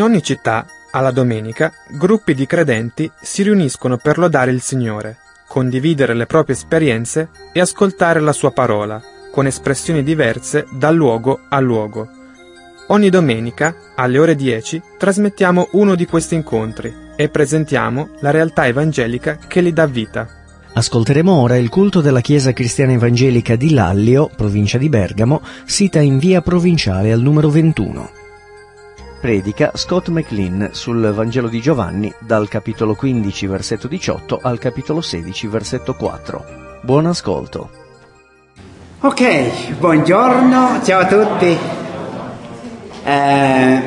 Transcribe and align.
In 0.00 0.06
ogni 0.06 0.22
città, 0.22 0.64
alla 0.92 1.10
domenica, 1.10 1.70
gruppi 1.90 2.32
di 2.32 2.46
credenti 2.46 3.10
si 3.20 3.42
riuniscono 3.42 3.98
per 3.98 4.16
lodare 4.16 4.50
il 4.50 4.62
Signore, 4.62 5.18
condividere 5.46 6.14
le 6.14 6.24
proprie 6.24 6.56
esperienze 6.56 7.28
e 7.52 7.60
ascoltare 7.60 8.18
la 8.18 8.32
sua 8.32 8.50
parola, 8.50 8.98
con 9.30 9.44
espressioni 9.44 10.02
diverse 10.02 10.66
da 10.70 10.90
luogo 10.90 11.40
a 11.50 11.60
luogo. 11.60 12.08
Ogni 12.86 13.10
domenica, 13.10 13.76
alle 13.94 14.18
ore 14.18 14.36
10, 14.36 14.80
trasmettiamo 14.96 15.68
uno 15.72 15.94
di 15.94 16.06
questi 16.06 16.34
incontri 16.34 16.90
e 17.14 17.28
presentiamo 17.28 18.08
la 18.20 18.30
realtà 18.30 18.66
evangelica 18.66 19.36
che 19.36 19.60
li 19.60 19.74
dà 19.74 19.84
vita. 19.84 20.26
Ascolteremo 20.72 21.30
ora 21.30 21.58
il 21.58 21.68
culto 21.68 22.00
della 22.00 22.22
Chiesa 22.22 22.54
Cristiana 22.54 22.92
Evangelica 22.92 23.54
di 23.54 23.74
Lallio, 23.74 24.30
provincia 24.34 24.78
di 24.78 24.88
Bergamo, 24.88 25.42
sita 25.66 26.00
in 26.00 26.16
via 26.16 26.40
provinciale 26.40 27.12
al 27.12 27.20
numero 27.20 27.50
21. 27.50 28.19
Predica 29.20 29.72
Scott 29.74 30.08
McLean 30.08 30.70
sul 30.72 31.12
Vangelo 31.12 31.48
di 31.48 31.60
Giovanni 31.60 32.10
dal 32.20 32.48
capitolo 32.48 32.94
15 32.94 33.46
versetto 33.48 33.86
18 33.86 34.40
al 34.42 34.58
capitolo 34.58 35.02
16 35.02 35.46
versetto 35.46 35.94
4. 35.94 36.44
Buon 36.80 37.04
ascolto. 37.04 37.70
Ok, 39.00 39.76
buongiorno, 39.76 40.80
ciao 40.82 41.00
a 41.00 41.06
tutti. 41.06 41.58
Eh, 43.04 43.82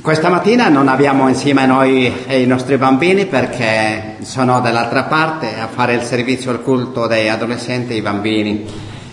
questa 0.00 0.28
mattina 0.28 0.68
non 0.68 0.86
abbiamo 0.86 1.26
insieme 1.26 1.66
noi 1.66 2.12
i 2.28 2.46
nostri 2.46 2.76
bambini 2.76 3.26
perché 3.26 4.18
sono 4.20 4.60
dall'altra 4.60 5.02
parte 5.02 5.58
a 5.58 5.66
fare 5.66 5.94
il 5.94 6.02
servizio 6.02 6.52
al 6.52 6.62
culto 6.62 7.08
dei 7.08 7.28
adolescenti 7.28 7.94
e 7.94 7.96
i 7.96 8.00
bambini. 8.00 8.64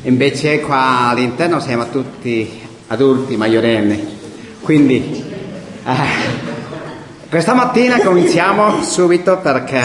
Invece 0.04 0.60
qua 0.60 1.10
all'interno 1.10 1.60
siamo 1.60 1.90
tutti 1.90 2.62
adulti, 2.90 3.36
maggiorenni. 3.36 4.22
Quindi 4.64 5.22
eh, 5.84 5.94
questa 7.30 7.54
mattina 7.54 8.00
cominciamo 8.00 8.82
subito 8.82 9.40
perché 9.40 9.82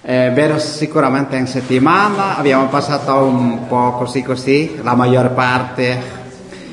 è 0.00 0.30
vero 0.32 0.60
sicuramente 0.60 1.36
in 1.36 1.48
settimana 1.48 2.36
abbiamo 2.36 2.68
passato 2.68 3.16
un 3.16 3.66
po' 3.66 3.94
così 3.98 4.22
così, 4.22 4.78
la 4.80 4.94
maggior 4.94 5.32
parte 5.32 6.00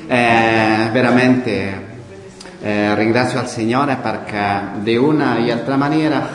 eh, 0.05 0.89
veramente 0.92 1.86
eh, 2.61 2.94
ringrazio 2.94 3.39
al 3.39 3.49
Signore 3.49 3.97
perché 3.99 4.80
di 4.81 4.95
una 4.95 5.38
e 5.38 5.52
altra 5.52 5.77
maniera 5.77 6.27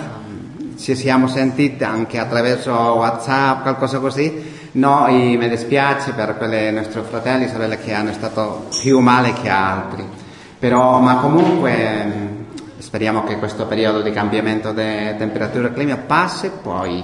ci 0.77 0.97
siamo 0.97 1.29
sentiti 1.29 1.85
anche 1.85 2.19
attraverso 2.19 2.73
Whatsapp, 2.73 3.63
qualcosa 3.63 4.01
così. 4.01 4.59
Noi 4.73 5.37
mi 5.37 5.49
dispiace 5.49 6.11
per 6.13 6.37
quei 6.37 6.73
nostri 6.73 7.03
fratelli 7.09 7.45
e 7.45 7.49
sorelle 7.49 7.79
che 7.79 7.93
hanno 7.93 8.13
stato 8.13 8.67
più 8.81 8.99
male 8.99 9.33
che 9.35 9.49
altri. 9.49 10.20
Però, 10.61 11.01
ma 11.01 11.17
comunque 11.17 12.29
speriamo 12.77 13.25
che 13.25 13.39
questo 13.39 13.65
periodo 13.65 14.03
di 14.03 14.11
cambiamento 14.11 14.73
di 14.73 15.17
temperatura 15.17 15.69
e 15.69 15.73
clima 15.73 15.97
passi, 15.97 16.51
poi 16.63 17.03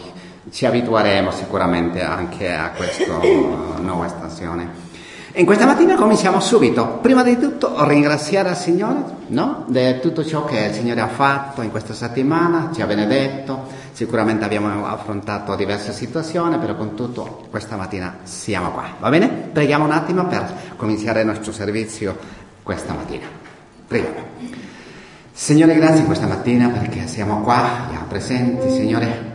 ci 0.51 0.67
abitueremo 0.67 1.31
sicuramente 1.31 2.03
anche 2.03 2.53
a 2.53 2.73
questa 2.77 3.19
nuova 3.81 4.09
stazione. 4.09 4.85
In 5.37 5.47
questa 5.47 5.65
mattina 5.65 5.95
cominciamo 5.95 6.39
subito. 6.39 6.99
Prima 7.01 7.23
di 7.23 7.39
tutto 7.39 7.83
ringraziare 7.87 8.51
il 8.51 8.57
Signore 8.57 9.05
no? 9.29 9.65
di 9.69 10.01
tutto 10.01 10.23
ciò 10.23 10.45
che 10.45 10.59
il 10.59 10.75
Signore 10.75 11.01
ha 11.01 11.09
fatto 11.09 11.63
in 11.63 11.71
questa 11.71 11.95
settimana, 11.95 12.71
ci 12.75 12.83
ha 12.83 12.87
benedetto. 12.87 13.69
Sicuramente 13.93 14.45
abbiamo 14.45 14.87
affrontato 14.87 15.57
diverse 15.57 15.95
situazioni, 15.95 16.59
però 16.59 16.75
con 16.75 16.95
tutto 16.95 17.47
questa 17.49 17.77
mattina 17.77 18.19
siamo 18.25 18.71
qua. 18.71 18.85
Va 18.99 19.09
bene? 19.09 19.29
Preghiamo 19.29 19.87
un 19.87 19.93
attimo 19.93 20.27
per 20.27 20.75
cominciare 20.77 21.21
il 21.21 21.27
nostro 21.27 21.53
servizio 21.53 22.45
questa 22.63 22.93
mattina. 22.93 23.46
Prego. 23.87 24.25
Signore, 25.33 25.75
grazie 25.75 26.05
questa 26.05 26.27
mattina 26.27 26.69
perché 26.69 27.07
siamo 27.07 27.43
qua, 27.43 27.87
presenti, 28.09 28.71
Signore, 28.71 29.35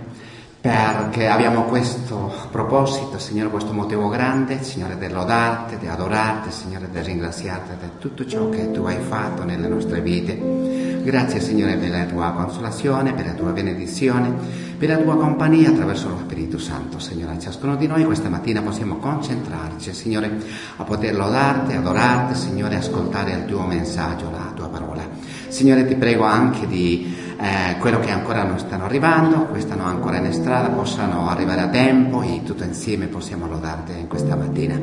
perché 0.59 1.27
abbiamo 1.27 1.63
questo 1.63 2.33
proposito, 2.51 3.17
Signore, 3.17 3.49
questo 3.49 3.71
motivo 3.71 4.09
grande, 4.09 4.63
Signore, 4.63 4.97
di 4.97 5.07
lodarti, 5.09 5.77
di 5.77 5.87
adorarti, 5.87 6.51
Signore, 6.51 6.89
di 6.91 6.99
ringraziarti 6.99 7.75
per 7.79 7.89
tutto 7.99 8.25
ciò 8.25 8.49
che 8.49 8.71
tu 8.71 8.83
hai 8.83 8.99
fatto 8.99 9.43
nelle 9.43 9.67
nostre 9.67 10.01
vite. 10.01 10.99
Grazie, 11.03 11.39
Signore, 11.39 11.77
per 11.77 11.89
la 11.89 12.05
tua 12.05 12.31
consolazione, 12.31 13.13
per 13.13 13.27
la 13.27 13.33
tua 13.33 13.51
benedizione, 13.51 14.33
per 14.81 14.89
la 14.89 14.97
tua 14.97 15.15
compagnia 15.15 15.69
attraverso 15.69 16.09
lo 16.09 16.17
Spirito 16.17 16.57
Santo, 16.57 16.97
Signore. 16.97 17.37
Ciascuno 17.37 17.75
di 17.75 17.85
noi 17.85 18.03
questa 18.03 18.29
mattina 18.29 18.63
possiamo 18.63 18.95
concentrarci, 18.95 19.93
Signore, 19.93 20.39
a 20.77 20.83
poter 20.83 21.13
lodarti, 21.13 21.75
adorarti, 21.75 22.33
Signore, 22.33 22.77
ascoltare 22.77 23.33
il 23.33 23.45
tuo 23.45 23.61
messaggio, 23.67 24.31
la 24.31 24.51
tua 24.55 24.69
parola. 24.69 25.07
Signore, 25.49 25.85
ti 25.85 25.93
prego 25.93 26.23
anche 26.23 26.65
di 26.65 27.15
eh, 27.37 27.77
quello 27.77 27.99
che 27.99 28.09
ancora 28.09 28.41
non 28.41 28.57
stanno 28.57 28.85
arrivando, 28.85 29.51
che 29.51 29.59
stanno 29.59 29.83
ancora 29.83 30.17
in 30.17 30.33
strada, 30.33 30.69
possano 30.69 31.29
arrivare 31.29 31.61
a 31.61 31.67
tempo 31.67 32.23
e 32.23 32.41
tutto 32.43 32.63
insieme 32.63 33.05
possiamo 33.05 33.47
lodarti 33.47 33.91
in 33.91 34.07
questa 34.07 34.35
mattina. 34.35 34.79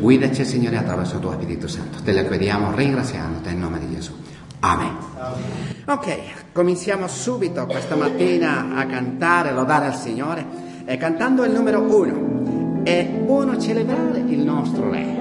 Guidaci, 0.00 0.46
Signore, 0.46 0.78
attraverso 0.78 1.16
il 1.16 1.20
tuo 1.20 1.32
Spirito 1.32 1.68
Santo. 1.68 1.98
Te 2.02 2.14
lo 2.14 2.26
chiediamo 2.26 2.74
ringraziandoti 2.74 3.50
in 3.50 3.60
nome 3.60 3.80
di 3.80 3.94
Gesù. 3.96 4.31
Amen. 4.64 4.96
Ok, 5.86 6.52
cominciamo 6.52 7.08
subito 7.08 7.66
questa 7.66 7.96
mattina 7.96 8.76
a 8.76 8.86
cantare, 8.86 9.52
lodare 9.52 9.86
al 9.86 9.94
Signore, 9.96 10.46
e 10.84 10.96
cantando 10.96 11.42
il 11.44 11.50
numero 11.50 11.80
uno. 11.80 12.84
È 12.84 13.04
buono 13.04 13.58
celebrare 13.58 14.20
il 14.20 14.38
nostro 14.38 14.88
Re. 14.88 15.20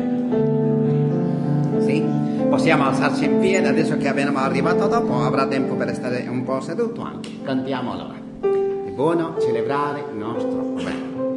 Sì? 1.80 2.06
Possiamo 2.50 2.86
alzarci 2.86 3.26
in 3.26 3.40
piedi, 3.40 3.66
adesso 3.66 3.98
che 3.98 4.08
abbiamo 4.08 4.38
arrivato 4.38 4.86
dopo 4.86 5.24
avrà 5.24 5.48
tempo 5.48 5.74
per 5.74 5.96
stare 5.96 6.28
un 6.30 6.44
po' 6.44 6.62
seduto 6.62 7.02
anche. 7.02 7.42
Cantiamo 7.44 7.94
allora. 7.94 8.14
È 8.42 8.92
buono 8.92 9.38
celebrare 9.40 10.04
il 10.12 10.18
nostro 10.18 10.76
Re. 10.76 11.31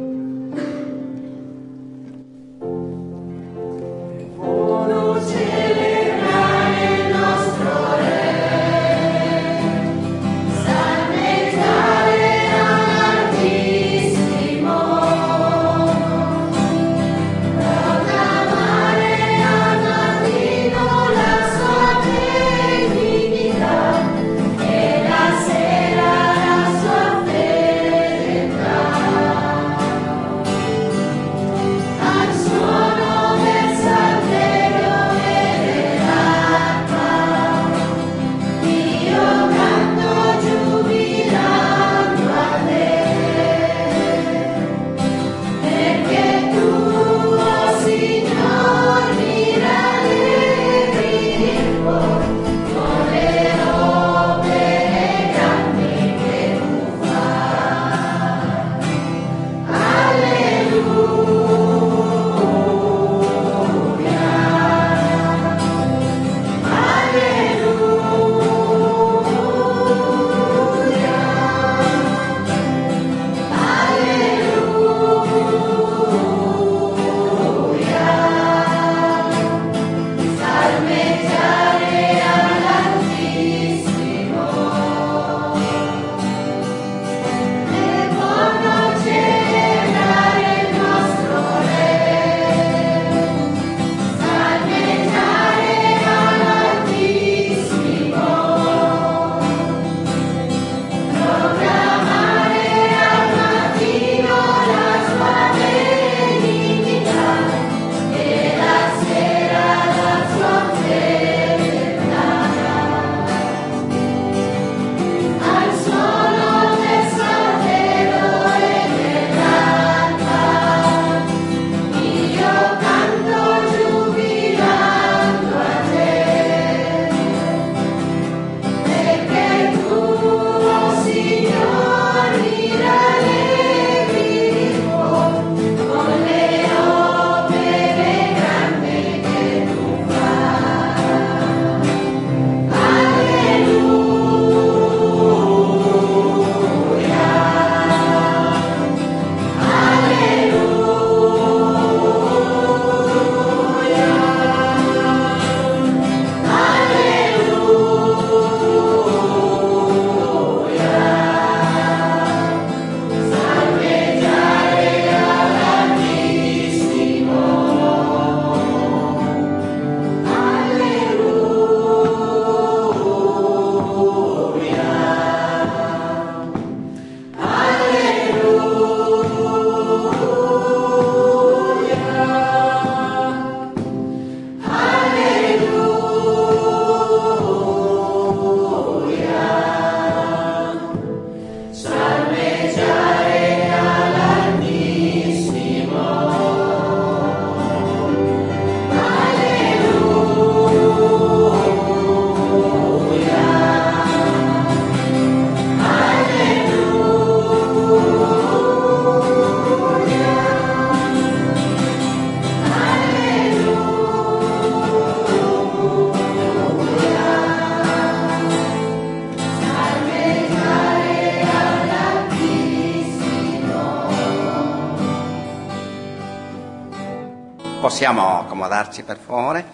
Possiamo 227.95 228.41
accomodarci 228.41 229.03
per 229.03 229.17
favore? 229.25 229.65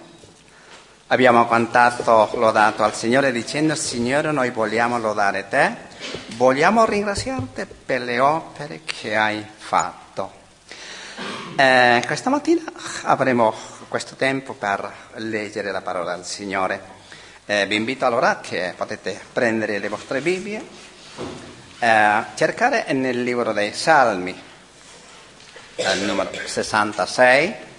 Abbiamo 1.08 1.48
cantato, 1.48 2.30
lodato 2.34 2.84
al 2.84 2.94
Signore 2.94 3.32
dicendo 3.32 3.74
Signore 3.74 4.32
noi 4.32 4.52
vogliamo 4.52 5.00
lodare 5.00 5.48
te, 5.48 5.76
vogliamo 6.36 6.86
ringraziarti 6.86 7.66
per 7.84 8.02
le 8.02 8.20
opere 8.20 8.82
che 8.86 9.16
hai 9.16 9.44
fatto. 9.58 10.32
Eh, 11.56 12.04
questa 12.06 12.30
mattina 12.30 12.62
avremo 13.06 13.56
questo 13.88 14.14
tempo 14.14 14.54
per 14.54 14.88
leggere 15.16 15.72
la 15.72 15.82
parola 15.82 16.14
del 16.14 16.24
Signore. 16.24 16.80
Eh, 17.48 17.66
vi 17.66 17.76
invito 17.76 18.06
allora 18.06 18.40
che 18.40 18.76
potete 18.78 19.20
prendere 19.34 19.80
le 19.80 19.90
vostre 19.90 20.22
Bibbie, 20.22 20.64
eh, 21.80 22.24
cercare 22.36 22.86
nel 22.94 23.24
libro 23.24 23.52
dei 23.52 23.74
Salmi, 23.74 24.40
il 25.78 26.02
numero 26.04 26.30
66, 26.46 27.70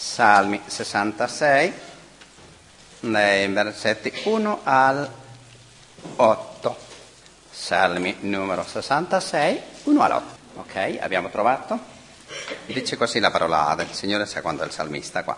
Salmi 0.00 0.62
66 0.64 1.72
nei 3.00 3.48
versetti 3.48 4.12
1 4.26 4.60
al 4.62 5.10
8. 6.14 6.76
Salmi 7.50 8.18
numero 8.20 8.64
66, 8.64 9.60
1 9.82 10.00
al 10.00 10.12
8. 10.12 10.36
Ok, 10.60 10.98
abbiamo 11.00 11.30
trovato? 11.30 11.80
Dice 12.66 12.96
così 12.96 13.18
la 13.18 13.32
parola 13.32 13.74
del 13.76 13.90
Signore 13.90 14.26
secondo 14.26 14.62
il 14.62 14.70
salmista 14.70 15.24
qua. 15.24 15.36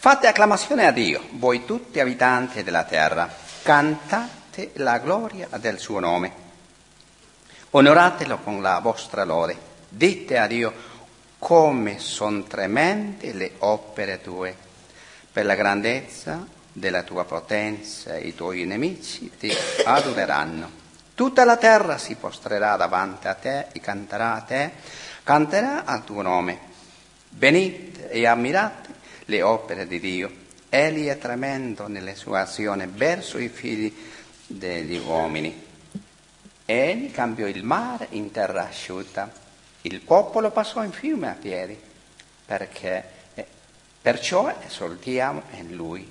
Fate 0.00 0.26
acclamazione 0.26 0.84
a 0.84 0.90
Dio, 0.90 1.28
voi 1.34 1.64
tutti 1.64 2.00
abitanti 2.00 2.64
della 2.64 2.82
terra, 2.82 3.32
cantate 3.62 4.72
la 4.74 4.98
gloria 4.98 5.46
del 5.60 5.78
suo 5.78 6.00
nome. 6.00 6.32
Onoratelo 7.70 8.38
con 8.38 8.60
la 8.60 8.80
vostra 8.80 9.22
lode. 9.22 9.66
Dite 9.88 10.38
a 10.38 10.48
Dio 10.48 10.87
come 11.38 11.98
sono 11.98 12.42
tremende 12.44 13.32
le 13.32 13.52
opere 13.58 14.20
tue 14.20 14.54
per 15.32 15.44
la 15.46 15.54
grandezza 15.54 16.46
della 16.72 17.02
tua 17.02 17.24
potenza 17.24 18.16
i 18.16 18.34
tuoi 18.34 18.64
nemici 18.64 19.30
ti 19.38 19.52
adoreranno. 19.84 20.86
Tutta 21.14 21.44
la 21.44 21.56
terra 21.56 21.98
si 21.98 22.14
postrerà 22.14 22.76
davanti 22.76 23.26
a 23.26 23.34
te 23.34 23.66
e 23.72 23.80
canterà 23.80 24.34
a 24.34 24.40
te, 24.40 24.70
canterà 25.24 25.84
al 25.84 26.04
tuo 26.04 26.22
nome. 26.22 26.58
Venite 27.30 28.08
e 28.08 28.26
ammirate 28.26 28.88
le 29.24 29.42
opere 29.42 29.86
di 29.86 29.98
Dio. 29.98 30.30
Egli 30.68 31.06
è 31.06 31.18
tremendo 31.18 31.88
nelle 31.88 32.14
sue 32.14 32.38
azioni 32.38 32.86
verso 32.86 33.38
i 33.38 33.48
figli 33.48 33.94
degli 34.46 34.98
uomini. 34.98 35.66
Egli 36.64 37.10
cambiò 37.10 37.46
il 37.46 37.64
mare 37.64 38.06
in 38.10 38.30
terra 38.30 38.68
asciutta. 38.68 39.47
Il 39.82 40.00
popolo 40.00 40.50
passò 40.50 40.82
in 40.82 40.92
fiume 40.92 41.30
a 41.30 41.34
piedi 41.34 41.78
perché 42.44 43.16
Perciò 44.08 44.50
esortiamo 44.64 45.42
in 45.58 45.74
Lui. 45.74 46.10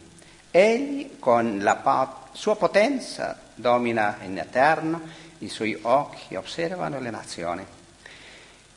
Egli 0.51 1.17
con 1.17 1.59
la 1.63 2.27
sua 2.31 2.55
potenza 2.55 3.39
domina 3.55 4.19
in 4.21 4.37
eterno, 4.37 5.01
i 5.39 5.49
suoi 5.49 5.77
occhi 5.81 6.35
osservano 6.35 6.99
le 6.99 7.09
nazioni. 7.09 7.65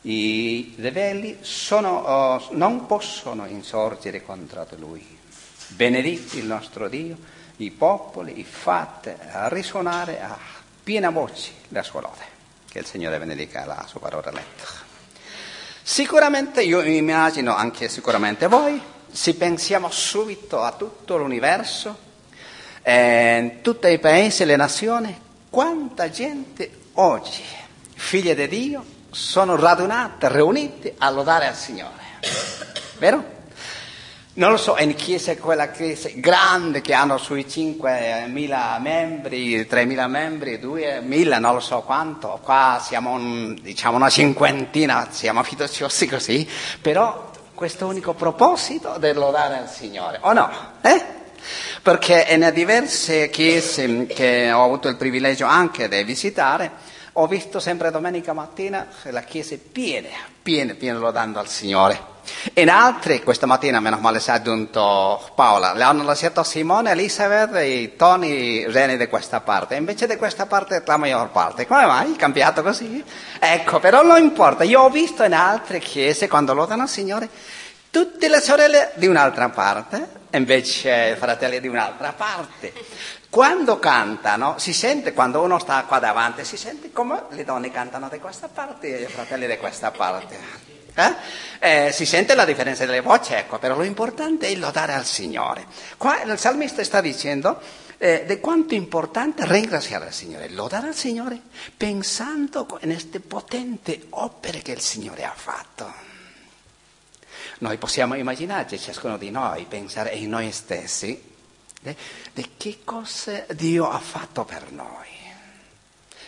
I 0.03 0.75
ribelli 0.79 1.37
sono, 1.43 2.49
non 2.53 2.87
possono 2.87 3.47
insorgere 3.47 4.23
contro 4.23 4.67
Lui. 4.79 5.19
Benedito 5.69 6.39
il 6.39 6.47
nostro 6.47 6.89
Dio, 6.89 7.17
i 7.57 7.71
popoli, 7.71 8.43
fate 8.43 9.19
risuonare 9.49 10.23
a 10.23 10.39
piena 10.83 11.11
voce 11.11 11.53
la 11.69 11.83
sua 11.83 12.01
lode. 12.01 12.40
Che 12.71 12.79
il 12.79 12.87
Signore 12.87 13.19
benedica 13.19 13.65
la 13.65 13.85
sua 13.89 13.99
parola 13.99 14.31
letta. 14.31 14.65
Sicuramente 15.83 16.63
io 16.63 16.81
immagino, 16.83 17.53
anche 17.53 17.89
sicuramente 17.89 18.47
voi, 18.47 18.81
se 19.11 19.35
pensiamo 19.35 19.91
subito 19.91 20.63
a 20.63 20.71
tutto 20.71 21.17
l'universo, 21.17 21.99
eh, 22.83 23.59
tutti 23.61 23.89
i 23.89 23.99
paesi 23.99 24.43
e 24.43 24.45
le 24.45 24.55
nazioni, 24.55 25.21
quanta 25.51 26.11
gente 26.11 26.71
oggi, 26.95 27.43
figlie 27.93 28.37
di 28.37 28.47
Dio, 28.47 28.85
sono 29.11 29.57
radunate, 29.57 30.29
riunite 30.29 30.95
a 30.97 31.11
lodare 31.11 31.49
al 31.49 31.57
Signore. 31.57 32.05
Vero? 32.99 33.39
Non 34.41 34.53
lo 34.53 34.57
so, 34.57 34.75
in 34.79 34.95
chiesa 34.95 35.37
quella 35.37 35.69
chiesa 35.69 36.09
grande 36.15 36.81
che 36.81 36.95
hanno 36.95 37.19
sui 37.19 37.45
5.000 37.47 38.81
membri, 38.81 39.61
3.000 39.61 40.07
membri, 40.07 40.57
2.000, 40.57 41.39
non 41.39 41.53
lo 41.53 41.61
so 41.61 41.83
quanto, 41.83 42.41
qua 42.43 42.81
siamo 42.83 43.19
diciamo 43.61 43.97
una 43.97 44.09
cinquantina, 44.09 45.09
siamo 45.11 45.43
fiduciosi 45.43 46.07
così, 46.07 46.49
però 46.81 47.31
questo 47.53 47.87
unico 47.87 48.15
proposito 48.15 48.97
di 48.99 49.13
lodare 49.13 49.59
al 49.59 49.69
Signore, 49.69 50.17
o 50.23 50.33
no? 50.33 50.51
Eh? 50.81 51.05
Perché 51.83 52.27
in 52.31 52.51
diverse 52.55 53.29
chiese 53.29 54.07
che 54.07 54.51
ho 54.51 54.65
avuto 54.65 54.89
il 54.89 54.97
privilegio 54.97 55.45
anche 55.45 55.87
di 55.87 56.03
visitare, 56.03 56.71
ho 57.15 57.27
visto 57.27 57.59
sempre 57.61 57.91
domenica 57.91 58.33
mattina 58.33 58.87
la 59.05 59.23
chiesa 59.23 59.57
piena, 59.71 60.09
piena, 60.43 60.75
piena 60.75 60.99
lodando 60.99 61.39
al 61.39 61.49
Signore. 61.49 62.09
In 62.55 62.71
altre, 62.71 63.23
questa 63.23 63.47
mattina, 63.47 63.81
meno 63.81 63.99
male 63.99 64.21
si 64.21 64.31
è 64.31 64.35
aggiunto 64.35 65.21
Paola, 65.35 65.73
le 65.73 65.83
hanno 65.83 66.05
lasciato 66.05 66.43
Simone, 66.43 66.93
Elisabeth 66.93 67.55
e 67.57 67.95
Tony 67.97 68.71
Reni 68.71 68.97
di 68.97 69.09
questa 69.09 69.41
parte, 69.41 69.75
invece 69.75 70.07
di 70.07 70.17
questa 70.17 70.47
parte 70.47 70.83
la 70.85 70.97
maggior 70.97 71.31
parte. 71.31 71.67
Come 71.67 71.87
mai? 71.87 72.15
Cambiato 72.17 72.63
così? 72.63 73.03
Ecco, 73.39 73.81
però 73.81 74.03
non 74.03 74.23
importa, 74.23 74.65
io 74.65 74.83
ho 74.83 74.91
visto 74.91 75.25
in 75.25 75.33
altre 75.33 75.81
chiese, 75.81 76.29
quando 76.29 76.55
lodano 76.55 76.85
il 76.85 76.89
Signore, 76.89 77.29
tutte 77.91 78.29
le 78.29 78.41
sorelle 78.41 78.93
di 78.95 79.07
un'altra 79.07 79.49
parte, 79.49 80.09
invece 80.31 81.15
i 81.15 81.19
fratelli 81.19 81.59
di 81.59 81.69
un'altra 81.69 82.13
parte. 82.17 82.73
Quando 83.31 83.79
cantano, 83.79 84.59
si 84.59 84.73
sente, 84.73 85.13
quando 85.13 85.41
uno 85.41 85.61
sta 85.61 85.85
qua 85.85 86.01
davanti, 86.01 86.45
si 86.45 86.57
sente 86.57 86.91
come 86.91 87.27
le 87.31 87.45
donne 87.45 87.71
cantano 87.71 88.09
di 88.09 88.19
questa 88.19 88.49
parte 88.49 88.99
e 88.99 89.03
i 89.05 89.07
fratelli 89.07 89.47
di 89.47 89.57
questa 89.57 89.93
parte. 89.93 90.37
Eh? 90.93 91.15
Eh, 91.61 91.93
si 91.93 92.07
sente 92.07 92.35
la 92.35 92.45
differenza 92.45 92.85
delle 92.85 93.01
voci, 93.01 93.35
ecco, 93.35 93.61
però 93.61 93.79
l'importante 93.79 94.49
è 94.49 94.55
lodare 94.57 94.95
al 94.95 95.05
Signore. 95.05 95.67
Qua 95.97 96.21
il 96.23 96.37
salmista 96.41 96.83
sta 96.83 97.01
dicendo 97.01 97.61
eh, 97.99 98.25
di 98.27 98.41
quanto 98.41 98.75
è 98.75 98.77
importante 98.77 99.47
ringraziare 99.47 100.09
il 100.09 100.13
Signore, 100.13 100.51
lodare 100.51 100.89
al 100.89 100.97
Signore 100.97 101.41
pensando 101.77 102.67
in 102.81 102.91
queste 102.91 103.21
potenti 103.21 104.07
opere 104.11 104.61
che 104.61 104.73
il 104.73 104.81
Signore 104.81 105.23
ha 105.23 105.33
fatto. 105.33 106.09
Noi 107.59 107.77
possiamo 107.77 108.17
immaginarci, 108.17 108.77
ciascuno 108.77 109.17
di 109.17 109.31
noi, 109.31 109.67
pensare 109.69 110.11
in 110.15 110.31
noi 110.31 110.51
stessi, 110.51 111.30
di 111.81 112.51
che 112.57 112.81
cosa 112.85 113.45
Dio 113.51 113.89
ha 113.89 113.99
fatto 113.99 114.45
per 114.45 114.71
noi. 114.71 115.09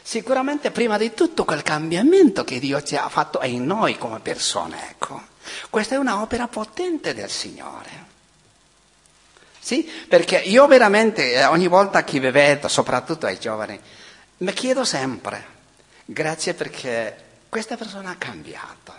Sicuramente 0.03 0.71
prima 0.71 0.99
di 0.99 1.15
tutto 1.15 1.45
quel 1.45 1.63
cambiamento 1.63 2.45
che 2.45 2.59
Dio 2.59 2.83
ci 2.83 2.97
ha 2.97 3.09
fatto 3.09 3.41
in 3.45 3.65
noi 3.65 3.97
come 3.99 4.21
persone, 4.21 4.91
ecco. 4.91 5.31
Questa 5.71 5.95
è 5.95 5.99
un'opera 5.99 6.49
potente 6.49 7.15
del 7.15 7.31
Signore. 7.31 8.11
Sì, 9.59 9.89
perché 10.09 10.39
io 10.39 10.67
veramente 10.67 11.35
eh, 11.35 11.45
ogni 11.45 11.69
volta 11.69 12.03
che 12.03 12.19
vi 12.19 12.31
vedo, 12.31 12.67
soprattutto 12.67 13.27
ai 13.27 13.39
giovani, 13.39 13.79
mi 14.39 14.53
chiedo 14.53 14.85
sempre, 14.85 15.47
grazie 16.05 16.55
perché 16.55 17.17
questa 17.49 17.77
persona 17.77 18.11
ha 18.11 18.17
cambiato. 18.17 18.93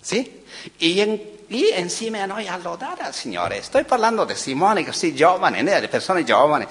Sì? 0.00 0.39
E 0.78 1.44
lì 1.50 1.78
insieme 1.78 2.22
a 2.22 2.26
noi 2.26 2.46
a 2.46 2.56
lodare 2.56 3.02
al 3.02 3.14
Signore. 3.14 3.62
Sto 3.62 3.82
parlando 3.84 4.24
di 4.24 4.34
Simone, 4.34 4.84
così 4.84 5.14
giovane, 5.14 5.62
delle 5.62 5.88
persone 5.88 6.24
giovani. 6.24 6.66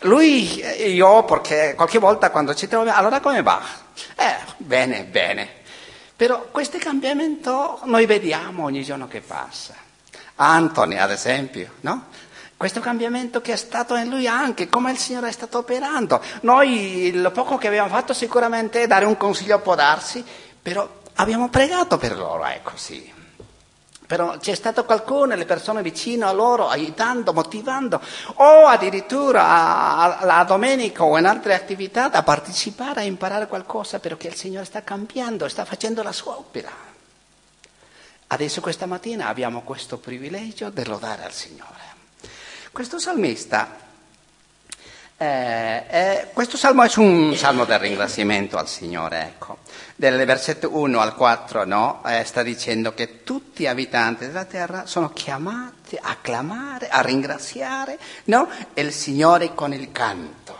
Lui, 0.00 0.58
eh, 0.58 0.90
io, 0.90 1.24
perché 1.24 1.74
qualche 1.76 1.98
volta 1.98 2.30
quando 2.30 2.54
ci 2.54 2.66
troviamo, 2.66 2.98
allora 2.98 3.20
come 3.20 3.42
va? 3.42 3.62
Eh, 4.16 4.36
bene, 4.56 5.04
bene. 5.04 5.48
Però 6.16 6.46
questo 6.50 6.78
cambiamento 6.78 7.80
noi 7.84 8.06
vediamo 8.06 8.64
ogni 8.64 8.82
giorno 8.82 9.08
che 9.08 9.20
passa. 9.20 9.74
Anthony, 10.36 10.96
ad 10.96 11.10
esempio, 11.10 11.72
no? 11.80 12.06
Questo 12.56 12.80
cambiamento 12.80 13.40
che 13.40 13.52
è 13.52 13.56
stato 13.56 13.94
in 13.96 14.08
lui 14.08 14.26
anche, 14.26 14.68
come 14.68 14.90
il 14.90 14.98
Signore 14.98 15.28
è 15.28 15.32
stato 15.32 15.58
operando. 15.58 16.20
Noi, 16.42 17.06
il 17.06 17.30
poco 17.32 17.56
che 17.56 17.66
abbiamo 17.66 17.88
fatto 17.88 18.12
sicuramente 18.14 18.82
è 18.82 18.86
dare 18.86 19.04
un 19.04 19.16
consiglio, 19.16 19.58
può 19.60 19.74
darsi, 19.74 20.24
però 20.62 20.88
abbiamo 21.14 21.48
pregato 21.48 21.98
per 21.98 22.16
loro, 22.16 22.44
è 22.44 22.60
così. 22.62 23.13
Però 24.06 24.36
c'è 24.36 24.54
stato 24.54 24.84
qualcuno, 24.84 25.34
le 25.34 25.46
persone 25.46 25.80
vicino 25.80 26.26
a 26.26 26.32
loro, 26.32 26.68
aiutando, 26.68 27.32
motivando, 27.32 28.00
o 28.34 28.66
addirittura 28.66 30.18
alla 30.18 30.44
domenica 30.44 31.04
o 31.04 31.16
in 31.16 31.24
altre 31.24 31.54
attività 31.54 32.08
da 32.08 32.22
partecipare 32.22 33.00
a 33.00 33.04
imparare 33.04 33.46
qualcosa 33.46 34.00
perché 34.00 34.28
il 34.28 34.34
Signore 34.34 34.66
sta 34.66 34.82
cambiando, 34.82 35.48
sta 35.48 35.64
facendo 35.64 36.02
la 36.02 36.12
sua 36.12 36.36
opera. 36.36 36.70
Adesso 38.26 38.60
questa 38.60 38.86
mattina 38.86 39.28
abbiamo 39.28 39.62
questo 39.62 39.96
privilegio 39.96 40.68
di 40.68 40.84
lodare 40.84 41.24
al 41.24 41.32
Signore. 41.32 41.92
Questo 42.72 42.98
salmista 42.98 43.83
Eh, 45.24 45.84
eh, 45.88 46.26
questo 46.34 46.58
salmo 46.58 46.82
è 46.82 46.90
un 46.96 47.34
salmo 47.34 47.64
del 47.64 47.78
ringraziamento 47.78 48.58
al 48.58 48.68
Signore, 48.68 49.22
ecco. 49.22 49.58
Del 49.96 50.22
versetto 50.26 50.76
1 50.76 51.00
al 51.00 51.14
4 51.14 51.64
no, 51.64 52.02
eh, 52.04 52.24
sta 52.24 52.42
dicendo 52.42 52.92
che 52.92 53.22
tutti 53.22 53.62
gli 53.62 53.66
abitanti 53.66 54.26
della 54.26 54.44
terra 54.44 54.84
sono 54.84 55.10
chiamati 55.14 55.98
a 55.98 56.16
clamare, 56.20 56.88
a 56.88 57.00
ringraziare 57.00 57.98
no? 58.24 58.50
il 58.74 58.92
Signore 58.92 59.54
con 59.54 59.72
il 59.72 59.90
canto. 59.92 60.58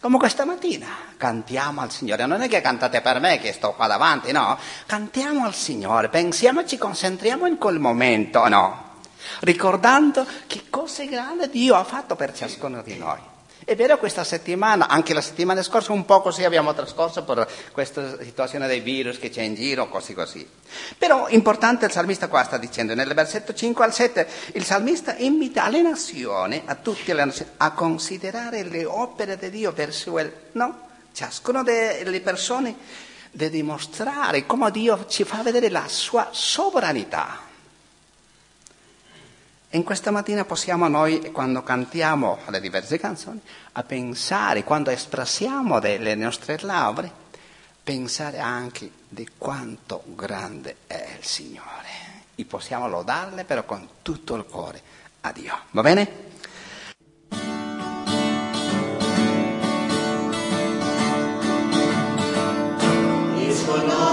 Come 0.00 0.18
questa 0.18 0.44
mattina 0.44 0.86
cantiamo 1.16 1.80
al 1.80 1.90
Signore, 1.90 2.26
non 2.26 2.42
è 2.42 2.48
che 2.48 2.60
cantate 2.60 3.00
per 3.00 3.18
me 3.18 3.40
che 3.40 3.52
sto 3.52 3.72
qua 3.72 3.88
davanti, 3.88 4.30
no? 4.30 4.56
Cantiamo 4.86 5.44
al 5.44 5.54
Signore, 5.54 6.10
pensiamoci, 6.10 6.78
concentriamo 6.78 7.46
in 7.46 7.58
quel 7.58 7.80
momento, 7.80 8.46
no? 8.46 8.98
Ricordando 9.40 10.24
che 10.46 10.66
cose 10.70 11.06
grandi 11.06 11.48
Dio 11.50 11.74
ha 11.74 11.82
fatto 11.82 12.14
per 12.14 12.32
ciascuno 12.32 12.82
di 12.82 12.96
noi. 12.96 13.34
È 13.64 13.74
vero 13.74 13.98
questa 13.98 14.22
settimana, 14.22 14.86
anche 14.86 15.12
la 15.12 15.20
settimana 15.20 15.62
scorsa 15.62 15.92
un 15.92 16.04
po' 16.04 16.20
così 16.20 16.44
abbiamo 16.44 16.72
trascorso 16.72 17.24
per 17.24 17.48
questa 17.72 18.22
situazione 18.22 18.68
dei 18.68 18.80
virus 18.80 19.18
che 19.18 19.28
c'è 19.28 19.42
in 19.42 19.54
giro, 19.54 19.88
così 19.88 20.14
così. 20.14 20.48
Però 20.96 21.28
importante 21.28 21.86
il 21.86 21.90
salmista 21.90 22.28
qua 22.28 22.44
sta 22.44 22.58
dicendo, 22.58 22.94
nel 22.94 23.12
versetto 23.12 23.54
5 23.54 23.84
al 23.84 23.92
7, 23.92 24.28
il 24.52 24.64
salmista 24.64 25.16
invita 25.16 25.68
le 25.68 25.82
nazioni, 25.82 26.62
a 26.64 26.74
tutte 26.76 27.12
le 27.12 27.24
nazioni, 27.24 27.50
a 27.56 27.72
considerare 27.72 28.62
le 28.62 28.84
opere 28.84 29.36
di 29.36 29.50
Dio 29.50 29.72
verso 29.72 30.18
il, 30.18 30.32
no? 30.52 30.88
Ciascuna 31.12 31.62
delle 31.62 32.20
persone 32.20 32.76
deve 33.32 33.56
dimostrare 33.56 34.46
come 34.46 34.70
Dio 34.70 35.06
ci 35.08 35.24
fa 35.24 35.42
vedere 35.42 35.70
la 35.70 35.88
sua 35.88 36.28
sovranità. 36.30 37.45
In 39.76 39.84
questa 39.84 40.10
mattina 40.10 40.46
possiamo 40.46 40.88
noi, 40.88 41.30
quando 41.32 41.62
cantiamo 41.62 42.38
le 42.46 42.62
diverse 42.62 42.98
canzoni, 42.98 43.38
a 43.72 43.82
pensare, 43.82 44.64
quando 44.64 44.88
espressiamo 44.88 45.78
le 45.80 46.14
nostre 46.14 46.56
labbra, 46.62 47.12
pensare 47.84 48.38
anche 48.38 48.90
di 49.06 49.28
quanto 49.36 50.02
grande 50.06 50.76
è 50.86 51.16
il 51.18 51.24
Signore. 51.26 52.24
E 52.36 52.46
possiamo 52.46 52.88
lodarle 52.88 53.44
però 53.44 53.64
con 53.64 53.86
tutto 54.00 54.34
il 54.36 54.46
cuore 54.46 54.80
a 55.20 55.32
Dio. 55.32 55.58
Va 55.72 55.82
bene? 55.82 56.24
Il 63.36 63.52
suo 63.54 64.05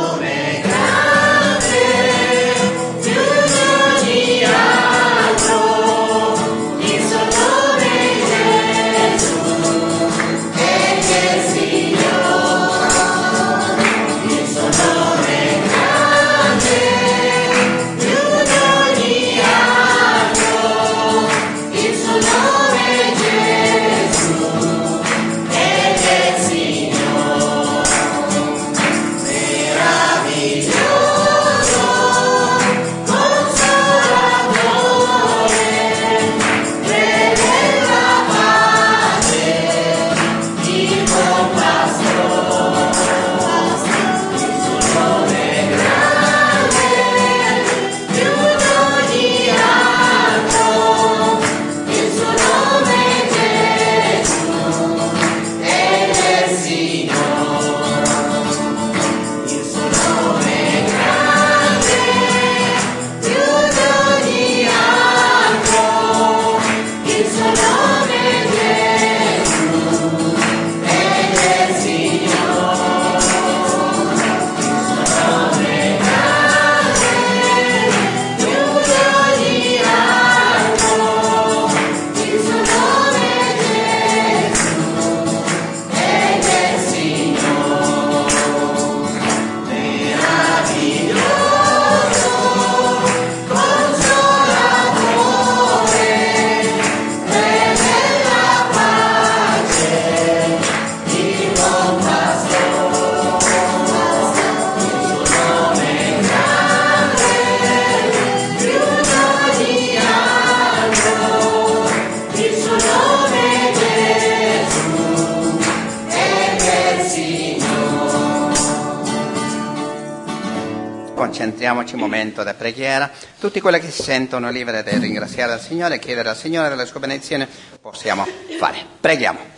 preghiera. 122.64 123.12
Tutti 123.40 123.60
quelli 123.60 123.80
che 123.80 123.92
si 123.92 124.02
sentono 124.04 124.50
liberi 124.50 124.82
di 124.90 124.98
ringraziare 124.98 125.56
il 125.56 125.60
Signore 125.60 125.96
e 125.96 126.00
chiedere 126.00 126.30
al 126.30 126.38
Signore 126.38 126.70
delle 126.70 126.86
sue 126.86 127.02
benedizioni, 127.02 127.46
possiamo 127.82 128.26
fare. 128.58 128.86
Preghiamo. 129.02 129.52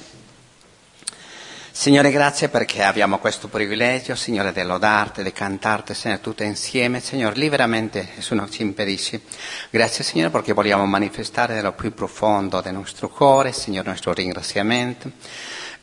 Signore, 1.69 2.09
grazie 2.09 2.47
perché 2.47 2.81
abbiamo 2.81 3.19
questo 3.19 3.47
privilegio, 3.47 4.15
Signore, 4.15 4.53
di 4.53 4.63
lodarti, 4.63 5.21
di 5.21 5.31
cantarti, 5.31 5.93
Signore, 5.93 6.21
tutte 6.21 6.45
insieme. 6.45 6.99
Signore, 6.99 7.35
liberamente, 7.35 8.13
nessuno 8.15 8.49
ci 8.49 8.63
impedisce. 8.63 9.21
Grazie, 9.69 10.03
Signore, 10.03 10.31
perché 10.31 10.53
vogliamo 10.53 10.85
manifestare 10.85 11.55
dallo 11.55 11.73
più 11.73 11.93
profondo 11.93 12.61
del 12.61 12.73
nostro 12.73 13.09
cuore, 13.09 13.51
Signore, 13.51 13.83
il 13.83 13.89
nostro 13.91 14.13
ringraziamento 14.13 15.11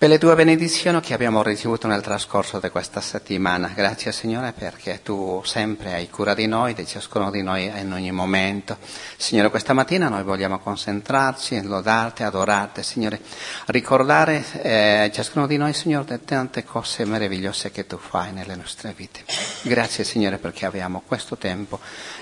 per 0.03 0.11
le 0.11 0.19
tue 0.19 0.35
benedizioni 0.35 1.01
che 1.01 1.15
abbiamo 1.15 1.45
ricevuto 1.45 1.87
nel 1.87 2.03
trascorso 2.03 2.59
di 2.59 2.71
questa 2.71 3.01
settimana. 3.01 3.69
Grazie 3.69 4.11
Signore 4.11 4.51
perché 4.51 5.01
tu 5.01 5.41
sempre 5.45 5.95
hai 5.95 6.11
cura 6.11 6.35
di 6.35 6.49
noi, 6.49 6.75
di 6.75 6.85
ciascuno 6.85 7.31
di 7.31 7.41
noi 7.41 7.67
in 7.67 7.93
ogni 7.93 8.11
momento. 8.11 8.79
Signore, 9.17 9.49
questa 9.49 9.75
mattina 9.75 10.09
noi 10.09 10.25
vogliamo 10.25 10.59
concentrarci, 10.59 11.63
lodarti, 11.63 12.25
adorarti, 12.25 12.83
Signore, 12.83 13.21
ricordare 13.67 14.45
eh, 14.63 15.11
ciascuno 15.15 15.47
di 15.47 15.57
noi, 15.57 15.73
Signore, 15.73 16.19
di 16.19 16.25
tante 16.25 16.65
cose 16.65 17.05
meravigliose 17.05 17.71
che 17.71 17.87
tu 17.87 17.97
fai 17.97 18.33
nelle 18.33 18.57
nostre 18.57 18.95
vite. 18.97 19.21
Grazie 19.63 20.03
Signore 20.03 20.39
perché 20.39 20.67
abbiamo 20.67 21.05
questo 21.07 21.37
tempo 21.37 21.79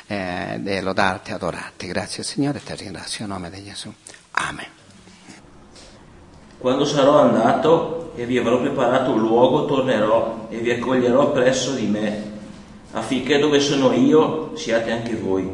eh, 0.07 0.59
di 0.59 0.79
lodarti, 0.83 1.33
adorarti. 1.33 1.87
Grazie 1.87 2.25
Signore, 2.25 2.63
ti 2.63 2.75
ringrazio 2.75 3.25
in 3.25 3.31
nome 3.31 3.49
di 3.49 3.65
Gesù. 3.65 3.91
Amen. 4.33 4.80
Quando 6.61 6.85
sarò 6.85 7.21
andato 7.21 8.11
e 8.15 8.27
vi 8.27 8.37
avrò 8.37 8.61
preparato 8.61 9.13
un 9.13 9.21
luogo, 9.21 9.65
tornerò 9.65 10.47
e 10.51 10.59
vi 10.59 10.71
accoglierò 10.71 11.33
presso 11.33 11.73
di 11.73 11.87
me, 11.87 12.23
affinché 12.93 13.39
dove 13.39 13.61
sono 13.61 13.95
io 13.95 14.51
siate 14.57 14.93
anche 14.93 15.17
voi. 15.17 15.51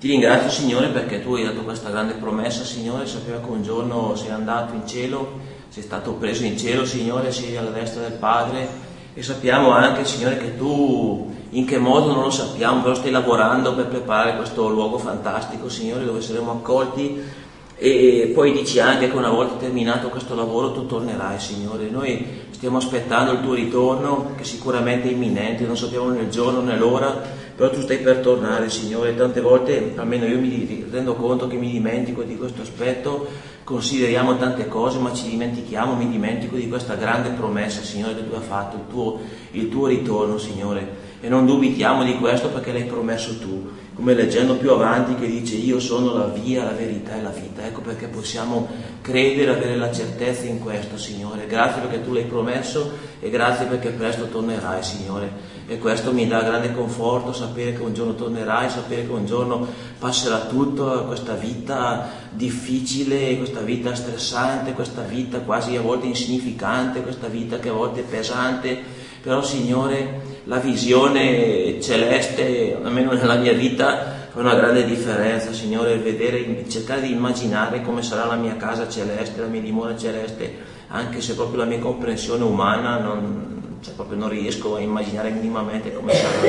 Ti 0.00 0.08
ringrazio 0.08 0.48
Signore 0.48 0.86
perché 0.86 1.22
tu 1.22 1.34
hai 1.34 1.44
dato 1.44 1.60
questa 1.60 1.90
grande 1.90 2.14
promessa, 2.14 2.64
Signore, 2.64 3.06
sapeva 3.06 3.36
che 3.40 3.50
un 3.50 3.62
giorno 3.62 4.14
sei 4.14 4.30
andato 4.30 4.72
in 4.72 4.86
cielo, 4.86 5.40
sei 5.68 5.82
stato 5.82 6.12
preso 6.12 6.46
in 6.46 6.56
cielo, 6.56 6.86
Signore, 6.86 7.30
sei 7.30 7.58
alla 7.58 7.68
destra 7.68 8.00
del 8.00 8.12
Padre 8.12 8.66
e 9.12 9.22
sappiamo 9.22 9.72
anche, 9.72 10.06
Signore, 10.06 10.38
che 10.38 10.56
tu 10.56 11.34
in 11.50 11.66
che 11.66 11.76
modo 11.76 12.14
non 12.14 12.22
lo 12.22 12.30
sappiamo, 12.30 12.80
però 12.80 12.94
stai 12.94 13.10
lavorando 13.10 13.74
per 13.74 13.88
preparare 13.88 14.36
questo 14.36 14.70
luogo 14.70 14.96
fantastico, 14.96 15.68
Signore, 15.68 16.06
dove 16.06 16.22
saremo 16.22 16.50
accolti 16.50 17.42
e 17.76 18.30
poi 18.32 18.52
dici 18.52 18.78
anche 18.78 19.10
che 19.10 19.16
una 19.16 19.30
volta 19.30 19.56
terminato 19.56 20.08
questo 20.08 20.34
lavoro 20.34 20.72
tu 20.72 20.86
tornerai, 20.86 21.40
Signore. 21.40 21.90
Noi 21.90 22.24
stiamo 22.50 22.76
aspettando 22.76 23.32
il 23.32 23.40
tuo 23.40 23.54
ritorno, 23.54 24.32
che 24.36 24.44
sicuramente 24.44 25.08
è 25.08 25.12
imminente, 25.12 25.66
non 25.66 25.76
sappiamo 25.76 26.08
né 26.10 26.20
il 26.20 26.30
giorno 26.30 26.60
né 26.60 26.76
l'ora, 26.76 27.20
però 27.56 27.70
tu 27.70 27.80
stai 27.80 27.98
per 27.98 28.18
tornare, 28.18 28.70
Signore. 28.70 29.16
Tante 29.16 29.40
volte, 29.40 29.92
almeno 29.96 30.24
io 30.24 30.38
mi 30.38 30.86
rendo 30.88 31.14
conto 31.14 31.48
che 31.48 31.56
mi 31.56 31.70
dimentico 31.70 32.22
di 32.22 32.36
questo 32.36 32.62
aspetto, 32.62 33.26
consideriamo 33.64 34.36
tante 34.36 34.68
cose, 34.68 34.98
ma 34.98 35.12
ci 35.12 35.28
dimentichiamo, 35.30 35.96
mi 35.96 36.08
dimentico 36.08 36.54
di 36.54 36.68
questa 36.68 36.94
grande 36.94 37.30
promessa, 37.30 37.82
Signore, 37.82 38.14
che 38.14 38.28
tu 38.28 38.34
hai 38.34 38.42
fatto, 38.46 38.76
il 38.76 38.82
tuo, 38.88 39.20
il 39.50 39.68
tuo 39.68 39.86
ritorno, 39.88 40.38
Signore. 40.38 41.02
E 41.20 41.28
non 41.28 41.44
dubitiamo 41.44 42.04
di 42.04 42.16
questo 42.18 42.48
perché 42.48 42.72
l'hai 42.72 42.84
promesso 42.84 43.36
tu 43.38 43.82
come 43.94 44.14
leggendo 44.14 44.56
più 44.56 44.72
avanti 44.72 45.14
che 45.14 45.26
dice 45.26 45.54
io 45.54 45.78
sono 45.78 46.14
la 46.14 46.26
via, 46.26 46.64
la 46.64 46.72
verità 46.72 47.14
e 47.16 47.22
la 47.22 47.30
vita. 47.30 47.64
Ecco 47.64 47.80
perché 47.80 48.08
possiamo 48.08 48.68
credere, 49.00 49.52
avere 49.52 49.76
la 49.76 49.92
certezza 49.92 50.46
in 50.46 50.58
questo, 50.58 50.98
Signore. 50.98 51.46
Grazie 51.46 51.82
perché 51.82 52.02
tu 52.02 52.12
l'hai 52.12 52.24
promesso 52.24 52.90
e 53.20 53.30
grazie 53.30 53.66
perché 53.66 53.90
presto 53.90 54.26
tornerai, 54.26 54.82
Signore. 54.82 55.52
E 55.66 55.78
questo 55.78 56.12
mi 56.12 56.26
dà 56.26 56.42
grande 56.42 56.74
conforto, 56.74 57.32
sapere 57.32 57.72
che 57.72 57.82
un 57.82 57.94
giorno 57.94 58.14
tornerai, 58.14 58.68
sapere 58.68 59.06
che 59.06 59.12
un 59.12 59.26
giorno 59.26 59.66
passerà 59.98 60.40
tutto, 60.40 61.04
questa 61.06 61.34
vita 61.34 62.10
difficile, 62.30 63.36
questa 63.36 63.60
vita 63.60 63.94
stressante, 63.94 64.72
questa 64.72 65.02
vita 65.02 65.38
quasi 65.38 65.76
a 65.76 65.80
volte 65.80 66.06
insignificante, 66.06 67.00
questa 67.00 67.28
vita 67.28 67.58
che 67.60 67.68
a 67.68 67.72
volte 67.72 68.00
è 68.00 68.04
pesante. 68.04 69.02
Però, 69.24 69.42
Signore, 69.42 70.20
la 70.44 70.58
visione 70.58 71.80
celeste, 71.80 72.76
almeno 72.80 73.12
nella 73.12 73.36
mia 73.36 73.54
vita, 73.54 74.28
fa 74.30 74.38
una 74.38 74.54
grande 74.54 74.84
differenza, 74.84 75.50
Signore, 75.54 75.96
vedere, 75.96 76.68
cercare 76.68 77.00
di 77.00 77.12
immaginare 77.12 77.80
come 77.80 78.02
sarà 78.02 78.26
la 78.26 78.34
mia 78.34 78.56
casa 78.56 78.86
celeste, 78.86 79.40
la 79.40 79.46
mia 79.46 79.62
dimora 79.62 79.96
celeste, 79.96 80.54
anche 80.88 81.22
se 81.22 81.34
proprio 81.36 81.60
la 81.60 81.64
mia 81.64 81.78
comprensione 81.78 82.44
umana 82.44 82.98
non, 82.98 83.78
cioè 83.80 83.94
proprio 83.94 84.18
non 84.18 84.28
riesco 84.28 84.76
a 84.76 84.80
immaginare 84.80 85.30
minimamente 85.30 85.94
come 85.94 86.12
sarà. 86.12 86.46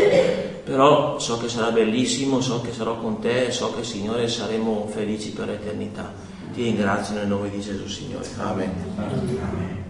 Però 0.65 1.17
so 1.17 1.37
che 1.37 1.47
sarà 1.47 1.71
bellissimo, 1.71 2.41
so 2.41 2.59
che 2.59 2.73
sarò 2.73 2.97
con 2.97 3.21
te, 3.21 3.51
so 3.51 3.73
che 3.73 3.85
Signore 3.85 4.27
saremo 4.27 4.85
felici 4.91 5.29
per 5.29 5.47
l'eternità. 5.47 6.11
Ti 6.53 6.61
ringrazio 6.61 7.15
nel 7.15 7.27
nome 7.27 7.49
di 7.49 7.61
Gesù, 7.61 7.87
Signore. 7.87 8.27
Amen. 8.37 8.71
Amen. 8.97 9.84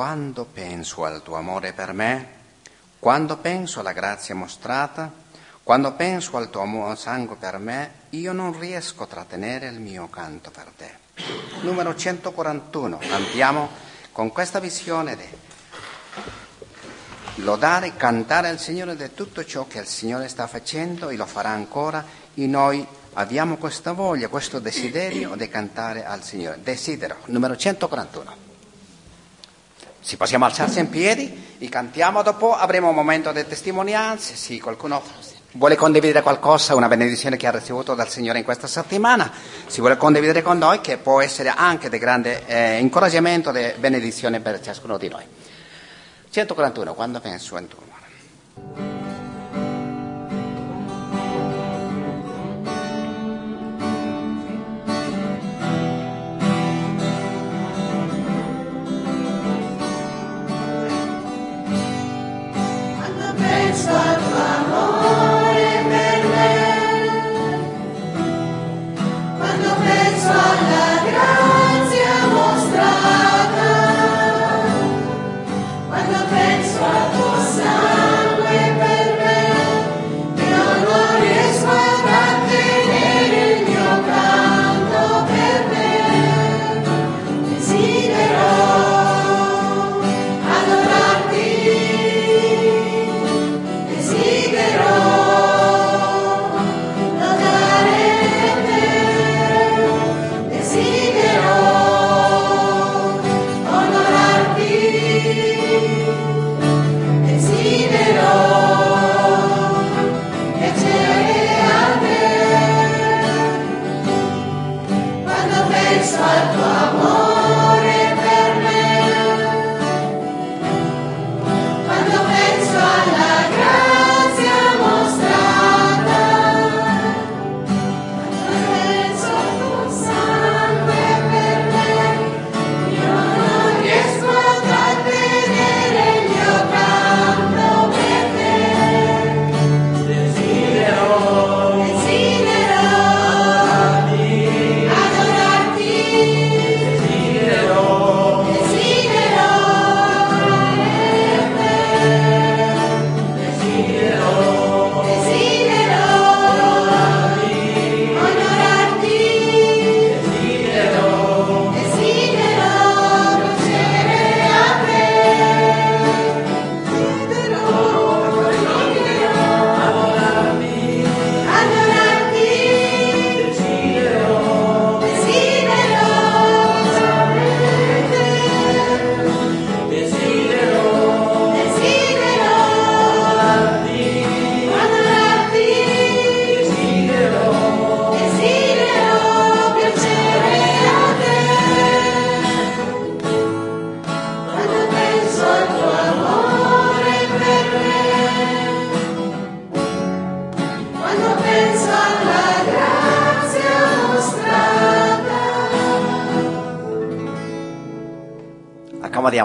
Quando 0.00 0.46
penso 0.46 1.04
al 1.04 1.22
tuo 1.22 1.36
amore 1.36 1.74
per 1.74 1.92
me, 1.92 2.26
quando 2.98 3.36
penso 3.36 3.80
alla 3.80 3.92
grazia 3.92 4.34
mostrata, 4.34 5.12
quando 5.62 5.92
penso 5.92 6.38
al 6.38 6.48
tuo 6.48 6.94
sangue 6.96 7.36
per 7.36 7.58
me, 7.58 7.90
io 8.08 8.32
non 8.32 8.58
riesco 8.58 9.02
a 9.02 9.06
trattenere 9.06 9.66
il 9.66 9.78
mio 9.78 10.08
canto 10.08 10.50
per 10.50 10.72
te. 10.74 10.90
Numero 11.60 11.94
141, 11.94 12.96
cantiamo 12.96 13.68
con 14.12 14.32
questa 14.32 14.58
visione 14.58 15.16
di 15.16 15.28
lodare, 17.42 17.94
cantare 17.94 18.48
al 18.48 18.58
Signore 18.58 18.96
di 18.96 19.12
tutto 19.12 19.44
ciò 19.44 19.66
che 19.66 19.80
il 19.80 19.86
Signore 19.86 20.28
sta 20.28 20.46
facendo 20.46 21.10
e 21.10 21.16
lo 21.16 21.26
farà 21.26 21.50
ancora 21.50 22.02
e 22.32 22.46
noi 22.46 22.86
abbiamo 23.12 23.58
questa 23.58 23.92
voglia, 23.92 24.28
questo 24.28 24.60
desiderio 24.60 25.34
di 25.34 25.46
cantare 25.50 26.06
al 26.06 26.22
Signore. 26.22 26.58
Desidero, 26.62 27.16
numero 27.26 27.54
141. 27.54 28.49
Si 30.00 30.16
possiamo 30.16 30.46
alzarsi 30.46 30.78
in 30.78 30.88
piedi 30.88 31.56
e 31.58 31.68
cantiamo, 31.68 32.22
dopo 32.22 32.54
avremo 32.54 32.88
un 32.88 32.94
momento 32.94 33.32
di 33.32 33.46
testimonianze, 33.46 34.34
se 34.34 34.58
qualcuno 34.58 35.02
vuole 35.52 35.76
condividere 35.76 36.22
qualcosa, 36.22 36.74
una 36.74 36.88
benedizione 36.88 37.36
che 37.36 37.46
ha 37.46 37.50
ricevuto 37.50 37.94
dal 37.94 38.08
Signore 38.08 38.38
in 38.38 38.44
questa 38.44 38.66
settimana, 38.66 39.30
si 39.66 39.80
vuole 39.80 39.96
condividere 39.96 40.42
con 40.42 40.58
noi, 40.58 40.80
che 40.80 40.96
può 40.96 41.20
essere 41.20 41.52
anche 41.54 41.88
di 41.88 41.98
grande 41.98 42.46
eh, 42.46 42.78
incoraggiamento 42.78 43.52
e 43.52 43.74
benedizione 43.78 44.40
per 44.40 44.60
ciascuno 44.60 44.96
di 44.96 45.08
noi. 45.08 45.24
141, 46.30 46.94
quando 46.94 47.20
penso 47.20 47.58
in 47.58 47.68
tu. 47.68 49.09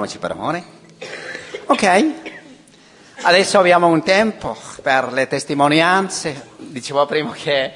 Accomodiamoci 0.06 0.18
per 0.20 0.32
amore. 0.32 0.64
Ok, 1.66 2.14
adesso 3.24 3.58
abbiamo 3.58 3.88
un 3.88 4.04
tempo 4.04 4.56
per 4.82 5.12
le 5.12 5.28
testimonianze. 5.28 6.50
Dicevo 6.58 7.06
prima 7.08 7.32
che 7.32 7.74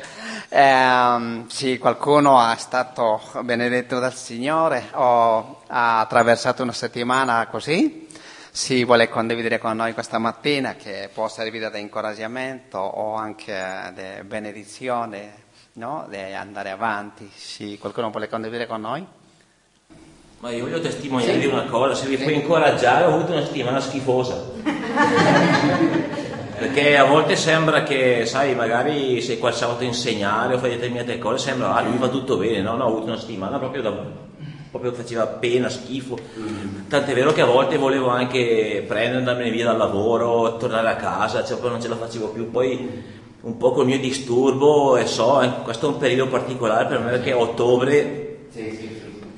eh, 0.47 1.43
sì, 1.47 1.77
qualcuno 1.79 2.39
è 2.51 2.55
stato 2.57 3.19
benedetto 3.41 3.99
dal 3.99 4.13
Signore 4.13 4.89
o 4.93 5.63
ha 5.67 6.01
attraversato 6.01 6.61
una 6.61 6.71
settimana 6.71 7.47
così. 7.47 8.07
Si 8.51 8.83
vuole 8.83 9.09
condividere 9.09 9.57
con 9.57 9.75
noi 9.75 9.93
questa 9.93 10.19
mattina 10.19 10.75
che 10.75 11.09
può 11.11 11.27
servire 11.27 11.69
da 11.69 11.77
incoraggiamento 11.77 12.77
o 12.77 13.15
anche 13.15 13.91
di 13.95 14.23
benedizione 14.23 15.45
no? 15.73 16.05
di 16.09 16.17
andare 16.17 16.69
avanti. 16.69 17.29
Sì, 17.33 17.77
qualcuno 17.79 18.11
vuole 18.11 18.27
condividere 18.27 18.67
con 18.67 18.81
noi? 18.81 19.07
Ma 20.41 20.51
io 20.51 20.63
voglio 20.63 20.79
testimoniare 20.79 21.37
di 21.37 21.47
una 21.47 21.63
cosa, 21.63 21.93
se 21.93 22.07
vi 22.07 22.15
puoi 22.15 22.35
incoraggiare 22.35 23.03
ho 23.03 23.13
avuto 23.13 23.33
una 23.33 23.43
settimana 23.43 23.81
schifosa. 23.81 24.41
Perché 26.57 26.95
a 26.97 27.03
volte 27.03 27.35
sembra 27.35 27.83
che, 27.83 28.25
sai, 28.25 28.55
magari 28.55 29.21
sei 29.21 29.37
quel 29.37 29.53
sabato 29.53 29.83
a 29.83 29.87
insegnare 29.87 30.53
o 30.53 30.57
fai 30.57 30.71
determinate 30.71 31.17
cose, 31.17 31.49
sembra, 31.49 31.75
ah, 31.75 31.81
lui 31.81 31.97
va 31.97 32.07
tutto 32.07 32.37
bene, 32.37 32.61
no? 32.61 32.77
No, 32.77 32.85
ho 32.85 32.87
avuto 32.87 33.07
una 33.07 33.19
settimana 33.19 33.57
proprio 33.57 33.81
da 33.81 33.91
proprio 34.69 34.93
faceva 34.93 35.25
pena, 35.25 35.67
schifo. 35.67 36.17
Tant'è 36.87 37.13
vero 37.13 37.33
che 37.33 37.41
a 37.41 37.45
volte 37.45 37.77
volevo 37.77 38.07
anche 38.07 38.85
prendermene 38.87 39.49
via 39.51 39.65
dal 39.65 39.77
lavoro, 39.77 40.55
tornare 40.57 40.87
a 40.87 40.95
casa, 40.95 41.43
cioè 41.43 41.57
poi 41.57 41.71
non 41.71 41.81
ce 41.81 41.87
la 41.89 41.95
facevo 41.95 42.27
più. 42.27 42.49
Poi 42.49 43.17
un 43.41 43.57
po' 43.57 43.71
col 43.71 43.85
mio 43.85 43.99
disturbo 43.99 44.95
e 44.95 45.05
so, 45.05 45.41
eh, 45.41 45.51
questo 45.63 45.87
è 45.87 45.89
un 45.89 45.97
periodo 45.97 46.27
particolare 46.29 46.85
per 46.85 46.99
me 46.99 47.11
perché 47.11 47.31
a 47.31 47.37
ottobre 47.37 48.29
sì, 48.49 48.75
sì. 48.75 48.88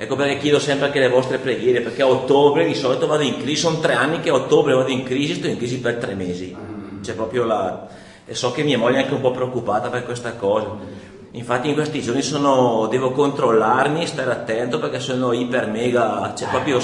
Ecco 0.01 0.15
perché 0.15 0.37
chiedo 0.39 0.57
sempre 0.57 0.87
anche 0.87 0.99
le 0.99 1.09
vostre 1.09 1.37
preghiere, 1.37 1.81
perché 1.81 2.01
a 2.01 2.07
ottobre 2.07 2.65
di 2.65 2.73
solito 2.73 3.05
vado 3.05 3.21
in 3.21 3.37
crisi, 3.37 3.61
sono 3.61 3.77
tre 3.77 3.93
anni 3.93 4.19
che 4.19 4.31
a 4.31 4.33
ottobre 4.33 4.73
vado 4.73 4.89
in 4.89 5.03
crisi, 5.03 5.35
sto 5.35 5.45
in 5.45 5.57
crisi 5.57 5.79
per 5.79 5.97
tre 5.97 6.15
mesi. 6.15 6.57
C'è 7.03 7.13
proprio 7.13 7.43
la... 7.43 7.87
E 8.25 8.33
so 8.33 8.51
che 8.51 8.63
mia 8.63 8.79
moglie 8.79 8.97
è 8.97 9.01
anche 9.03 9.13
un 9.13 9.21
po' 9.21 9.29
preoccupata 9.29 9.89
per 9.89 10.03
questa 10.03 10.33
cosa. 10.33 10.75
Infatti 11.33 11.67
in 11.67 11.75
questi 11.75 12.01
giorni 12.01 12.23
sono... 12.23 12.87
devo 12.87 13.11
controllarmi, 13.11 14.07
stare 14.07 14.31
attento 14.31 14.79
perché 14.79 14.99
sono 14.99 15.33
iper 15.33 15.67
mega, 15.67 16.33
cioè 16.35 16.49
proprio 16.49 16.79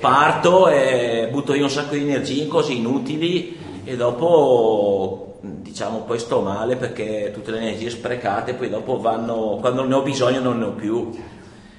parto 0.00 0.68
e 0.68 1.28
butto 1.30 1.52
io 1.52 1.64
un 1.64 1.70
sacco 1.70 1.92
di 1.92 2.04
energie 2.04 2.40
in 2.40 2.48
cose 2.48 2.72
inutili 2.72 3.54
e 3.84 3.96
dopo 3.96 5.40
diciamo 5.42 6.04
poi 6.04 6.18
sto 6.18 6.40
male 6.40 6.76
perché 6.76 7.32
tutte 7.34 7.50
le 7.50 7.58
energie 7.58 7.90
sprecate 7.90 8.54
poi 8.54 8.70
dopo 8.70 8.98
vanno, 8.98 9.58
quando 9.60 9.84
ne 9.84 9.94
ho 9.94 10.00
bisogno 10.00 10.40
non 10.40 10.58
ne 10.58 10.64
ho 10.64 10.72
più 10.72 11.12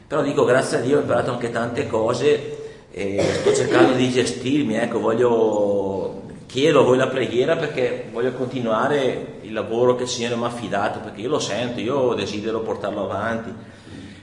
però 0.07 0.21
dico 0.21 0.45
grazie 0.45 0.77
a 0.77 0.81
Dio 0.81 0.97
ho 0.97 1.01
imparato 1.01 1.31
anche 1.31 1.51
tante 1.51 1.85
cose 1.87 2.57
e 2.91 3.21
sto 3.41 3.53
cercando 3.53 3.93
di 3.93 4.09
gestirmi, 4.09 4.75
ecco, 4.75 4.99
voglio, 4.99 6.21
chiedo 6.47 6.79
a 6.79 6.83
voi 6.83 6.97
la 6.97 7.07
preghiera 7.07 7.55
perché 7.55 8.05
voglio 8.11 8.31
continuare 8.31 9.39
il 9.41 9.53
lavoro 9.53 9.95
che 9.95 10.03
il 10.03 10.09
Signore 10.09 10.35
mi 10.35 10.45
ha 10.45 10.47
affidato, 10.47 10.99
perché 10.99 11.21
io 11.21 11.29
lo 11.29 11.39
sento, 11.39 11.79
io 11.79 12.13
desidero 12.15 12.61
portarlo 12.61 13.03
avanti. 13.03 13.53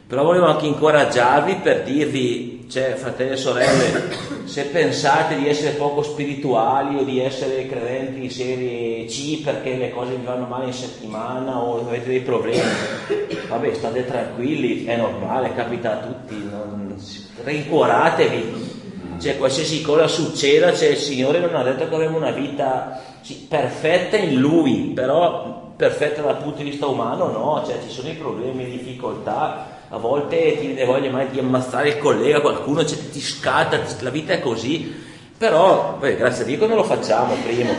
Però 0.06 0.24
volevo 0.24 0.46
anche 0.46 0.66
incoraggiarvi 0.66 1.56
per 1.62 1.82
dirvi, 1.84 2.63
cioè 2.74 2.94
fratelli 2.96 3.34
e 3.34 3.36
sorelle, 3.36 4.10
se 4.46 4.64
pensate 4.64 5.36
di 5.36 5.48
essere 5.48 5.76
poco 5.76 6.02
spirituali 6.02 6.96
o 6.96 7.04
di 7.04 7.20
essere 7.20 7.68
credenti 7.68 8.18
di 8.18 8.28
serie 8.28 9.04
C 9.04 9.44
perché 9.44 9.76
le 9.76 9.92
cose 9.92 10.16
vi 10.16 10.24
vanno 10.24 10.46
male 10.46 10.66
in 10.66 10.72
settimana 10.72 11.56
o 11.56 11.86
avete 11.86 12.08
dei 12.08 12.22
problemi, 12.22 12.64
vabbè 13.46 13.74
state 13.74 14.04
tranquilli, 14.04 14.86
è 14.86 14.96
normale, 14.96 15.54
capita 15.54 15.92
a 15.92 16.04
tutti, 16.04 16.34
non, 16.50 16.96
rincuoratevi, 17.44 19.18
cioè 19.20 19.38
qualsiasi 19.38 19.80
cosa 19.80 20.08
succeda, 20.08 20.74
cioè, 20.74 20.88
il 20.88 20.96
Signore 20.96 21.38
non 21.38 21.54
ha 21.54 21.62
detto 21.62 21.88
che 21.88 21.94
avremo 21.94 22.16
una 22.16 22.32
vita 22.32 23.00
perfetta 23.48 24.16
in 24.16 24.34
Lui, 24.40 24.90
però 24.92 25.74
perfetta 25.76 26.22
dal 26.22 26.38
punto 26.38 26.56
di 26.56 26.70
vista 26.70 26.88
umano 26.88 27.28
no, 27.28 27.62
cioè 27.64 27.78
ci 27.86 27.90
sono 27.90 28.08
i 28.08 28.14
problemi, 28.14 28.64
le 28.64 28.70
difficoltà, 28.70 29.73
a 29.94 29.98
volte 29.98 30.58
ti 30.58 30.66
viene 30.66 30.84
voglia 30.84 31.08
mai 31.08 31.28
di 31.30 31.38
ammazzare 31.38 31.90
il 31.90 31.98
collega, 31.98 32.40
qualcuno 32.40 32.84
cioè, 32.84 32.98
ti 33.10 33.20
scatta, 33.20 33.80
la 34.00 34.10
vita 34.10 34.32
è 34.32 34.40
così, 34.40 34.92
però 35.38 35.96
beh, 36.00 36.16
grazie 36.16 36.42
a 36.42 36.46
Dio 36.46 36.58
che 36.58 36.66
non 36.66 36.76
lo 36.76 36.82
facciamo 36.82 37.36
prima, 37.44 37.70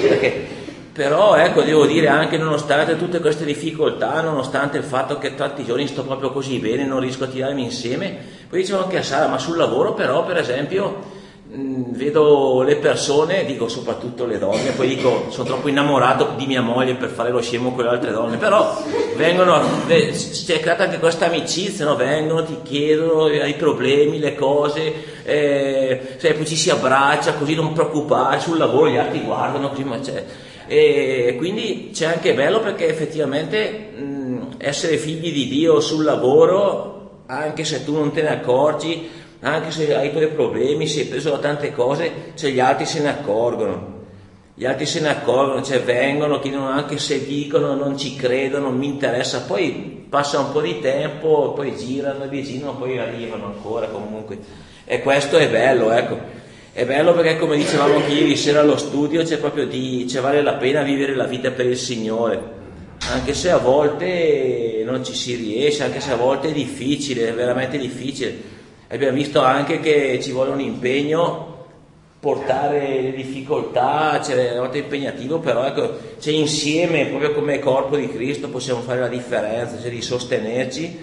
perché, 0.00 0.46
però 0.92 1.36
ecco 1.36 1.62
devo 1.62 1.86
dire 1.86 2.08
anche 2.08 2.38
nonostante 2.38 2.96
tutte 2.96 3.20
queste 3.20 3.44
difficoltà, 3.44 4.20
nonostante 4.20 4.78
il 4.78 4.82
fatto 4.82 5.18
che 5.18 5.36
tanti 5.36 5.64
giorni 5.64 5.86
sto 5.86 6.02
proprio 6.02 6.32
così 6.32 6.58
bene, 6.58 6.84
non 6.84 6.98
riesco 6.98 7.22
a 7.22 7.28
tirarmi 7.28 7.62
insieme, 7.62 8.16
poi 8.48 8.62
dicevo 8.62 8.82
anche 8.82 8.98
a 8.98 9.02
Sara, 9.04 9.28
ma 9.28 9.38
sul 9.38 9.56
lavoro 9.56 9.94
però 9.94 10.24
per 10.24 10.38
esempio 10.38 11.18
vedo 11.52 12.62
le 12.62 12.76
persone, 12.76 13.44
dico 13.44 13.68
soprattutto 13.68 14.24
le 14.24 14.38
donne, 14.38 14.70
poi 14.70 14.88
dico 14.88 15.26
sono 15.30 15.48
troppo 15.48 15.68
innamorato 15.68 16.34
di 16.36 16.46
mia 16.46 16.62
moglie 16.62 16.94
per 16.94 17.08
fare 17.08 17.30
lo 17.30 17.40
scemo 17.40 17.72
con 17.72 17.84
le 17.84 17.90
altre 17.90 18.12
donne, 18.12 18.36
però 18.36 18.80
vengono, 19.16 19.60
c'è 19.86 20.60
creata 20.60 20.84
anche 20.84 20.98
questa 20.98 21.26
amicizia, 21.26 21.84
no? 21.84 21.96
vengono, 21.96 22.44
ti 22.44 22.58
chiedono 22.62 23.28
i 23.28 23.54
problemi, 23.54 24.18
le 24.18 24.34
cose, 24.36 25.22
eh, 25.24 26.16
cioè, 26.20 26.34
poi 26.34 26.46
ci 26.46 26.56
si 26.56 26.70
abbraccia 26.70 27.34
così 27.34 27.54
non 27.54 27.72
preoccupare, 27.72 28.38
sul 28.38 28.56
lavoro 28.56 28.88
gli 28.88 28.96
altri 28.96 29.20
guardano, 29.22 29.70
prima 29.70 29.98
c'è. 29.98 30.24
E 30.68 31.34
quindi 31.36 31.90
c'è 31.92 32.06
anche 32.06 32.32
bello 32.32 32.60
perché 32.60 32.88
effettivamente 32.88 33.90
mh, 33.96 34.02
mm, 34.02 34.42
essere 34.58 34.98
figli 34.98 35.32
di 35.32 35.48
Dio 35.48 35.80
sul 35.80 36.04
lavoro, 36.04 37.24
anche 37.26 37.64
se 37.64 37.84
tu 37.84 37.94
non 37.94 38.12
te 38.12 38.22
ne 38.22 38.28
accorgi, 38.28 39.08
anche 39.40 39.70
se 39.70 39.94
hai 39.94 40.08
i 40.08 40.10
tuoi 40.10 40.28
problemi, 40.28 40.86
sei 40.86 41.04
preso 41.04 41.30
da 41.30 41.38
tante 41.38 41.72
cose, 41.72 42.32
cioè 42.34 42.50
gli 42.50 42.60
altri 42.60 42.84
se 42.84 43.00
ne 43.00 43.08
accorgono. 43.08 43.98
Gli 44.54 44.66
altri 44.66 44.84
se 44.84 45.00
ne 45.00 45.08
accorgono, 45.08 45.62
cioè 45.62 45.80
vengono, 45.80 46.38
chiedono 46.40 46.68
anche 46.68 46.98
se 46.98 47.24
dicono, 47.24 47.74
non 47.74 47.96
ci 47.96 48.14
credono, 48.16 48.70
mi 48.70 48.86
interessa, 48.86 49.44
poi 49.44 50.04
passa 50.10 50.38
un 50.38 50.52
po' 50.52 50.60
di 50.60 50.80
tempo, 50.80 51.54
poi 51.54 51.74
girano 51.74 52.28
vigirano, 52.28 52.76
poi 52.76 52.98
arrivano 52.98 53.46
ancora 53.46 53.86
comunque. 53.86 54.38
E 54.84 55.00
questo 55.00 55.38
è 55.38 55.48
bello, 55.48 55.90
ecco. 55.90 56.18
È 56.72 56.84
bello 56.84 57.14
perché 57.14 57.38
come 57.38 57.56
dicevamo 57.56 57.96
anche 57.96 58.12
ieri 58.12 58.36
sera 58.36 58.60
allo 58.60 58.76
studio, 58.76 59.22
c'è 59.22 59.38
proprio 59.38 59.66
di, 59.66 60.06
cioè 60.06 60.20
vale 60.20 60.42
la 60.42 60.54
pena 60.54 60.82
vivere 60.82 61.14
la 61.14 61.24
vita 61.24 61.50
per 61.50 61.64
il 61.64 61.78
Signore. 61.78 62.58
Anche 63.10 63.32
se 63.32 63.50
a 63.50 63.56
volte 63.56 64.82
non 64.84 65.02
ci 65.02 65.14
si 65.14 65.34
riesce, 65.34 65.82
anche 65.82 66.00
se 66.00 66.12
a 66.12 66.16
volte 66.16 66.48
è 66.48 66.52
difficile, 66.52 67.28
è 67.28 67.32
veramente 67.32 67.78
difficile 67.78 68.49
abbiamo 68.94 69.16
visto 69.16 69.42
anche 69.42 69.80
che 69.80 70.18
ci 70.20 70.32
vuole 70.32 70.50
un 70.50 70.60
impegno 70.60 71.48
portare 72.20 73.00
le 73.00 73.12
difficoltà, 73.12 74.20
cioè, 74.22 74.52
è 74.52 74.58
molto 74.58 74.76
impegnativo, 74.76 75.38
però 75.38 75.64
ecco, 75.64 75.98
c'è 76.18 76.30
insieme, 76.30 77.06
proprio 77.06 77.32
come 77.32 77.58
corpo 77.58 77.96
di 77.96 78.08
Cristo, 78.08 78.50
possiamo 78.50 78.80
fare 78.80 79.00
la 79.00 79.08
differenza, 79.08 79.80
cioè 79.80 79.90
di 79.90 80.02
sostenerci 80.02 81.02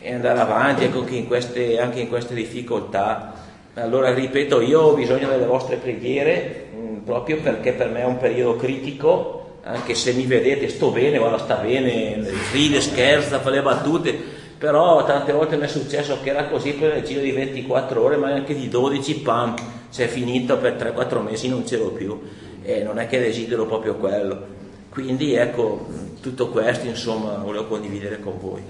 e 0.00 0.14
andare 0.14 0.38
avanti 0.38 0.84
ecco, 0.84 1.04
in 1.08 1.26
queste, 1.26 1.80
anche 1.80 2.00
in 2.00 2.08
queste 2.08 2.34
difficoltà. 2.34 3.34
Allora, 3.74 4.14
ripeto, 4.14 4.60
io 4.60 4.80
ho 4.82 4.94
bisogno 4.94 5.28
delle 5.28 5.46
vostre 5.46 5.76
preghiere, 5.76 6.66
mh, 6.72 6.78
mm, 6.78 6.96
proprio 6.98 7.38
perché 7.38 7.72
per 7.72 7.88
me 7.88 8.02
è 8.02 8.04
un 8.04 8.18
periodo 8.18 8.56
critico, 8.56 9.58
anche 9.64 9.94
se 9.94 10.12
mi 10.12 10.26
vedete 10.26 10.68
sto 10.68 10.90
bene, 10.90 11.18
guarda 11.18 11.38
sta 11.38 11.56
bene, 11.56 12.22
ride, 12.52 12.80
scherza, 12.80 13.40
fa 13.40 13.50
le 13.50 13.62
battute, 13.62 14.16
però 14.62 15.04
tante 15.04 15.32
volte 15.32 15.56
mi 15.56 15.64
è 15.64 15.66
successo 15.66 16.18
che 16.22 16.30
era 16.30 16.44
così 16.44 16.74
per 16.74 16.96
il 16.96 17.02
giro 17.02 17.20
di 17.20 17.32
24 17.32 18.00
ore, 18.00 18.16
ma 18.16 18.28
anche 18.28 18.54
di 18.54 18.68
12, 18.68 19.18
pam, 19.18 19.56
c'è 19.90 20.06
finito 20.06 20.56
per 20.58 20.74
3-4 20.74 21.20
mesi, 21.20 21.48
non 21.48 21.64
c'ero 21.64 21.88
più 21.88 22.16
e 22.62 22.84
non 22.84 23.00
è 23.00 23.08
che 23.08 23.18
desidero 23.18 23.66
proprio 23.66 23.96
quello. 23.96 24.40
Quindi 24.88 25.34
ecco, 25.34 25.88
tutto 26.20 26.50
questo 26.50 26.86
insomma 26.86 27.38
volevo 27.42 27.64
condividere 27.64 28.20
con 28.20 28.38
voi. 28.40 28.62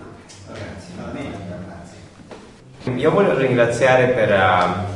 Io 2.97 3.11
voglio 3.11 3.37
ringraziare 3.37 4.07
per, 4.15 4.31
uh, 4.31 4.95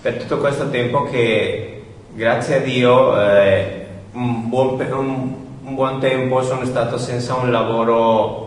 per 0.00 0.14
tutto 0.14 0.38
questo 0.38 0.70
tempo 0.70 1.02
che 1.02 1.82
grazie 2.14 2.56
a 2.56 2.60
Dio 2.60 3.20
eh, 3.20 3.86
un, 4.12 4.48
buon, 4.48 4.80
un, 4.80 5.34
un 5.64 5.74
buon 5.74 6.00
tempo 6.00 6.42
sono 6.42 6.64
stato 6.64 6.96
senza 6.96 7.34
un 7.34 7.50
lavoro 7.50 8.45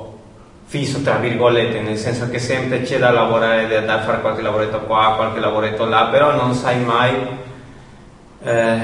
fisso 0.70 1.02
tra 1.02 1.16
virgolette, 1.16 1.82
nel 1.82 1.98
senso 1.98 2.30
che 2.30 2.38
sempre 2.38 2.84
c'è 2.84 3.00
da 3.00 3.10
lavorare, 3.10 3.84
da 3.84 4.02
fare 4.02 4.22
qualche 4.22 4.44
lavoretto 4.44 4.82
qua, 4.82 5.14
qualche 5.16 5.40
lavoretto 5.40 5.84
là, 5.86 6.10
però 6.12 6.36
non 6.36 6.54
sai 6.54 6.80
mai 6.82 7.16
eh, 8.44 8.78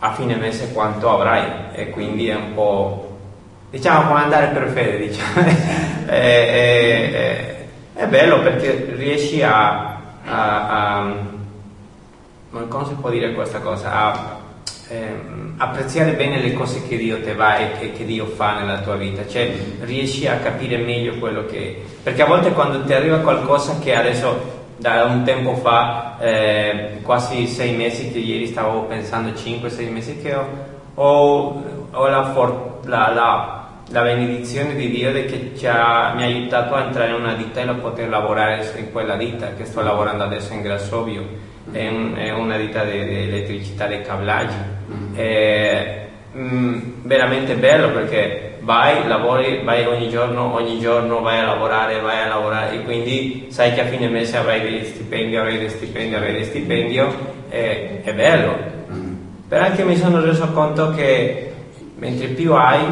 a 0.00 0.12
fine 0.14 0.34
mese 0.34 0.72
quanto 0.72 1.08
avrai 1.08 1.44
e 1.74 1.90
quindi 1.90 2.26
è 2.26 2.34
un 2.34 2.54
po' 2.54 3.18
diciamo 3.70 4.08
come 4.08 4.20
andare 4.20 4.48
per 4.48 4.68
fede, 4.70 5.06
diciamo. 5.06 5.46
è, 6.06 6.10
è, 6.10 7.12
è, 7.12 7.66
è, 7.94 8.06
bello 8.08 8.40
perché 8.40 8.92
riesci 8.96 9.44
a, 9.44 10.00
a, 10.24 11.02
a, 11.04 11.12
come 12.66 12.84
si 12.84 12.94
può 12.94 13.10
dire 13.10 13.32
questa 13.32 13.60
cosa? 13.60 13.92
A, 13.92 14.38
ehm, 14.88 15.54
apprezzare 15.58 16.12
bene 16.12 16.40
le 16.40 16.52
cose 16.52 16.86
che 16.86 16.96
Dio 16.96 17.20
te 17.20 17.34
va 17.34 17.58
e 17.58 17.78
che, 17.78 17.92
che, 17.92 18.04
Dio 18.04 18.26
fa 18.26 18.58
nella 18.58 18.80
tua 18.80 18.96
vita, 18.96 19.26
cioè 19.26 19.52
riesci 19.80 20.26
a 20.26 20.36
capire 20.36 20.78
meglio 20.78 21.18
quello 21.18 21.44
che... 21.46 21.82
Perché 22.02 22.22
a 22.22 22.26
volte 22.26 22.52
quando 22.52 22.84
ti 22.84 22.92
arriva 22.92 23.18
qualcosa 23.18 23.78
che 23.78 23.94
adesso 23.94 24.54
da 24.76 25.04
un 25.04 25.22
tempo 25.24 25.54
fa, 25.54 26.18
eh, 26.18 26.98
quasi 27.02 27.46
sei 27.46 27.74
mesi, 27.74 28.12
che 28.12 28.18
ieri 28.18 28.46
stavo 28.46 28.82
pensando 28.82 29.30
5-6 29.30 29.90
mesi, 29.90 30.20
che 30.20 30.34
ho, 30.34 30.46
ho, 30.94 31.64
ho 31.90 32.06
la, 32.08 32.24
for, 32.32 32.80
la, 32.84 33.10
la, 33.12 33.68
la, 33.88 34.02
benedizione 34.02 34.74
di 34.74 34.90
Dio 34.90 35.10
che 35.12 35.68
ha, 35.68 36.12
mi 36.14 36.22
ha 36.22 36.26
aiutato 36.26 36.74
a 36.74 36.84
entrare 36.84 37.08
in 37.08 37.20
una 37.22 37.34
ditta 37.34 37.60
e 37.60 37.68
a 37.68 37.74
poter 37.74 38.08
lavorare 38.08 38.70
in 38.76 38.92
quella 38.92 39.16
ditta 39.16 39.54
che 39.54 39.64
sto 39.64 39.80
lavorando 39.80 40.24
adesso 40.24 40.52
in 40.52 40.60
Grassovio 40.60 41.54
è, 41.72 41.88
un, 41.88 42.14
è 42.16 42.30
una 42.32 42.56
ditta 42.56 42.84
di, 42.84 43.04
di 43.04 43.16
elettricità 43.22 43.86
dei 43.86 44.02
cablaggi. 44.02 44.74
Mm. 44.90 45.14
È 45.14 46.06
mh, 46.32 46.40
mm, 46.40 46.80
veramente 47.02 47.54
bello 47.54 47.90
perché 47.90 48.58
vai, 48.60 49.06
lavori, 49.06 49.62
vai 49.64 49.86
ogni 49.86 50.08
giorno, 50.08 50.52
ogni 50.54 50.78
giorno 50.80 51.20
vai 51.20 51.38
a 51.38 51.44
lavorare, 51.44 52.00
vai 52.00 52.22
a 52.22 52.28
lavorare 52.28 52.74
e 52.74 52.82
quindi 52.82 53.46
sai 53.48 53.72
che 53.72 53.82
a 53.82 53.86
fine 53.86 54.08
mese 54.08 54.36
avrai 54.36 54.60
degli 54.60 54.84
stipendi, 54.84 55.36
avrai 55.36 55.58
dei 55.58 55.68
stipendi, 55.68 56.14
avrai 56.14 56.32
dei 56.32 56.44
stipendio, 56.44 57.14
è, 57.48 58.00
è 58.02 58.12
bello. 58.12 58.74
Però 59.48 59.64
anche 59.64 59.84
mi 59.84 59.96
sono 59.96 60.20
reso 60.20 60.50
conto 60.50 60.92
che 60.94 61.52
mentre 61.98 62.26
più 62.28 62.52
hai, 62.54 62.84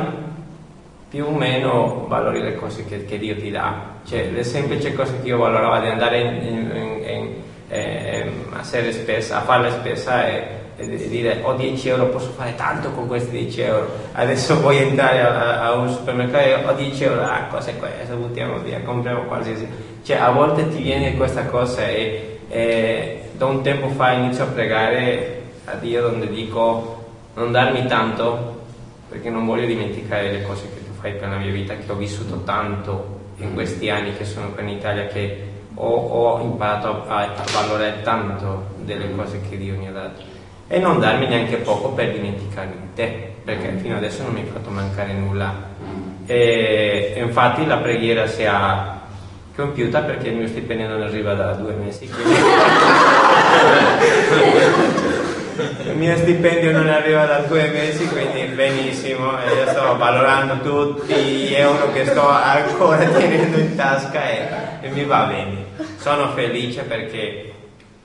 più 1.09 1.27
o 1.27 1.31
meno 1.33 2.07
valori 2.09 2.41
le 2.41 2.55
cose 2.55 2.85
che, 2.85 3.05
che 3.05 3.19
Dio 3.19 3.37
ti 3.37 3.51
dà. 3.51 3.93
Cioè, 4.07 4.31
le 4.31 4.45
semplici 4.45 4.93
cose 4.95 5.21
che 5.21 5.29
io 5.29 5.39
valoravo 5.39 5.81
di 5.81 5.91
andare 5.91 6.21
in, 6.21 6.35
in, 6.47 7.05
in, 7.07 7.35
eh, 7.69 8.31
a, 8.53 8.63
spesa, 8.63 9.39
a 9.39 9.41
fare 9.41 9.63
la 9.63 9.71
spesa 9.71 10.29
e 10.29 10.47
e 10.77 11.09
dire 11.09 11.41
ho 11.43 11.55
10 11.55 11.89
euro, 11.89 12.07
posso 12.07 12.31
fare 12.31 12.55
tanto 12.57 12.91
con 12.91 13.07
questi 13.07 13.31
10 13.31 13.61
euro, 13.61 13.89
adesso 14.13 14.61
voglio 14.61 14.81
entrare 14.81 15.21
a, 15.21 15.63
a 15.63 15.73
un 15.75 15.89
supermercato 15.89 16.45
e 16.45 16.55
ho 16.55 16.73
10 16.73 17.05
euro, 17.05 17.23
ah 17.23 17.47
cosa 17.51 17.71
è 17.71 17.77
questo, 17.77 18.17
buttiamo 18.17 18.59
via, 18.59 18.81
compriamo 18.81 19.23
qualsiasi. 19.25 19.67
Cioè 20.03 20.17
a 20.17 20.31
volte 20.31 20.69
ti 20.69 20.83
viene 20.83 21.17
questa 21.17 21.47
cosa 21.47 21.87
e, 21.87 22.41
e 22.49 23.21
da 23.37 23.47
un 23.47 23.63
tempo 23.63 23.89
fa 23.89 24.13
inizio 24.13 24.45
a 24.45 24.49
pregare 24.49 25.43
a 25.67 25.75
Dio 25.77 26.03
donde 26.03 26.29
dico 26.29 27.03
non 27.35 27.53
darmi 27.53 27.87
tanto 27.87 28.63
perché 29.09 29.31
non 29.31 29.47
voglio 29.47 29.67
dimenticare 29.67 30.31
le 30.31 30.43
cose 30.43 30.69
che 30.75 30.85
tu 30.85 30.93
fai 31.01 31.13
per 31.13 31.29
la 31.29 31.37
mia 31.37 31.53
vita, 31.53 31.75
che 31.75 31.91
ho 31.91 31.95
vissuto 31.95 32.43
tanto 32.43 33.21
in 33.37 33.55
questi 33.55 33.89
anni 33.91 34.15
che 34.17 34.25
sono 34.25 34.51
qui 34.51 34.63
in 34.63 34.69
Italia 34.71 35.07
che 35.07 35.53
ho, 35.75 35.89
ho 35.89 36.41
imparato 36.41 37.05
a, 37.09 37.23
a 37.23 37.45
valorare 37.53 38.03
tanto 38.03 38.73
delle 38.79 39.15
cose 39.15 39.41
che 39.49 39.57
Dio 39.57 39.77
mi 39.77 39.89
ha 39.89 39.93
dato 39.93 40.34
e 40.75 40.81
non 40.81 40.99
darmi 40.99 41.29
neanche 41.29 41.59
poco 41.59 41.91
per 41.91 42.11
dimenticarmi 42.11 42.73
di 42.73 42.95
te, 42.95 43.35
perché 43.45 43.77
fino 43.81 43.97
adesso 43.97 44.25
non 44.25 44.33
mi 44.33 44.41
hai 44.41 44.49
fatto 44.53 44.71
mancare 44.71 45.13
nulla. 45.13 45.55
E, 46.27 47.15
infatti 47.17 47.65
la 47.65 47.77
preghiera 47.77 48.27
si 48.27 48.43
è 48.43 48.51
compiuta 49.55 50.01
perché 50.01 50.31
il 50.31 50.35
mio 50.35 50.49
stipendio 50.49 50.89
non 50.89 51.03
arriva 51.03 51.35
da 51.35 51.53
due 51.53 51.75
mesi. 51.75 52.09
Quindi... 52.09 52.35
il 55.91 55.97
mio 55.97 56.17
stipendio 56.17 56.73
non 56.73 56.89
arriva 56.89 57.25
da 57.25 57.39
due 57.47 57.69
mesi, 57.69 58.09
quindi 58.09 58.43
benissimo, 58.53 59.41
e 59.41 59.55
io 59.55 59.69
sto 59.69 59.97
valorando 59.97 60.59
tutti 60.59 61.15
gli 61.15 61.55
euro 61.55 61.93
che 61.93 62.05
sto 62.05 62.29
ancora 62.29 63.05
tenendo 63.05 63.59
in 63.59 63.77
tasca 63.77 64.29
e, 64.29 64.49
e 64.81 64.89
mi 64.89 65.05
va 65.05 65.27
bene. 65.27 65.67
Sono 65.99 66.31
felice 66.31 66.83
perché 66.83 67.54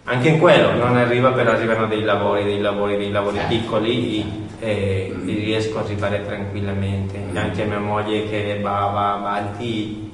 anche 0.09 0.29
in 0.29 0.39
quello 0.39 0.73
non 0.73 0.97
arriva, 0.97 1.31
però 1.31 1.51
arrivano 1.51 1.85
dei 1.85 2.01
lavori, 2.01 2.43
dei 2.43 2.59
lavori, 2.59 2.97
dei 2.97 3.11
lavori 3.11 3.39
piccoli 3.47 4.47
e, 4.59 5.13
e 5.13 5.13
riesco 5.23 5.77
a 5.77 5.81
arrivare 5.81 6.25
tranquillamente. 6.25 7.17
E 7.31 7.37
anche 7.37 7.63
mia 7.63 7.79
moglie 7.79 8.27
che 8.27 8.59
va, 8.59 8.89
va 8.91 9.13
avanti, 9.13 10.11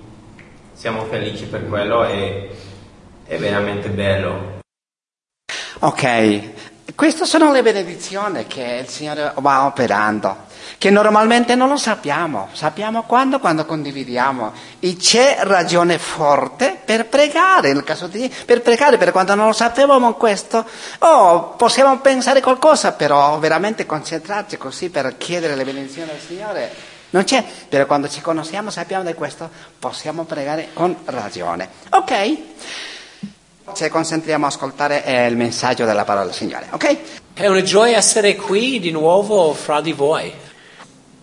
siamo 0.73 1.03
felici 1.05 1.45
per 1.45 1.67
quello 1.69 2.05
e 2.05 2.49
è 3.25 3.37
veramente 3.37 3.87
bello. 3.87 4.59
Ok, 5.79 6.54
queste 6.93 7.25
sono 7.25 7.51
le 7.51 7.63
benedizioni 7.63 8.45
che 8.45 8.79
il 8.81 8.87
Signore 8.87 9.33
va 9.37 9.65
operando 9.65 10.45
che 10.77 10.89
normalmente 10.89 11.55
non 11.55 11.69
lo 11.69 11.77
sappiamo, 11.77 12.49
sappiamo 12.51 13.03
quando, 13.03 13.39
quando 13.39 13.65
condividiamo. 13.65 14.53
E 14.79 14.95
c'è 14.97 15.37
ragione 15.41 15.97
forte 15.97 16.77
per 16.83 17.07
pregare, 17.07 17.73
nel 17.73 17.83
caso 17.83 18.07
di, 18.07 18.31
per 18.45 18.61
pregare, 18.61 18.97
per 18.97 19.11
quando 19.11 19.35
non 19.35 19.47
lo 19.47 19.53
sapevamo 19.53 20.13
questo, 20.13 20.65
oh, 20.99 21.55
possiamo 21.55 21.97
pensare 21.99 22.41
qualcosa, 22.41 22.91
però 22.93 23.37
veramente 23.39 23.85
concentrarci 23.85 24.57
così 24.57 24.89
per 24.89 25.17
chiedere 25.17 25.55
le 25.55 25.63
benedizioni 25.63 26.11
al 26.11 26.19
Signore. 26.19 26.93
Non 27.11 27.23
c'è, 27.23 27.43
però 27.69 27.85
quando 27.85 28.09
ci 28.09 28.19
conosciamo, 28.19 28.69
sappiamo 28.69 29.03
di 29.05 29.13
questo, 29.13 29.49
possiamo 29.79 30.23
pregare 30.25 30.69
con 30.73 30.95
ragione. 31.05 31.69
Ok? 31.91 32.37
Ci 33.73 33.89
concentriamo 33.89 34.45
a 34.45 34.49
ascoltare 34.49 35.03
eh, 35.03 35.25
il 35.27 35.35
messaggio 35.35 35.85
della 35.85 36.03
parola 36.03 36.25
del 36.25 36.35
Signore, 36.35 36.67
ok? 36.69 36.97
È 37.33 37.47
una 37.47 37.63
gioia 37.63 37.97
essere 37.97 38.35
qui 38.35 38.79
di 38.79 38.91
nuovo 38.91 39.53
fra 39.53 39.81
di 39.81 39.91
voi. 39.91 40.31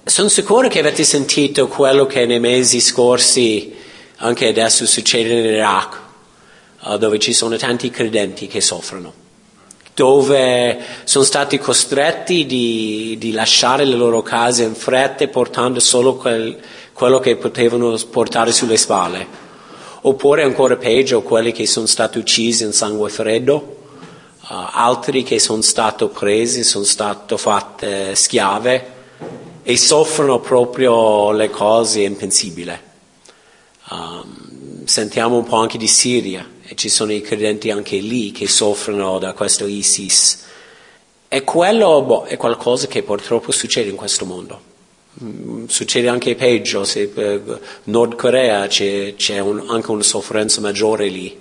Sono 0.02 0.28
sicuro 0.28 0.68
che 0.68 0.81
avete 0.81 1.05
sentito 1.05 1.68
quello 1.68 2.05
che 2.05 2.26
nei 2.26 2.40
mesi 2.40 2.81
scorsi, 2.81 3.72
anche 4.16 4.48
adesso, 4.48 4.87
succede 4.87 5.38
in 5.38 5.55
Iraq, 5.55 6.00
uh, 6.83 6.98
dove 6.98 7.20
ci 7.20 7.33
sono 7.33 7.57
tanti 7.57 7.90
credenti 7.90 8.48
che 8.48 8.61
soffrono, 8.61 9.12
dove 9.94 10.78
sono 11.05 11.24
stati 11.24 11.59
costretti 11.59 12.44
di, 12.44 13.16
di 13.18 13.33
lasciare 13.33 13.85
le 13.85 13.94
loro 13.94 14.20
case 14.20 14.64
in 14.64 14.74
fretta 14.74 15.26
portando 15.28 15.78
solo 15.78 16.16
quel, 16.16 16.59
quello 16.92 17.20
che 17.20 17.37
potevano 17.37 17.96
portare 18.11 18.50
sulle 18.50 18.76
spalle, 18.76 19.50
oppure 20.03 20.43
ancora 20.43 20.77
peggio 20.77 21.23
quelli 21.23 21.53
che 21.53 21.67
sono 21.67 21.87
stati 21.87 22.19
uccisi 22.19 22.65
in 22.65 22.73
sangue 22.73 23.11
freddo, 23.11 23.77
uh, 24.41 24.47
altri 24.73 25.23
che 25.23 25.38
sono 25.38 25.62
stati 25.62 26.07
presi, 26.07 26.65
sono 26.65 26.85
stati 26.85 27.37
fatti 27.37 28.15
schiave 28.15 29.01
e 29.62 29.77
soffrono 29.77 30.41
proprio 30.41 31.31
le 31.33 31.51
cose 31.51 32.03
impensibili. 32.03 32.91
Um, 33.91 34.85
sentiamo 34.85 35.37
un 35.37 35.45
po' 35.45 35.57
anche 35.57 35.79
di 35.79 35.87
Siria 35.87 36.49
e 36.65 36.75
ci 36.75 36.88
sono 36.88 37.12
i 37.12 37.21
credenti 37.21 37.71
anche 37.71 37.97
lì 37.99 38.33
che 38.33 38.49
soffrono 38.49 39.19
da 39.19 39.33
questo 39.35 39.67
ISIS. 39.67 40.45
E 41.29 41.45
quello 41.45 42.03
boh, 42.03 42.25
è 42.25 42.37
qualcosa 42.37 42.87
che 42.88 43.03
purtroppo 43.03 43.53
succede 43.53 43.88
in 43.88 43.97
questo 43.97 44.25
mondo. 44.25 44.72
Succede 45.66 46.09
anche 46.09 46.35
peggio, 46.35 46.85
se 46.85 47.09
per 47.09 47.61
Nord 47.85 48.16
Corea 48.16 48.66
c'è, 48.66 49.14
c'è 49.16 49.38
un, 49.38 49.66
anche 49.68 49.90
una 49.90 50.03
sofferenza 50.03 50.61
maggiore 50.61 51.09
lì. 51.09 51.40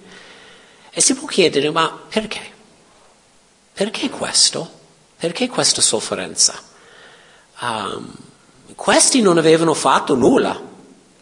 E 0.91 1.01
si 1.01 1.13
può 1.13 1.27
chiedere, 1.27 1.71
ma 1.71 1.99
perché? 2.09 2.41
Perché 3.73 4.09
questo? 4.09 4.79
Perché 5.17 5.47
questa 5.47 5.81
sofferenza? 5.81 6.69
um, 7.61 8.13
questi 8.75 9.21
non 9.21 9.37
avevano 9.37 9.73
fatto 9.73 10.15
nulla, 10.15 10.59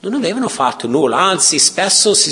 non 0.02 0.14
avevano 0.14 0.48
fatto 0.48 0.88
nulla, 0.88 1.18
anzi 1.18 1.60
spesso 1.60 2.14
si, 2.14 2.32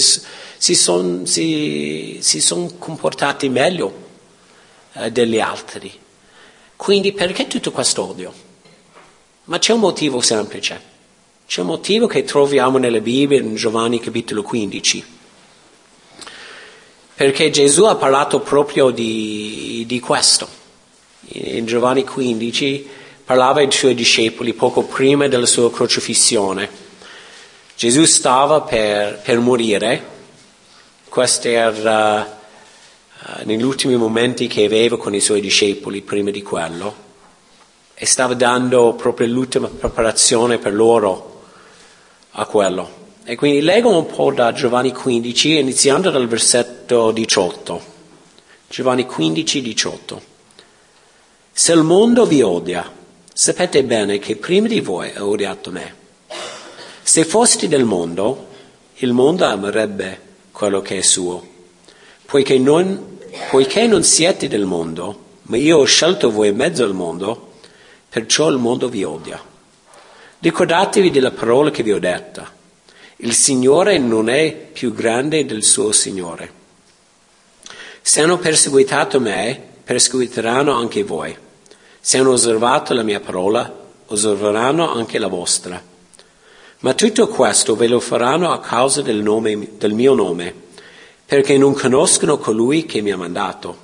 si 0.57 0.75
sono 0.75 1.25
son 1.25 2.77
comportati 2.77 3.49
meglio 3.49 4.05
eh, 4.93 5.11
degli 5.11 5.39
altri. 5.39 5.91
Quindi 6.75 7.11
perché 7.11 7.47
tutto 7.47 7.71
questo 7.71 8.07
odio? 8.07 8.45
Ma 9.47 9.59
c'è 9.59 9.71
un 9.71 9.79
motivo 9.79 10.19
semplice. 10.19 10.81
C'è 11.47 11.61
un 11.61 11.67
motivo 11.67 12.05
che 12.05 12.25
troviamo 12.25 12.77
nella 12.77 12.99
Bibbia 12.99 13.39
in 13.39 13.55
Giovanni 13.55 14.01
capitolo 14.01 14.41
15. 14.41 15.05
Perché 17.15 17.49
Gesù 17.49 17.85
ha 17.85 17.95
parlato 17.95 18.41
proprio 18.41 18.89
di, 18.89 19.85
di 19.87 19.99
questo. 20.01 20.47
In 21.29 21.65
Giovanni 21.65 22.03
15 22.03 22.89
parlava 23.23 23.61
ai 23.61 23.71
suoi 23.71 23.95
discepoli 23.95 24.53
poco 24.53 24.83
prima 24.83 25.29
della 25.29 25.45
sua 25.45 25.71
crocifissione. 25.71 26.69
Gesù 27.77 28.03
stava 28.03 28.61
per, 28.61 29.21
per 29.21 29.39
morire, 29.39 30.15
questo 31.07 31.47
era 31.47 32.19
uh, 32.21 33.45
negli 33.45 33.63
ultimi 33.63 33.95
momenti 33.95 34.47
che 34.47 34.65
aveva 34.65 34.97
con 34.97 35.15
i 35.15 35.21
suoi 35.21 35.39
discepoli 35.39 36.01
prima 36.01 36.31
di 36.31 36.41
quello, 36.41 37.06
e 37.99 38.05
stava 38.05 38.33
dando 38.33 38.93
proprio 38.93 39.27
l'ultima 39.27 39.67
preparazione 39.67 40.57
per 40.57 40.73
loro 40.73 41.41
a 42.31 42.45
quello. 42.45 43.05
E 43.23 43.35
quindi 43.35 43.61
leggo 43.61 43.89
un 43.89 44.05
po' 44.05 44.31
da 44.31 44.53
Giovanni 44.53 44.91
15, 44.91 45.57
iniziando 45.57 46.11
dal 46.11 46.27
versetto 46.27 47.11
18. 47.11 47.81
Giovanni 48.67 49.05
15, 49.05 49.61
18. 49.61 50.21
Se 51.51 51.73
il 51.73 51.83
mondo 51.83 52.25
vi 52.25 52.41
odia, 52.41 52.91
Sapete 53.39 53.83
bene 53.83 54.17
che 54.17 54.35
prima 54.35 54.67
di 54.67 54.79
voi 54.79 55.11
ha 55.13 55.23
odiato 55.23 55.69
me. 55.69 55.93
Se 57.03 57.23
foste 57.23 57.67
del 57.67 57.83
mondo, 57.83 58.47
il 58.95 59.13
mondo 59.13 59.45
amerebbe 59.45 60.19
quello 60.51 60.81
che 60.81 60.97
è 60.97 61.01
suo. 61.01 61.47
Poiché 62.25 62.57
non, 62.57 63.19
poiché 63.51 63.85
non 63.85 64.01
siete 64.01 64.47
del 64.47 64.65
mondo, 64.65 65.19
ma 65.43 65.57
io 65.57 65.77
ho 65.77 65.83
scelto 65.83 66.31
voi 66.31 66.47
in 66.47 66.55
mezzo 66.55 66.83
al 66.83 66.95
mondo, 66.95 67.46
perciò 68.17 68.49
il 68.49 68.57
mondo 68.57 68.89
vi 68.89 69.03
odia. 69.03 69.39
Ricordatevi 70.39 71.11
della 71.11 71.29
parola 71.29 71.69
che 71.69 71.83
vi 71.83 71.91
ho 71.91 71.99
detta. 71.99 72.51
Il 73.17 73.33
Signore 73.33 73.99
non 73.99 74.27
è 74.27 74.53
più 74.73 74.91
grande 74.91 75.45
del 75.45 75.61
suo 75.61 75.91
Signore. 75.91 76.51
Se 78.01 78.21
hanno 78.21 78.39
perseguitato 78.39 79.19
me, 79.19 79.61
perseguiteranno 79.83 80.73
anche 80.73 81.03
voi. 81.03 81.37
Se 81.99 82.17
hanno 82.17 82.31
osservato 82.31 82.95
la 82.95 83.03
mia 83.03 83.19
parola, 83.19 83.71
osserveranno 84.07 84.91
anche 84.91 85.19
la 85.19 85.27
vostra. 85.27 85.79
Ma 86.79 86.93
tutto 86.95 87.27
questo 87.27 87.75
ve 87.75 87.87
lo 87.87 87.99
faranno 87.99 88.51
a 88.51 88.59
causa 88.59 89.03
del, 89.03 89.21
nome, 89.21 89.73
del 89.77 89.93
mio 89.93 90.15
nome, 90.15 90.51
perché 91.23 91.55
non 91.59 91.75
conoscono 91.75 92.39
colui 92.39 92.87
che 92.87 93.01
mi 93.01 93.11
ha 93.11 93.17
mandato. 93.17 93.77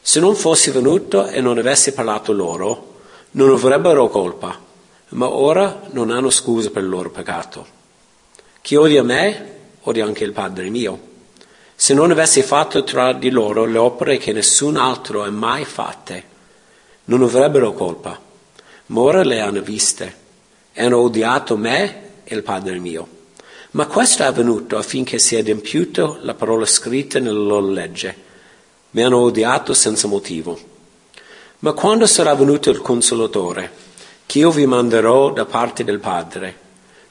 Se 0.00 0.18
non 0.18 0.34
fossi 0.34 0.72
venuto 0.72 1.28
e 1.28 1.40
non 1.40 1.58
avessi 1.58 1.92
parlato 1.92 2.32
loro, 2.32 2.90
non 3.32 3.50
avrebbero 3.50 4.08
colpa. 4.08 4.68
ma 5.10 5.28
ora 5.28 5.88
non 5.90 6.10
hanno 6.10 6.30
scusa 6.30 6.70
per 6.70 6.84
il 6.84 6.88
loro 6.88 7.10
peccato. 7.10 7.66
Chi 8.60 8.76
odia 8.76 9.02
me, 9.02 9.56
odia 9.82 10.04
anche 10.04 10.22
il 10.22 10.32
Padre 10.32 10.70
mio. 10.70 11.08
Se 11.74 11.94
non 11.94 12.12
avessi 12.12 12.42
fatto 12.42 12.84
tra 12.84 13.12
di 13.12 13.30
loro 13.30 13.64
le 13.64 13.78
opere 13.78 14.18
che 14.18 14.32
nessun 14.32 14.76
altro 14.76 15.24
ha 15.24 15.30
mai 15.30 15.64
fatte, 15.64 16.24
non 17.06 17.22
avrebbero 17.22 17.72
colpa, 17.72 18.20
ma 18.86 19.00
ora 19.00 19.24
le 19.24 19.40
hanno 19.40 19.62
viste 19.62 20.14
e 20.72 20.84
hanno 20.84 20.98
odiato 20.98 21.56
me 21.56 22.22
e 22.22 22.34
il 22.34 22.42
Padre 22.44 22.78
mio. 22.78 23.08
Ma 23.72 23.86
questo 23.86 24.22
è 24.22 24.26
avvenuto 24.26 24.76
affinché 24.76 25.18
sia 25.18 25.40
adempiuta 25.40 26.18
la 26.20 26.34
parola 26.34 26.66
scritta 26.66 27.18
nella 27.18 27.38
loro 27.38 27.68
legge. 27.68 28.28
Mi 28.90 29.02
hanno 29.02 29.18
odiato 29.18 29.74
senza 29.74 30.06
motivo. 30.06 30.69
Ma 31.60 31.72
quando 31.72 32.06
sarà 32.06 32.34
venuto 32.34 32.70
il 32.70 32.80
Consolatore, 32.80 33.70
che 34.26 34.38
io 34.38 34.50
vi 34.50 34.66
manderò 34.66 35.32
da 35.32 35.44
parte 35.44 35.84
del 35.84 35.98
Padre, 35.98 36.58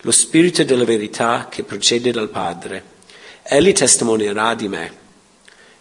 lo 0.01 0.12
Spirito 0.12 0.63
della 0.63 0.85
verità 0.85 1.47
che 1.49 1.63
procede 1.63 2.12
dal 2.12 2.29
Padre, 2.29 2.97
Egli 3.43 3.71
testimonierà 3.71 4.53
di 4.53 4.67
me. 4.67 4.93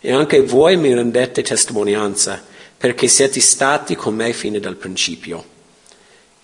E 0.00 0.12
anche 0.12 0.42
voi 0.42 0.76
mi 0.76 0.94
rendete 0.94 1.42
testimonianza, 1.42 2.42
perché 2.76 3.09
siete 3.09 3.40
stati 3.40 3.94
con 3.94 4.14
me 4.14 4.33
fino 4.33 4.59
dal 4.59 4.76
principio. 4.76 5.44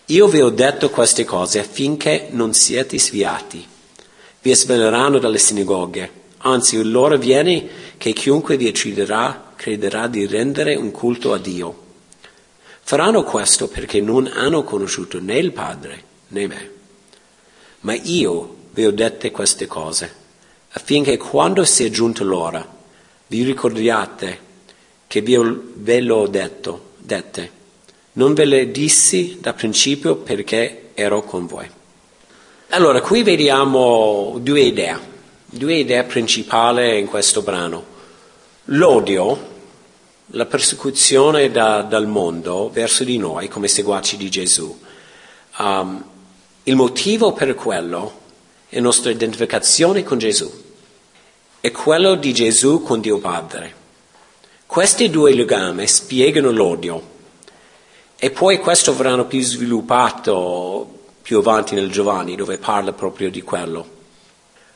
Io 0.06 0.26
vi 0.26 0.40
ho 0.40 0.50
detto 0.50 0.90
queste 0.90 1.24
cose 1.24 1.60
affinché 1.60 2.28
non 2.30 2.52
siete 2.52 2.98
sviati. 2.98 3.66
Vi 4.42 4.50
espelleranno 4.50 5.18
dalle 5.18 5.38
sinagoghe. 5.38 6.10
Anzi, 6.38 6.82
l'ora 6.82 7.16
viene 7.16 7.68
che 7.96 8.12
chiunque 8.12 8.56
vi 8.58 8.68
ucciderà 8.68 9.52
crederà 9.56 10.06
di 10.08 10.26
rendere 10.26 10.74
un 10.74 10.90
culto 10.90 11.32
a 11.32 11.38
Dio. 11.38 11.83
Faranno 12.86 13.22
questo 13.22 13.66
perché 13.68 14.02
non 14.02 14.30
hanno 14.30 14.62
conosciuto 14.62 15.18
né 15.18 15.38
il 15.38 15.52
Padre 15.52 16.04
né 16.28 16.46
me. 16.46 16.70
Ma 17.80 17.94
io 17.94 18.56
vi 18.72 18.84
ho 18.84 18.92
dette 18.92 19.30
queste 19.30 19.66
cose 19.66 20.22
affinché 20.68 21.16
quando 21.16 21.64
sia 21.64 21.88
giunta 21.88 22.24
l'ora 22.24 22.66
vi 23.28 23.42
ricordiate 23.42 24.38
che 25.06 25.22
vi 25.22 25.34
ho, 25.34 25.62
ve 25.76 26.00
l'ho 26.00 26.26
detto, 26.26 26.90
dette. 26.98 27.50
Non 28.12 28.34
ve 28.34 28.44
le 28.44 28.70
dissi 28.70 29.38
da 29.40 29.54
principio 29.54 30.16
perché 30.16 30.90
ero 30.92 31.22
con 31.22 31.46
voi. 31.46 31.68
Allora, 32.68 33.00
qui 33.00 33.22
vediamo 33.22 34.36
due 34.40 34.60
idee, 34.60 34.98
due 35.46 35.76
idee 35.76 36.04
principali 36.04 36.98
in 36.98 37.06
questo 37.06 37.40
brano. 37.40 37.92
L'odio, 38.66 39.53
la 40.28 40.46
persecuzione 40.46 41.50
da, 41.50 41.82
dal 41.82 42.06
mondo 42.06 42.70
verso 42.70 43.04
di 43.04 43.18
noi 43.18 43.48
come 43.48 43.68
seguaci 43.68 44.16
di 44.16 44.30
Gesù. 44.30 44.80
Um, 45.58 46.04
il 46.64 46.76
motivo 46.76 47.32
per 47.32 47.54
quello 47.54 48.20
è 48.68 48.76
la 48.76 48.82
nostra 48.82 49.10
identificazione 49.10 50.02
con 50.02 50.18
Gesù 50.18 50.62
è 51.64 51.70
quello 51.70 52.14
di 52.14 52.34
Gesù 52.34 52.82
con 52.82 53.00
Dio 53.00 53.18
Padre. 53.20 53.74
Questi 54.66 55.08
due 55.08 55.32
legami 55.32 55.86
spiegano 55.86 56.50
l'odio 56.50 57.02
e 58.16 58.30
poi 58.32 58.58
questo 58.58 58.94
verrà 58.94 59.24
più 59.24 59.40
sviluppato 59.40 60.86
più 61.22 61.38
avanti 61.38 61.74
nel 61.74 61.90
Giovanni 61.90 62.36
dove 62.36 62.58
parla 62.58 62.92
proprio 62.92 63.30
di 63.30 63.40
quello. 63.40 63.88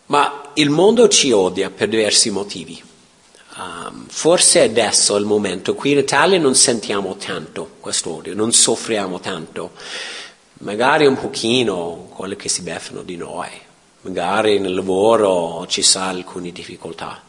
Ma 0.06 0.50
il 0.54 0.70
mondo 0.70 1.08
ci 1.08 1.30
odia 1.30 1.68
per 1.68 1.88
diversi 1.88 2.30
motivi. 2.30 2.82
Um, 3.59 4.07
forse 4.07 4.62
adesso 4.62 5.16
è 5.16 5.18
il 5.18 5.25
momento, 5.25 5.75
qui 5.75 5.90
in 5.90 5.99
Italia 5.99 6.38
non 6.38 6.55
sentiamo 6.55 7.16
tanto 7.16 7.71
questo 7.81 8.14
odio, 8.14 8.33
non 8.33 8.53
soffriamo 8.53 9.18
tanto, 9.18 9.73
magari 10.59 11.07
un 11.07 11.18
pochino 11.18 12.07
quelli 12.14 12.37
che 12.37 12.49
si 12.49 12.62
beffano 12.62 13.03
di 13.03 13.16
noi, 13.16 13.49
magari 14.03 14.61
nel 14.61 14.74
lavoro 14.74 15.66
ci 15.66 15.82
sa 15.82 16.07
alcune 16.07 16.53
difficoltà. 16.53 17.20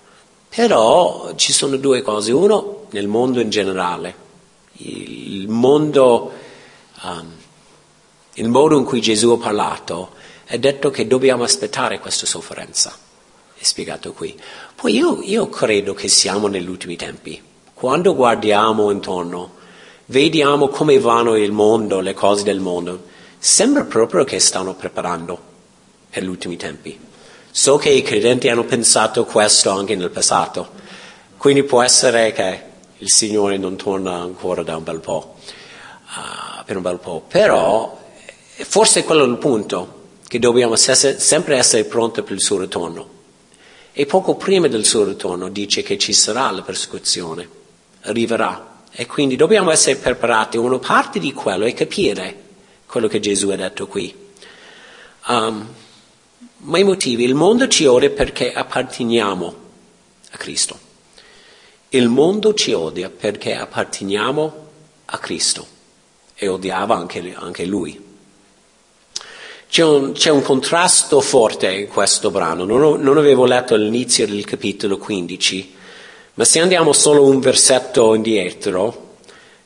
Però 0.50 1.34
ci 1.36 1.52
sono 1.52 1.78
due 1.78 2.04
cose. 2.04 2.32
Uno, 2.32 2.86
nel 2.92 3.08
mondo 3.08 3.40
in 3.40 3.50
generale, 3.50 4.16
il 4.74 5.48
mondo, 5.48 6.32
um, 7.02 7.32
il 8.34 8.50
modo 8.50 8.78
in 8.78 8.84
cui 8.84 9.02
Gesù 9.02 9.32
ha 9.32 9.38
parlato, 9.38 10.12
è 10.46 10.60
detto 10.60 10.92
che 10.92 11.08
dobbiamo 11.08 11.44
aspettare 11.44 12.00
questa 12.00 12.28
sofferenza. 12.28 12.96
È 13.60 13.64
spiegato 13.66 14.14
qui. 14.14 14.40
Poi 14.74 14.96
io, 14.96 15.20
io 15.22 15.50
credo 15.50 15.94
che 15.94 16.08
siamo 16.08 16.48
negli 16.48 16.70
ultimi 16.70 16.96
tempi. 16.96 17.44
Quando 17.74 18.16
guardiamo 18.16 18.90
intorno, 18.90 19.56
vediamo 20.06 20.70
come 20.70 20.98
vanno 20.98 21.36
il 21.36 21.52
mondo, 21.52 22.00
le 22.00 22.14
cose 22.14 22.44
del 22.44 22.62
mondo, 22.62 23.04
sembra 23.38 23.84
proprio 23.84 24.24
che 24.24 24.40
stanno 24.40 24.76
preparando 24.76 25.38
per 26.10 26.24
gli 26.24 26.28
ultimi 26.28 26.56
tempi. 26.56 26.98
So 27.52 27.76
che 27.76 27.90
i 27.90 28.02
credenti 28.02 28.48
hanno 28.48 28.64
pensato 28.64 29.26
questo 29.26 29.72
anche 29.72 29.98
nel 29.98 30.10
passato, 30.10 30.70
quindi 31.36 31.64
può 31.64 31.82
essere 31.82 32.32
che 32.32 32.62
il 33.00 33.12
Signore 33.12 33.58
non 33.58 33.76
torna 33.76 34.22
ancora 34.22 34.64
da 34.64 34.78
un 34.78 34.84
bel 34.84 35.02
po', 35.02 35.36
uh, 35.36 36.64
per 36.64 36.78
un 36.78 36.82
bel 36.82 37.00
po', 37.00 37.26
però 37.28 38.00
forse 38.56 39.04
quello 39.04 39.26
è 39.26 39.28
il 39.28 39.38
punto, 39.38 39.98
che 40.26 40.40
dobbiamo 40.40 40.78
sempre 40.78 41.58
essere 41.58 41.84
pronti 41.84 42.22
per 42.22 42.32
il 42.32 42.42
suo 42.42 42.60
ritorno. 42.60 43.18
E 44.00 44.06
poco 44.06 44.36
prima 44.36 44.70
del 44.70 44.86
suo 44.86 45.04
ritorno 45.04 45.50
dice 45.50 45.82
che 45.82 45.98
ci 45.98 46.14
sarà 46.14 46.50
la 46.52 46.62
persecuzione, 46.62 47.50
arriverà. 48.04 48.84
E 48.94 49.06
quindi 49.06 49.36
dobbiamo 49.36 49.72
essere 49.72 49.98
preparati. 49.98 50.56
Una 50.56 50.80
parte 50.80 51.20
di 51.20 51.34
quello 51.34 51.66
è 51.66 51.74
capire 51.74 52.44
quello 52.86 53.10
che 53.10 53.20
Gesù 53.20 53.50
ha 53.50 53.58
detto 53.58 53.88
qui. 53.88 54.16
Um, 55.28 55.68
ma 56.60 56.80
i 56.80 56.84
motivi, 56.86 57.26
il 57.26 57.36
mondo 57.36 57.68
ci 57.68 57.88
odia 57.88 58.10
perché 58.10 58.54
apparteniamo 58.54 59.56
a 60.32 60.38
Cristo. 60.38 60.80
Il 61.90 62.08
mondo 62.08 62.54
ci 62.54 62.72
odia 62.72 63.10
perché 63.10 63.54
apparteniamo 63.54 64.68
a 65.08 65.18
Cristo 65.18 65.68
e 66.36 66.48
odiava 66.48 66.96
anche, 66.96 67.36
anche 67.36 67.66
lui. 67.66 68.09
C'è 69.70 69.84
un, 69.84 70.14
c'è 70.14 70.32
un, 70.32 70.42
contrasto 70.42 71.22
forte 71.22 71.72
in 71.72 71.88
questo 71.90 72.32
brano, 72.32 72.66
non, 72.66 72.82
ho, 72.82 72.96
non 72.96 73.20
avevo 73.20 73.46
letto 73.46 73.76
l'inizio 73.76 74.26
del 74.26 74.44
capitolo 74.44 74.98
15, 74.98 75.76
ma 76.34 76.44
se 76.44 76.60
andiamo 76.60 76.92
solo 76.92 77.24
un 77.24 77.40
versetto 77.40 78.16
indietro, 78.16 79.18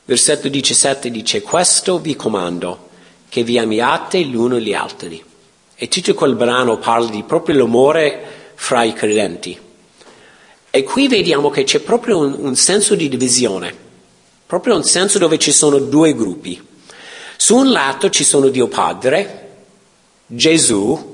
versetto 0.04 0.48
17 0.48 1.10
dice, 1.10 1.40
questo 1.40 2.00
vi 2.00 2.16
comando, 2.16 2.90
che 3.30 3.44
vi 3.44 3.58
amiate 3.58 4.22
l'uno 4.24 4.58
gli 4.58 4.74
altri. 4.74 5.24
E 5.74 5.88
tutto 5.88 6.12
quel 6.12 6.34
brano 6.34 6.76
parla 6.76 7.08
di 7.08 7.22
proprio 7.22 7.56
l'amore 7.56 8.52
fra 8.56 8.82
i 8.82 8.92
credenti. 8.92 9.58
E 10.70 10.82
qui 10.82 11.08
vediamo 11.08 11.48
che 11.48 11.64
c'è 11.64 11.80
proprio 11.80 12.18
un, 12.18 12.36
un 12.40 12.56
senso 12.56 12.94
di 12.94 13.08
divisione, 13.08 13.74
proprio 14.44 14.74
un 14.74 14.84
senso 14.84 15.18
dove 15.18 15.38
ci 15.38 15.50
sono 15.50 15.78
due 15.78 16.14
gruppi. 16.14 16.62
Su 17.36 17.56
un 17.56 17.70
lato 17.70 18.10
ci 18.10 18.22
sono 18.22 18.48
Dio 18.48 18.68
Padre, 18.68 19.43
Gesù 20.26 21.12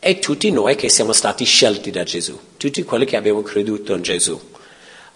e 0.00 0.18
tutti 0.18 0.50
noi 0.50 0.76
che 0.76 0.88
siamo 0.88 1.12
stati 1.12 1.44
scelti 1.44 1.90
da 1.90 2.02
Gesù, 2.02 2.38
tutti 2.56 2.82
quelli 2.82 3.04
che 3.04 3.16
abbiamo 3.16 3.42
creduto 3.42 3.94
in 3.94 4.02
Gesù. 4.02 4.40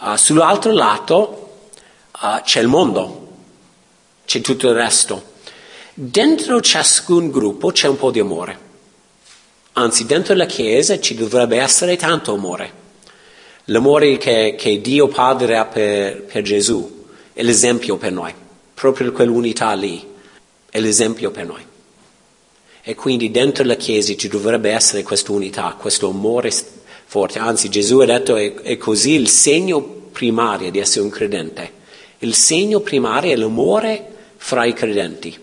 Uh, 0.01 0.17
sull'altro 0.17 0.73
lato 0.73 1.69
uh, 2.21 2.43
c'è 2.43 2.61
il 2.61 2.69
mondo, 2.69 3.29
c'è 4.25 4.41
tutto 4.41 4.69
il 4.69 4.75
resto. 4.75 5.31
Dentro 5.95 6.61
ciascun 6.61 7.31
gruppo 7.31 7.71
c'è 7.71 7.89
un 7.89 7.97
po' 7.97 8.11
di 8.11 8.21
amore. 8.21 8.71
Anzi, 9.75 10.07
dentro 10.07 10.35
la 10.35 10.47
Chiesa 10.47 10.99
ci 11.01 11.15
dovrebbe 11.15 11.59
essere 11.59 11.97
tanto 11.97 12.35
amore. 12.35 12.81
L'amore 13.67 14.17
che, 14.19 14.55
che 14.59 14.81
Dio 14.81 15.09
Padre 15.09 15.57
ha 15.57 15.65
per, 15.65 16.23
per 16.25 16.43
Gesù 16.43 17.07
è 17.33 17.43
l'esempio 17.43 17.97
per 17.97 18.13
noi. 18.13 18.35
Proprio 18.75 19.13
quell'unità 19.13 19.73
lì 19.75 20.05
è 20.69 20.81
l'esempio 20.81 21.31
per 21.31 21.47
noi. 21.47 21.71
E 22.85 22.95
quindi 22.97 23.31
dentro 23.31 23.65
la 23.65 23.77
Chiesa 23.77 24.17
ci 24.17 24.27
dovrebbe 24.27 24.71
essere 24.71 25.05
questa 25.05 25.31
unità, 25.31 25.77
questo 25.79 26.09
amore 26.09 26.53
forte. 27.05 27.39
Anzi, 27.39 27.69
Gesù 27.69 27.99
ha 27.99 28.07
detto 28.07 28.35
è, 28.35 28.55
è 28.55 28.77
così 28.77 29.13
il 29.13 29.29
segno 29.29 29.81
primario 29.83 30.71
di 30.71 30.81
essere 30.81 31.05
un 31.05 31.11
credente. 31.11 31.81
Il 32.19 32.35
segno 32.35 32.81
primario 32.81 33.33
è 33.33 33.37
l'amore 33.37 34.11
fra 34.37 34.65
i 34.65 34.73
credenti. 34.73 35.39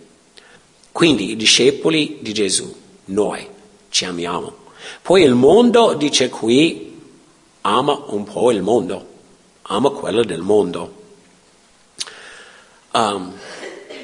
Quindi 0.91 1.31
i 1.31 1.35
discepoli 1.37 2.17
di 2.19 2.33
Gesù, 2.33 2.75
noi 3.05 3.47
ci 3.89 4.03
amiamo. 4.03 4.53
Poi 5.01 5.23
il 5.23 5.33
mondo 5.33 5.93
dice 5.93 6.27
qui, 6.27 6.99
ama 7.61 8.03
un 8.07 8.23
po' 8.25 8.51
il 8.51 8.61
mondo, 8.61 9.07
ama 9.63 9.89
quello 9.91 10.23
del 10.23 10.41
mondo. 10.41 10.93
Um, 12.91 13.33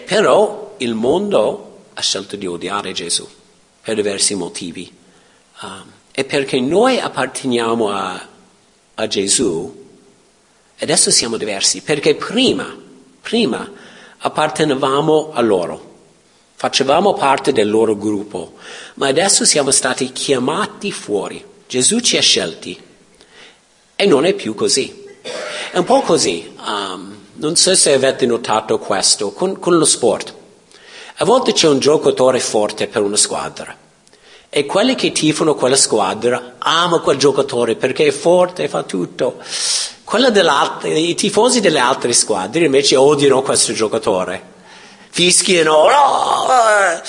però 0.05 0.75
il 0.77 0.93
mondo 0.93 1.64
ha 1.95 2.01
scelto 2.01 2.35
di 2.35 2.45
odiare 2.45 2.91
Gesù 2.91 3.27
per 3.81 3.95
diversi 3.95 4.35
motivi. 4.35 4.93
Um, 5.61 5.91
e 6.11 6.23
perché 6.23 6.59
noi 6.59 6.99
apparteniamo 6.99 7.89
a, 7.89 8.27
a 8.93 9.07
Gesù, 9.07 9.85
adesso 10.79 11.09
siamo 11.09 11.37
diversi, 11.37 11.81
perché 11.81 12.15
prima, 12.15 12.77
prima 13.21 13.69
appartenevamo 14.19 15.31
a 15.33 15.41
loro 15.41 15.93
facevamo 16.55 17.13
parte 17.13 17.51
del 17.51 17.69
loro 17.69 17.95
gruppo, 17.97 18.53
ma 18.95 19.07
adesso 19.07 19.43
siamo 19.45 19.71
stati 19.71 20.11
chiamati 20.11 20.91
fuori. 20.91 21.43
Gesù 21.67 21.99
ci 21.99 22.17
ha 22.17 22.21
scelti 22.21 22.81
e 23.95 24.05
non 24.05 24.25
è 24.25 24.33
più 24.33 24.55
così. 24.55 25.03
È 25.71 25.77
un 25.77 25.83
po' 25.83 26.01
così, 26.01 26.55
um, 26.65 27.17
non 27.33 27.55
so 27.55 27.75
se 27.75 27.93
avete 27.93 28.25
notato 28.25 28.79
questo, 28.79 29.31
con, 29.31 29.59
con 29.59 29.77
lo 29.77 29.85
sport. 29.85 30.33
A 31.19 31.23
volte 31.23 31.53
c'è 31.53 31.69
un 31.69 31.79
giocatore 31.79 32.41
forte 32.41 32.87
per 32.87 33.01
una 33.01 33.15
squadra 33.15 33.73
e 34.49 34.65
quelli 34.65 34.95
che 34.95 35.13
tifano 35.13 35.55
quella 35.55 35.77
squadra 35.77 36.55
amano 36.57 36.99
quel 36.99 37.17
giocatore 37.17 37.75
perché 37.75 38.07
è 38.07 38.11
forte 38.11 38.63
e 38.63 38.67
fa 38.67 38.83
tutto. 38.83 39.37
I 40.13 41.15
tifosi 41.15 41.61
delle 41.61 41.79
altre 41.79 42.11
squadre 42.11 42.65
invece 42.65 42.97
odiano 42.97 43.41
questo 43.43 43.71
giocatore, 43.71 44.43
fischiano. 45.09 45.87
No! 45.87 47.01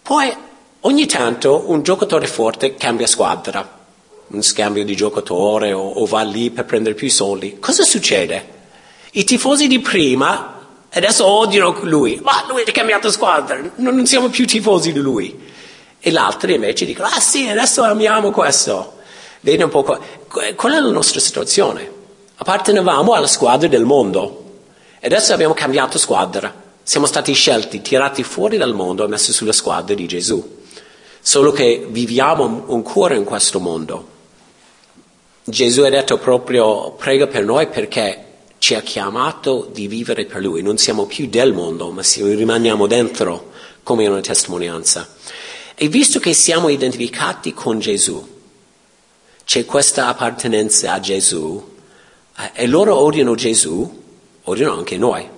Poi 0.00 0.36
ogni 0.80 1.04
tanto 1.04 1.64
un 1.66 1.82
giocatore 1.82 2.26
forte 2.26 2.74
cambia 2.74 3.06
squadra, 3.06 3.84
un 4.28 4.42
scambio 4.42 4.82
di 4.82 4.96
giocatore 4.96 5.74
o, 5.74 5.86
o 5.90 6.06
va 6.06 6.22
lì 6.22 6.50
per 6.50 6.64
prendere 6.64 6.94
più 6.94 7.10
soldi. 7.10 7.58
Cosa 7.58 7.84
succede? 7.84 8.52
I 9.12 9.24
tifosi 9.24 9.66
di 9.66 9.80
prima 9.80 10.53
adesso 10.98 11.26
odiano 11.26 11.76
lui, 11.82 12.20
ma 12.22 12.44
lui 12.48 12.62
ha 12.66 12.72
cambiato 12.72 13.10
squadra, 13.10 13.60
non 13.76 14.06
siamo 14.06 14.28
più 14.28 14.46
tifosi 14.46 14.92
di 14.92 15.00
lui. 15.00 15.52
E 15.98 16.10
gli 16.10 16.16
altri 16.16 16.54
invece 16.54 16.84
dicono, 16.84 17.08
ah 17.08 17.20
sì, 17.20 17.48
adesso 17.48 17.82
amiamo 17.82 18.30
questo. 18.30 18.98
Vedi 19.40 19.62
un 19.62 19.70
po' 19.70 19.82
qual 19.82 20.72
è 20.72 20.80
la 20.80 20.90
nostra 20.90 21.20
situazione? 21.20 21.90
Appartenevamo 22.36 23.12
alla 23.12 23.26
squadra 23.26 23.68
del 23.68 23.84
mondo 23.84 24.42
e 25.00 25.06
adesso 25.06 25.32
abbiamo 25.32 25.54
cambiato 25.54 25.98
squadra. 25.98 26.62
Siamo 26.82 27.06
stati 27.06 27.32
scelti, 27.32 27.80
tirati 27.80 28.22
fuori 28.22 28.56
dal 28.56 28.74
mondo 28.74 29.04
e 29.04 29.08
messi 29.08 29.32
sulla 29.32 29.52
squadra 29.52 29.94
di 29.94 30.06
Gesù. 30.06 30.62
Solo 31.20 31.52
che 31.52 31.86
viviamo 31.88 32.66
ancora 32.68 33.14
in 33.14 33.24
questo 33.24 33.58
mondo. 33.60 34.08
Gesù 35.44 35.82
ha 35.82 35.90
detto 35.90 36.18
proprio 36.18 36.92
prega 36.92 37.26
per 37.26 37.44
noi 37.44 37.66
perché 37.68 38.33
ci 38.64 38.74
ha 38.74 38.80
chiamato 38.80 39.68
di 39.70 39.86
vivere 39.88 40.24
per 40.24 40.40
Lui. 40.40 40.62
Non 40.62 40.78
siamo 40.78 41.04
più 41.04 41.26
del 41.26 41.52
mondo, 41.52 41.90
ma 41.90 42.00
rimaniamo 42.16 42.86
dentro 42.86 43.50
come 43.82 44.06
una 44.06 44.22
testimonianza. 44.22 45.06
E 45.74 45.88
visto 45.88 46.18
che 46.18 46.32
siamo 46.32 46.70
identificati 46.70 47.52
con 47.52 47.78
Gesù, 47.78 48.26
c'è 49.44 49.66
questa 49.66 50.06
appartenenza 50.06 50.94
a 50.94 51.00
Gesù, 51.00 51.62
eh, 52.38 52.52
e 52.54 52.66
loro 52.66 52.96
odiano 52.96 53.34
Gesù, 53.34 54.02
odiano 54.44 54.72
anche 54.72 54.96
noi. 54.96 55.28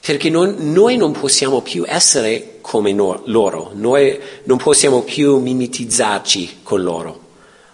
Perché 0.00 0.30
non, 0.30 0.54
noi 0.72 0.96
non 0.96 1.12
possiamo 1.12 1.60
più 1.60 1.84
essere 1.86 2.60
come 2.62 2.94
no, 2.94 3.20
loro, 3.26 3.72
noi 3.74 4.18
non 4.44 4.56
possiamo 4.56 5.02
più 5.02 5.36
mimetizzarci 5.38 6.60
con 6.62 6.82
loro. 6.82 7.26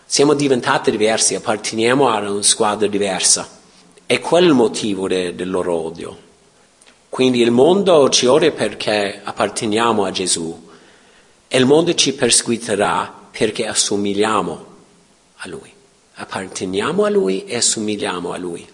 Siamo 0.05 0.35
diventati 0.35 0.91
diversi, 0.91 1.37
apparteniamo 1.37 2.09
a 2.09 2.29
una 2.29 2.43
squadra 2.43 2.89
diversa. 2.89 3.63
È 4.07 4.21
il 4.39 4.53
motivo 4.53 5.09
de, 5.09 5.35
del 5.35 5.51
loro 5.51 5.75
odio. 5.75 6.19
Quindi 7.09 7.41
il 7.41 7.51
mondo 7.51 8.09
ci 8.11 8.27
odia 8.27 8.51
perché 8.53 9.21
apparteniamo 9.23 10.05
a 10.05 10.11
Gesù 10.11 10.71
e 11.49 11.59
il 11.59 11.65
mondo 11.65 11.95
ci 11.95 12.13
perseguiterà 12.13 13.29
perché 13.31 13.67
assomigliamo 13.67 14.67
a 15.37 15.49
Lui. 15.49 15.73
Apparteniamo 16.15 17.05
a 17.05 17.09
Lui 17.09 17.45
e 17.45 17.57
assomigliamo 17.57 18.33
a 18.33 18.37
Lui. 18.37 18.67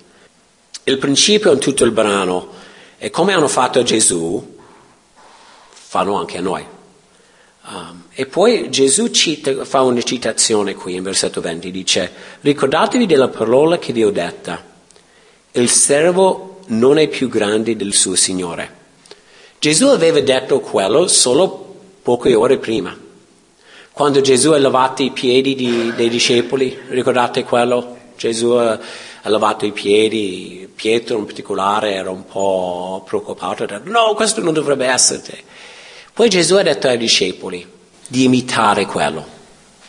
Il 0.85 0.99
principio 0.99 1.53
in 1.53 1.59
tutto 1.59 1.85
il 1.85 1.93
brano 1.93 2.49
è 2.97 3.11
come 3.11 3.33
hanno 3.33 3.49
fatto 3.49 3.79
a 3.79 3.83
Gesù, 3.83 4.59
fanno 5.69 6.15
anche 6.17 6.39
a 6.39 6.41
noi. 6.41 6.65
Um, 7.69 8.05
e 8.13 8.27
poi 8.27 8.71
Gesù 8.71 9.09
cita, 9.11 9.65
fa 9.65 9.83
una 9.83 10.03
citazione 10.03 10.75
qui 10.75 10.95
in 10.95 11.03
versetto 11.03 11.41
20, 11.41 11.71
dice, 11.71 12.13
ricordatevi 12.41 13.07
della 13.07 13.29
parola 13.29 13.79
che 13.79 13.93
vi 13.93 14.03
ho 14.03 14.11
detta, 14.11 14.70
il 15.53 15.69
servo 15.69 16.61
non 16.67 16.99
è 16.99 17.09
più 17.09 17.29
grande 17.29 17.75
del 17.77 17.93
suo 17.93 18.15
Signore. 18.15 18.79
Gesù 19.59 19.89
aveva 19.89 20.21
detto 20.21 20.61
quello 20.61 21.07
solo 21.09 21.75
poche 22.03 22.35
ore 22.35 22.59
prima. 22.59 22.97
Quando 23.93 24.21
Gesù 24.21 24.53
ha 24.53 24.59
lavato 24.59 25.03
i 25.03 25.11
piedi 25.11 25.55
di, 25.55 25.93
dei 25.95 26.09
discepoli, 26.09 26.79
ricordate 26.89 27.43
quello? 27.43 27.97
Gesù 28.17 28.51
ha, 28.51 28.79
lavato 29.23 29.67
i 29.67 29.73
piedi, 29.73 30.71
Pietro 30.75 31.19
in 31.19 31.27
particolare 31.27 31.95
era 31.95 32.11
un 32.11 32.25
po' 32.25 33.03
preoccupato, 33.05 33.65
ha 33.65 33.67
detto 33.67 33.91
no, 33.91 34.15
questo 34.15 34.41
non 34.41 34.55
dovrebbe 34.55 34.87
essere. 34.87 35.43
Poi 36.13 36.29
Gesù 36.29 36.55
ha 36.55 36.63
detto 36.63 36.87
ai 36.87 36.97
discepoli 36.97 37.67
di 38.07 38.25
imitare 38.25 38.87
quello, 38.87 39.27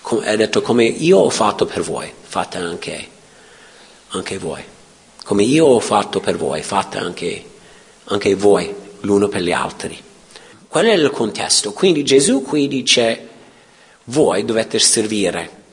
ha 0.01 0.35
detto 0.35 0.61
come 0.61 0.85
io 0.85 1.19
ho 1.19 1.29
fatto 1.29 1.65
per 1.65 1.81
voi, 1.81 2.11
fate 2.21 2.57
anche, 2.57 3.07
anche 4.09 4.37
voi. 4.37 4.70
Come 5.31 5.43
io 5.43 5.65
ho 5.65 5.79
fatto 5.79 6.19
per 6.19 6.35
voi, 6.35 6.61
fate 6.61 6.97
anche, 6.97 7.45
anche 8.03 8.35
voi 8.35 8.75
l'uno 8.99 9.29
per 9.29 9.41
gli 9.41 9.53
altri. 9.53 9.97
Qual 10.67 10.83
è 10.83 10.91
il 10.91 11.09
contesto? 11.09 11.71
Quindi 11.71 12.03
Gesù 12.03 12.41
qui 12.41 12.67
dice, 12.67 13.29
voi 14.03 14.43
dovete 14.43 14.77
servire 14.77 15.63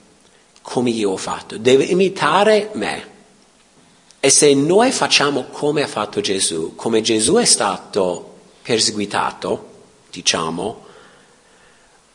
come 0.62 0.90
io 0.90 1.10
ho 1.10 1.16
fatto, 1.16 1.58
deve 1.58 1.82
imitare 1.82 2.70
me. 2.74 3.08
E 4.20 4.30
se 4.30 4.54
noi 4.54 4.92
facciamo 4.92 5.46
come 5.46 5.82
ha 5.82 5.88
fatto 5.88 6.20
Gesù, 6.20 6.76
come 6.76 7.00
Gesù 7.00 7.34
è 7.34 7.44
stato 7.44 8.34
perseguitato, 8.62 9.70
diciamo, 10.12 10.84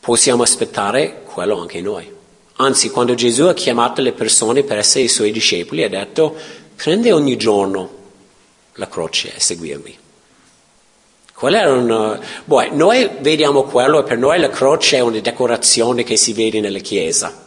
possiamo 0.00 0.42
aspettare 0.42 1.24
quello 1.24 1.60
anche 1.60 1.82
noi. 1.82 2.10
Anzi, 2.56 2.88
quando 2.88 3.14
Gesù 3.14 3.42
ha 3.42 3.52
chiamato 3.52 4.00
le 4.00 4.12
persone 4.12 4.62
per 4.62 4.78
essere 4.78 5.04
i 5.04 5.08
suoi 5.08 5.32
discepoli, 5.32 5.82
ha 5.82 5.88
detto, 5.88 6.62
prende 6.74 7.12
ogni 7.12 7.36
giorno 7.36 8.02
la 8.74 8.88
croce 8.88 9.34
e 9.34 9.40
seguirmi. 9.40 9.98
Una... 11.40 12.18
Boh, 12.44 12.74
noi 12.74 13.10
vediamo 13.20 13.64
quello 13.64 14.00
e 14.00 14.04
per 14.04 14.16
noi 14.16 14.38
la 14.38 14.48
croce 14.48 14.96
è 14.96 15.00
una 15.00 15.18
decorazione 15.20 16.02
che 16.02 16.16
si 16.16 16.32
vede 16.32 16.60
nella 16.60 16.78
chiesa. 16.78 17.42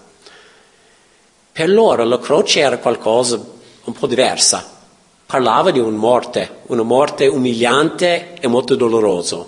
Per 1.52 1.70
loro 1.70 2.04
la 2.04 2.20
croce 2.20 2.60
era 2.60 2.78
qualcosa 2.78 3.44
un 3.84 3.94
po' 3.94 4.06
diversa. 4.06 4.76
Parlava 5.26 5.72
di 5.72 5.80
una 5.80 5.98
morte, 5.98 6.60
una 6.68 6.84
morte 6.84 7.26
umiliante 7.28 8.34
e 8.40 8.48
molto 8.48 8.76
dolorosa. 8.76 9.44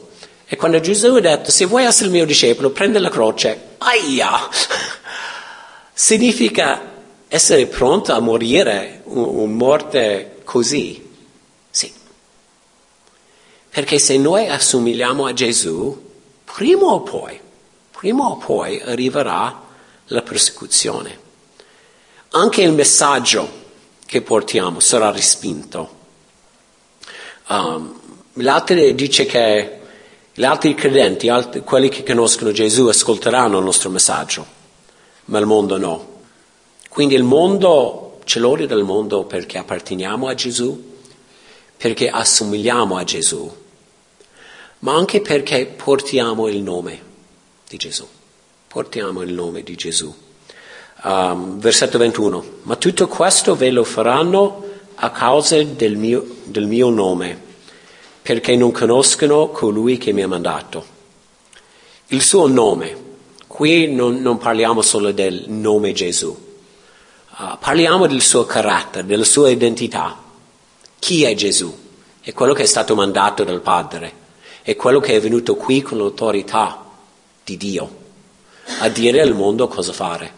E 0.48 0.56
quando 0.56 0.80
Gesù 0.80 1.14
ha 1.14 1.20
detto, 1.20 1.52
se 1.52 1.66
vuoi 1.66 1.86
essere 1.86 2.08
il 2.08 2.14
mio 2.14 2.26
discepolo, 2.26 2.72
prendi 2.72 2.98
la 2.98 3.10
croce, 3.10 3.76
aia! 3.78 4.32
Significa 5.94 6.99
essere 7.30 7.68
pronto 7.68 8.12
a 8.12 8.20
morire 8.20 9.02
una 9.06 9.46
morte 9.46 10.42
così. 10.44 11.08
Sì. 11.70 11.94
Perché 13.70 14.00
se 14.00 14.18
noi 14.18 14.48
assomigliamo 14.48 15.28
a 15.28 15.34
Gesù, 15.34 16.08
prima 16.44 16.86
o 16.88 17.02
poi, 17.02 17.40
prima 17.92 18.26
o 18.26 18.38
poi 18.38 18.82
arriverà 18.82 19.62
la 20.06 20.22
persecuzione. 20.24 21.28
Anche 22.32 22.62
il 22.64 22.74
messaggio 22.74 23.48
che 24.06 24.24
portiamo 24.24 24.80
sarà 24.80 25.12
respinto. 25.12 25.98
Um, 27.48 28.00
l'altro 28.34 28.92
dice 28.92 29.26
che 29.28 29.80
gli 30.34 30.44
altri 30.44 30.74
credenti, 30.74 31.30
altri, 31.30 31.62
quelli 31.62 31.90
che 31.90 32.04
conoscono 32.04 32.52
Gesù, 32.52 32.88
ascolteranno 32.88 33.60
il 33.60 33.64
nostro 33.64 33.92
messaggio, 33.92 34.46
ma 35.26 35.38
il 35.38 35.46
mondo 35.46 35.78
no. 35.78 36.09
Quindi 37.00 37.16
il 37.16 37.24
mondo, 37.24 38.20
c'è 38.26 38.42
l'odio 38.42 38.68
del 38.68 38.84
mondo 38.84 39.24
perché 39.24 39.58
apparteniamo 39.58 40.28
a 40.28 40.34
Gesù, 40.34 40.98
perché 41.78 42.10
assomigliamo 42.10 42.98
a 42.98 43.06
Gesù, 43.06 43.50
ma 44.80 44.96
anche 44.96 45.22
perché 45.22 45.66
portiamo 45.66 46.50
il 46.50 46.62
nome 46.62 47.02
di 47.70 47.78
Gesù. 47.78 48.06
Portiamo 48.68 49.22
il 49.22 49.32
nome 49.32 49.64
di 49.64 49.76
Gesù. 49.76 50.14
Um, 51.04 51.58
versetto 51.60 51.98
21. 51.98 52.44
Ma 52.64 52.76
tutto 52.76 53.08
questo 53.08 53.56
ve 53.56 53.72
lo 53.72 53.86
faranno 53.86 54.66
a 54.96 55.10
causa 55.12 55.64
del 55.64 55.96
mio, 55.96 56.28
del 56.44 56.68
mio 56.68 56.90
nome, 56.90 57.42
perché 58.22 58.58
non 58.58 58.72
conoscono 58.72 59.48
colui 59.52 59.98
che 59.98 60.12
mi 60.12 60.22
ha 60.22 60.28
mandato. 60.28 60.86
Il 62.08 62.22
suo 62.22 62.48
nome. 62.48 63.08
Qui 63.48 63.90
non, 63.90 64.22
non 64.22 64.38
parliamo 64.38 64.82
solo 64.82 65.14
del 65.14 65.46
nome 65.48 65.94
Gesù, 65.94 66.48
Uh, 67.40 67.58
parliamo 67.58 68.06
del 68.06 68.22
suo 68.22 68.44
carattere, 68.46 69.06
della 69.06 69.24
sua 69.24 69.50
identità. 69.50 70.14
Chi 71.00 71.24
è 71.24 71.34
Gesù? 71.36 71.74
È 72.20 72.34
quello 72.34 72.52
che 72.52 72.64
è 72.64 72.66
stato 72.66 72.96
mandato 72.96 73.46
dal 73.46 73.62
Padre, 73.62 74.12
è 74.62 74.76
quello 74.76 75.00
che 75.00 75.16
è 75.16 75.22
venuto 75.22 75.56
qui 75.56 75.82
con 75.82 76.00
l'autorità 76.00 76.86
di 77.42 77.56
Dio, 77.56 77.96
a 78.80 78.90
dire 78.90 79.22
al 79.22 79.34
mondo 79.34 79.70
cosa 79.70 79.94
fare, 79.94 80.34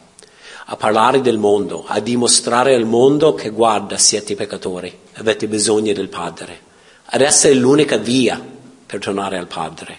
a 0.65 0.75
parlare 0.75 1.21
del 1.21 1.39
mondo, 1.39 1.85
a 1.87 1.99
dimostrare 1.99 2.75
al 2.75 2.85
mondo 2.85 3.33
che 3.33 3.49
guarda, 3.49 3.97
siete 3.97 4.35
peccatori, 4.35 4.95
avete 5.13 5.47
bisogno 5.47 5.93
del 5.93 6.07
Padre, 6.07 6.61
ad 7.05 7.21
essere 7.21 7.55
l'unica 7.55 7.97
via 7.97 8.39
per 8.85 8.99
tornare 8.99 9.39
al 9.39 9.47
Padre. 9.47 9.97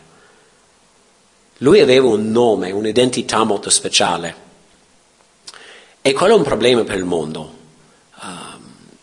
Lui 1.58 1.80
aveva 1.80 2.06
un 2.06 2.30
nome, 2.30 2.70
un'identità 2.70 3.42
molto 3.42 3.70
speciale. 3.70 4.41
E 6.04 6.12
quello 6.14 6.34
è 6.34 6.36
un 6.36 6.42
problema 6.42 6.82
per 6.82 6.96
il 6.96 7.04
mondo, 7.04 7.52
uh, 8.16 8.60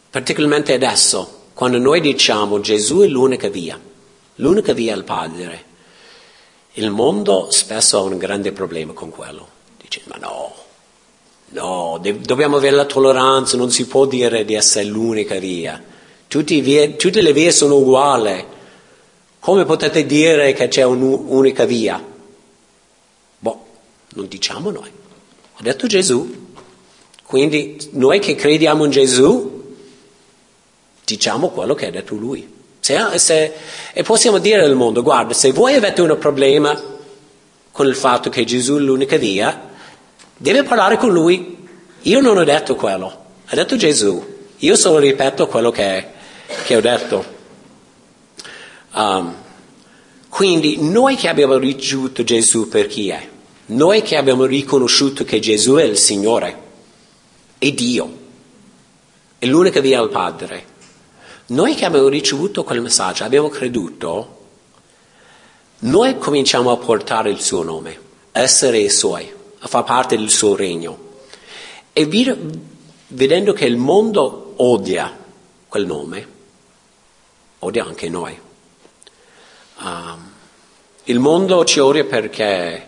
particolarmente 0.09 0.73
adesso, 0.73 1.43
quando 1.53 1.77
noi 1.77 2.01
diciamo 2.01 2.59
Gesù 2.59 2.99
è 2.99 3.07
l'unica 3.07 3.47
via, 3.47 3.79
l'unica 4.35 4.73
via 4.73 4.95
al 4.95 5.05
Padre. 5.05 5.63
Il 6.73 6.89
mondo 6.89 7.47
spesso 7.51 7.97
ha 7.97 8.01
un 8.01 8.17
grande 8.17 8.51
problema 8.51 8.91
con 8.91 9.11
quello. 9.11 9.47
Dice, 9.79 10.01
ma 10.07 10.17
no, 10.17 10.53
no, 11.51 12.01
dobbiamo 12.19 12.57
avere 12.57 12.75
la 12.75 12.83
tolleranza, 12.83 13.55
non 13.55 13.71
si 13.71 13.87
può 13.87 14.05
dire 14.05 14.43
di 14.43 14.55
essere 14.55 14.83
l'unica 14.83 15.39
via. 15.39 15.81
Vie, 16.27 16.95
tutte 16.97 17.21
le 17.21 17.31
vie 17.31 17.51
sono 17.53 17.77
uguali. 17.77 18.45
Come 19.39 19.63
potete 19.63 20.05
dire 20.05 20.51
che 20.51 20.67
c'è 20.67 20.83
un'unica 20.83 21.63
via? 21.63 22.03
Boh, 23.39 23.65
non 24.15 24.27
diciamo 24.27 24.69
noi. 24.69 24.91
Ha 25.55 25.61
detto 25.63 25.87
Gesù. 25.87 26.47
Quindi 27.29 27.77
noi 27.91 28.17
che 28.17 28.33
crediamo 28.33 28.85
in 28.85 28.89
Gesù, 28.89 29.75
diciamo 31.05 31.49
quello 31.49 31.75
che 31.75 31.85
ha 31.85 31.91
detto 31.91 32.15
lui. 32.15 32.51
Se, 32.79 32.97
se, 33.19 33.53
e 33.93 34.01
possiamo 34.01 34.39
dire 34.39 34.63
al 34.63 34.73
mondo, 34.73 35.03
guarda, 35.03 35.35
se 35.35 35.51
voi 35.51 35.75
avete 35.75 36.01
un 36.01 36.17
problema 36.17 36.75
con 37.71 37.85
il 37.85 37.95
fatto 37.95 38.31
che 38.31 38.45
Gesù 38.45 38.77
è 38.77 38.79
l'unica 38.79 39.17
via, 39.17 39.69
deve 40.35 40.63
parlare 40.63 40.97
con 40.97 41.11
lui. 41.11 41.55
Io 42.01 42.19
non 42.19 42.35
ho 42.35 42.43
detto 42.43 42.73
quello, 42.73 43.25
ha 43.45 43.55
detto 43.55 43.75
Gesù. 43.75 44.25
Io 44.57 44.75
solo 44.75 44.97
ripeto 44.97 45.45
quello 45.45 45.69
che, 45.69 46.07
che 46.65 46.75
ho 46.77 46.81
detto. 46.81 47.23
Um, 48.95 49.35
quindi 50.29 50.77
noi 50.81 51.15
che 51.15 51.27
abbiamo 51.27 51.57
ricevuto 51.57 52.23
Gesù 52.23 52.69
per 52.69 52.87
chi 52.87 53.09
è, 53.09 53.23
noi 53.67 54.01
che 54.01 54.17
abbiamo 54.17 54.45
riconosciuto 54.45 55.23
che 55.23 55.37
Gesù 55.37 55.75
è 55.75 55.83
il 55.83 55.95
Signore, 55.95 56.68
è 57.59 57.71
Dio, 57.71 58.17
è 59.37 59.45
l'unica 59.45 59.81
via 59.81 59.99
al 59.99 60.09
Padre, 60.09 60.65
noi 61.47 61.75
che 61.75 61.85
abbiamo 61.85 62.07
ricevuto 62.07 62.63
quel 62.63 62.81
messaggio, 62.81 63.23
abbiamo 63.23 63.49
creduto, 63.49 64.37
noi 65.79 66.17
cominciamo 66.17 66.71
a 66.71 66.77
portare 66.77 67.29
il 67.29 67.41
suo 67.41 67.63
nome, 67.63 67.99
a 68.31 68.39
essere 68.39 68.79
i 68.79 68.89
suoi, 68.89 69.31
a 69.59 69.67
far 69.67 69.83
parte 69.83 70.15
del 70.17 70.29
suo 70.29 70.55
regno. 70.55 71.07
E 71.91 72.07
vedendo 73.07 73.53
che 73.53 73.65
il 73.65 73.77
mondo 73.77 74.53
odia 74.57 75.17
quel 75.67 75.85
nome, 75.85 76.27
odia 77.59 77.85
anche 77.85 78.09
noi. 78.09 78.39
Um, 79.79 80.31
il 81.05 81.19
mondo 81.19 81.65
ci 81.65 81.79
odia 81.79 82.03
perché 82.05 82.87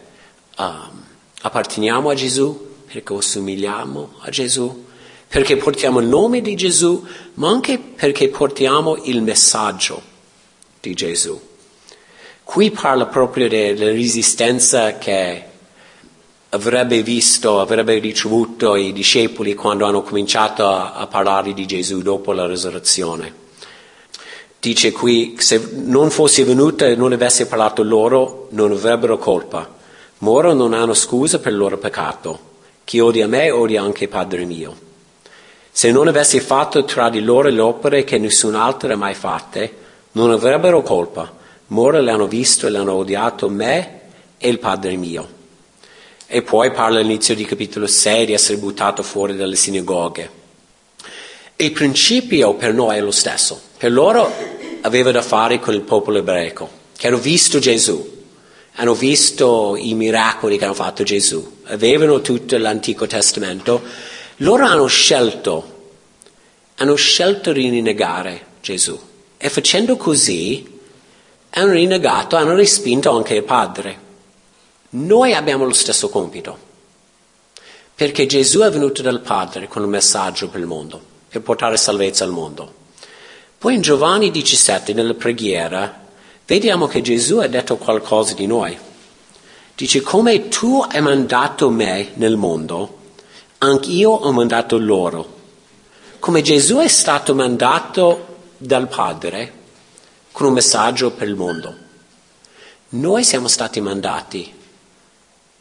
um, 0.58 1.04
apparteniamo 1.42 2.10
a 2.10 2.14
Gesù, 2.14 2.71
perché 2.92 3.14
assomigliamo 3.14 4.16
a 4.20 4.30
Gesù, 4.30 4.86
perché 5.28 5.56
portiamo 5.56 6.00
il 6.00 6.08
nome 6.08 6.42
di 6.42 6.56
Gesù, 6.56 7.06
ma 7.36 7.50
anche 7.50 7.80
perché 7.80 8.28
portiamo 8.28 8.98
il 9.04 9.22
messaggio 9.22 10.02
di 10.82 10.94
Gesù. 10.94 11.40
Qui 12.44 12.72
parla 12.72 13.06
proprio 13.06 13.48
della 13.48 13.86
resistenza 13.92 14.98
che 14.98 15.44
avrebbe 16.50 17.02
visto, 17.02 17.62
avrebbe 17.62 17.98
ricevuto 18.00 18.76
i 18.76 18.92
discepoli 18.92 19.54
quando 19.54 19.86
hanno 19.86 20.02
cominciato 20.02 20.68
a, 20.68 20.96
a 20.96 21.08
parlare 21.08 21.54
di 21.54 21.66
Gesù 21.66 22.02
dopo 22.02 22.34
la 22.34 22.46
risurrezione. 22.46 23.40
Dice 24.60 24.92
qui, 24.92 25.36
se 25.40 25.70
non 25.76 26.10
fosse 26.10 26.44
venuto 26.44 26.84
e 26.84 26.96
non 26.96 27.14
avesse 27.14 27.48
parlato 27.48 27.84
loro, 27.84 28.50
non 28.52 28.74
avrebbero 28.74 29.18
colpa. 29.18 29.80
Ma 30.18 30.30
ora 30.30 30.52
non 30.52 30.74
hanno 30.74 30.94
scusa 30.94 31.40
per 31.40 31.54
il 31.54 31.58
loro 31.58 31.78
peccato. 31.78 32.50
Chi 32.92 33.00
odia 33.00 33.26
me 33.26 33.50
odia 33.52 33.82
anche 33.82 34.10
Padre 34.10 34.44
mio. 34.44 34.78
Se 35.72 35.92
non 35.92 36.10
avessi 36.10 36.42
fatto 36.42 36.84
tra 36.84 37.10
di 37.10 37.22
loro 37.22 37.48
le 37.48 37.62
opere 37.62 38.04
che 38.04 38.18
nessun 38.18 38.54
altro 38.54 38.92
ha 38.92 38.98
mai 38.98 39.14
fatte, 39.14 39.74
non 40.12 40.30
avrebbero 40.30 40.82
colpa, 40.82 41.34
ma 41.68 41.80
ora 41.80 42.02
le 42.02 42.12
hanno 42.12 42.28
visto 42.28 42.68
e 42.68 42.70
le 42.70 42.80
hanno 42.80 42.96
odiato 42.96 43.48
me 43.48 44.02
e 44.38 44.50
il 44.50 44.60
Padre 44.60 44.98
mio. 44.98 45.26
E 46.28 46.42
poi 46.42 46.72
parla 46.72 47.00
all'inizio 47.00 47.34
di 47.34 47.46
capitolo 47.46 47.88
6 47.88 48.26
di 48.26 48.34
essere 48.34 48.58
buttato 48.58 49.04
fuori 49.04 49.38
dalle 49.38 49.56
sinagoghe. 49.56 50.30
Il 51.56 51.72
principio 51.72 52.56
per 52.56 52.74
noi 52.74 52.98
è 52.98 53.00
lo 53.00 53.12
stesso. 53.12 53.58
Per 53.78 53.90
loro 53.90 54.30
aveva 54.82 55.12
da 55.12 55.22
fare 55.22 55.62
con 55.62 55.74
il 55.74 55.84
popolo 55.84 56.18
ebraico, 56.18 56.70
che 56.98 57.08
hanno 57.08 57.20
visto 57.20 57.58
Gesù, 57.58 58.21
hanno 58.76 58.94
visto 58.94 59.76
i 59.76 59.94
miracoli 59.94 60.58
che 60.58 60.66
hanno 60.66 60.74
fatto 60.74 61.04
Gesù, 61.04 61.60
avevano 61.66 62.22
tutto 62.22 62.58
l'Antico 62.58 63.06
Testamento 63.08 63.82
loro 64.42 64.66
hanno 64.66 64.88
scelto, 64.88 65.90
hanno 66.78 66.96
scelto 66.96 67.52
di 67.52 67.70
rinnegare 67.70 68.46
Gesù 68.62 69.00
e 69.38 69.50
facendo 69.50 69.98
così 69.98 70.80
hanno 71.52 71.74
rinnegato, 71.74 72.38
hanno 72.38 72.56
respinto 72.56 73.16
anche 73.16 73.36
il 73.36 73.44
Padre. 73.44 74.10
Noi 74.92 75.34
abbiamo 75.34 75.66
lo 75.66 75.74
stesso 75.74 76.10
compito, 76.10 76.58
perché 77.94 78.26
Gesù 78.26 78.62
è 78.62 78.72
venuto 78.72 79.04
dal 79.04 79.22
Padre 79.22 79.68
con 79.68 79.84
un 79.84 79.90
messaggio 79.90 80.50
per 80.50 80.60
il 80.60 80.66
mondo, 80.66 81.00
per 81.30 81.42
portare 81.42 81.78
salvezza 81.78 82.24
al 82.24 82.32
mondo. 82.32 82.74
Poi 83.60 83.76
in 83.76 83.82
Giovanni 83.82 84.32
17, 84.32 84.94
nella 84.94 85.14
preghiera, 85.14 86.01
vediamo 86.52 86.86
che 86.86 87.00
Gesù 87.00 87.38
ha 87.38 87.48
detto 87.48 87.78
qualcosa 87.78 88.34
di 88.34 88.46
noi. 88.46 88.78
Dice, 89.74 90.02
come 90.02 90.50
tu 90.50 90.86
hai 90.86 91.00
mandato 91.00 91.70
me 91.70 92.10
nel 92.16 92.36
mondo, 92.36 92.98
anch'io 93.60 94.12
ho 94.12 94.32
mandato 94.34 94.78
loro. 94.78 95.40
Come 96.20 96.42
Gesù 96.42 96.80
è 96.80 96.90
stato 96.90 97.34
mandato 97.34 98.40
dal 98.58 98.90
Padre 98.90 99.54
con 100.34 100.48
un 100.48 100.54
messaggio 100.54 101.12
per 101.12 101.30
il 101.30 101.36
mondo. 101.36 101.74
Noi 102.90 103.24
siamo 103.24 103.48
stati 103.48 103.80
mandati 103.80 104.54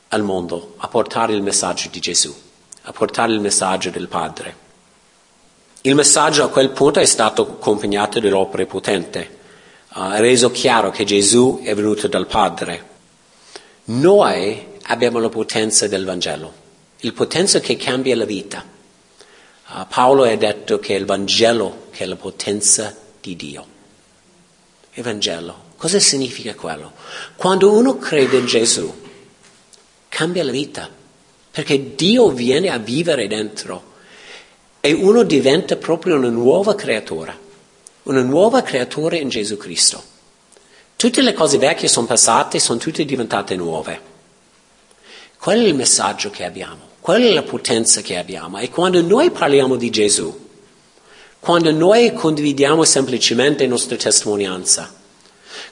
al 0.08 0.22
mondo 0.24 0.74
a 0.78 0.88
portare 0.88 1.34
il 1.34 1.42
messaggio 1.42 1.88
di 1.88 2.00
Gesù, 2.00 2.34
a 2.82 2.90
portare 2.90 3.32
il 3.32 3.38
messaggio 3.38 3.90
del 3.90 4.08
Padre. 4.08 4.56
Il 5.82 5.94
messaggio 5.94 6.42
a 6.42 6.48
quel 6.48 6.70
punto 6.70 6.98
è 6.98 7.06
stato 7.06 7.42
accompagnato 7.42 8.18
dall'opera 8.18 8.66
potente, 8.66 9.38
ha 9.92 10.18
reso 10.18 10.50
chiaro 10.50 10.90
che 10.90 11.04
Gesù 11.04 11.60
è 11.62 11.74
venuto 11.74 12.08
dal 12.08 12.26
Padre. 12.26 12.88
Noi 13.84 14.66
abbiamo 14.82 15.18
la 15.18 15.28
potenza 15.28 15.88
del 15.88 16.04
Vangelo 16.04 16.60
il 17.00 17.14
potenza 17.14 17.60
che 17.60 17.76
cambia 17.76 18.14
la 18.16 18.24
vita. 18.24 18.64
Uh, 19.68 19.86
Paolo 19.88 20.24
ha 20.24 20.36
detto 20.36 20.78
che 20.78 20.94
è 20.94 20.98
il 20.98 21.06
Vangelo 21.06 21.86
che 21.90 22.04
è 22.04 22.06
la 22.06 22.16
potenza 22.16 22.94
di 23.20 23.36
Dio. 23.36 23.66
Il 24.92 25.02
Vangelo, 25.02 25.64
cosa 25.76 25.98
significa 25.98 26.54
quello? 26.54 26.92
Quando 27.36 27.72
uno 27.72 27.96
crede 27.96 28.36
in 28.36 28.46
Gesù, 28.46 28.92
cambia 30.08 30.44
la 30.44 30.50
vita, 30.50 30.90
perché 31.50 31.94
Dio 31.94 32.30
viene 32.30 32.68
a 32.68 32.78
vivere 32.78 33.26
dentro 33.26 33.88
e 34.80 34.92
uno 34.92 35.22
diventa 35.22 35.76
proprio 35.76 36.16
una 36.16 36.28
nuova 36.28 36.74
creatura, 36.74 37.36
una 38.04 38.22
nuova 38.22 38.62
creatura 38.62 39.16
in 39.16 39.28
Gesù 39.28 39.56
Cristo. 39.56 40.02
Tutte 40.96 41.22
le 41.22 41.32
cose 41.32 41.58
vecchie 41.58 41.88
sono 41.88 42.06
passate, 42.06 42.58
sono 42.58 42.78
tutte 42.78 43.04
diventate 43.04 43.56
nuove. 43.56 44.08
Qual 45.38 45.58
è 45.58 45.62
il 45.62 45.74
messaggio 45.74 46.30
che 46.30 46.44
abbiamo? 46.44 46.88
Quella 47.00 47.26
è 47.26 47.32
la 47.32 47.42
potenza 47.42 48.02
che 48.02 48.18
abbiamo. 48.18 48.58
E 48.58 48.68
quando 48.68 49.00
noi 49.00 49.30
parliamo 49.30 49.76
di 49.76 49.88
Gesù, 49.88 50.48
quando 51.40 51.72
noi 51.72 52.12
condividiamo 52.12 52.84
semplicemente 52.84 53.64
la 53.64 53.70
nostra 53.70 53.96
testimonianza, 53.96 54.94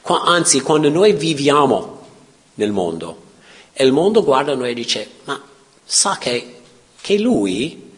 anzi 0.02 0.60
quando 0.62 0.88
noi 0.88 1.12
viviamo 1.12 2.06
nel 2.54 2.72
mondo, 2.72 3.26
e 3.74 3.84
il 3.84 3.92
mondo 3.92 4.24
guarda 4.24 4.54
noi 4.54 4.70
e 4.70 4.74
dice, 4.74 5.10
ma 5.24 5.40
sa 5.84 6.16
che, 6.18 6.60
che 7.00 7.18
lui 7.18 7.92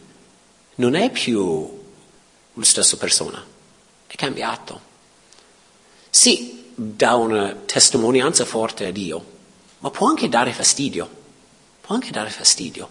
non 0.75 0.95
è 0.95 1.09
più 1.09 1.79
la 2.53 2.63
stessa 2.65 2.97
persona, 2.97 3.43
è 4.11 4.15
cambiato. 4.15 4.89
Sì, 6.09 6.71
dà 6.75 7.15
una 7.15 7.55
testimonianza 7.65 8.45
forte 8.45 8.85
a 8.85 8.91
Dio, 8.91 9.25
ma 9.79 9.89
può 9.89 10.07
anche 10.07 10.29
dare 10.29 10.51
fastidio 10.51 11.19
può 11.91 11.95
anche 11.95 12.11
dare 12.11 12.29
fastidio. 12.29 12.87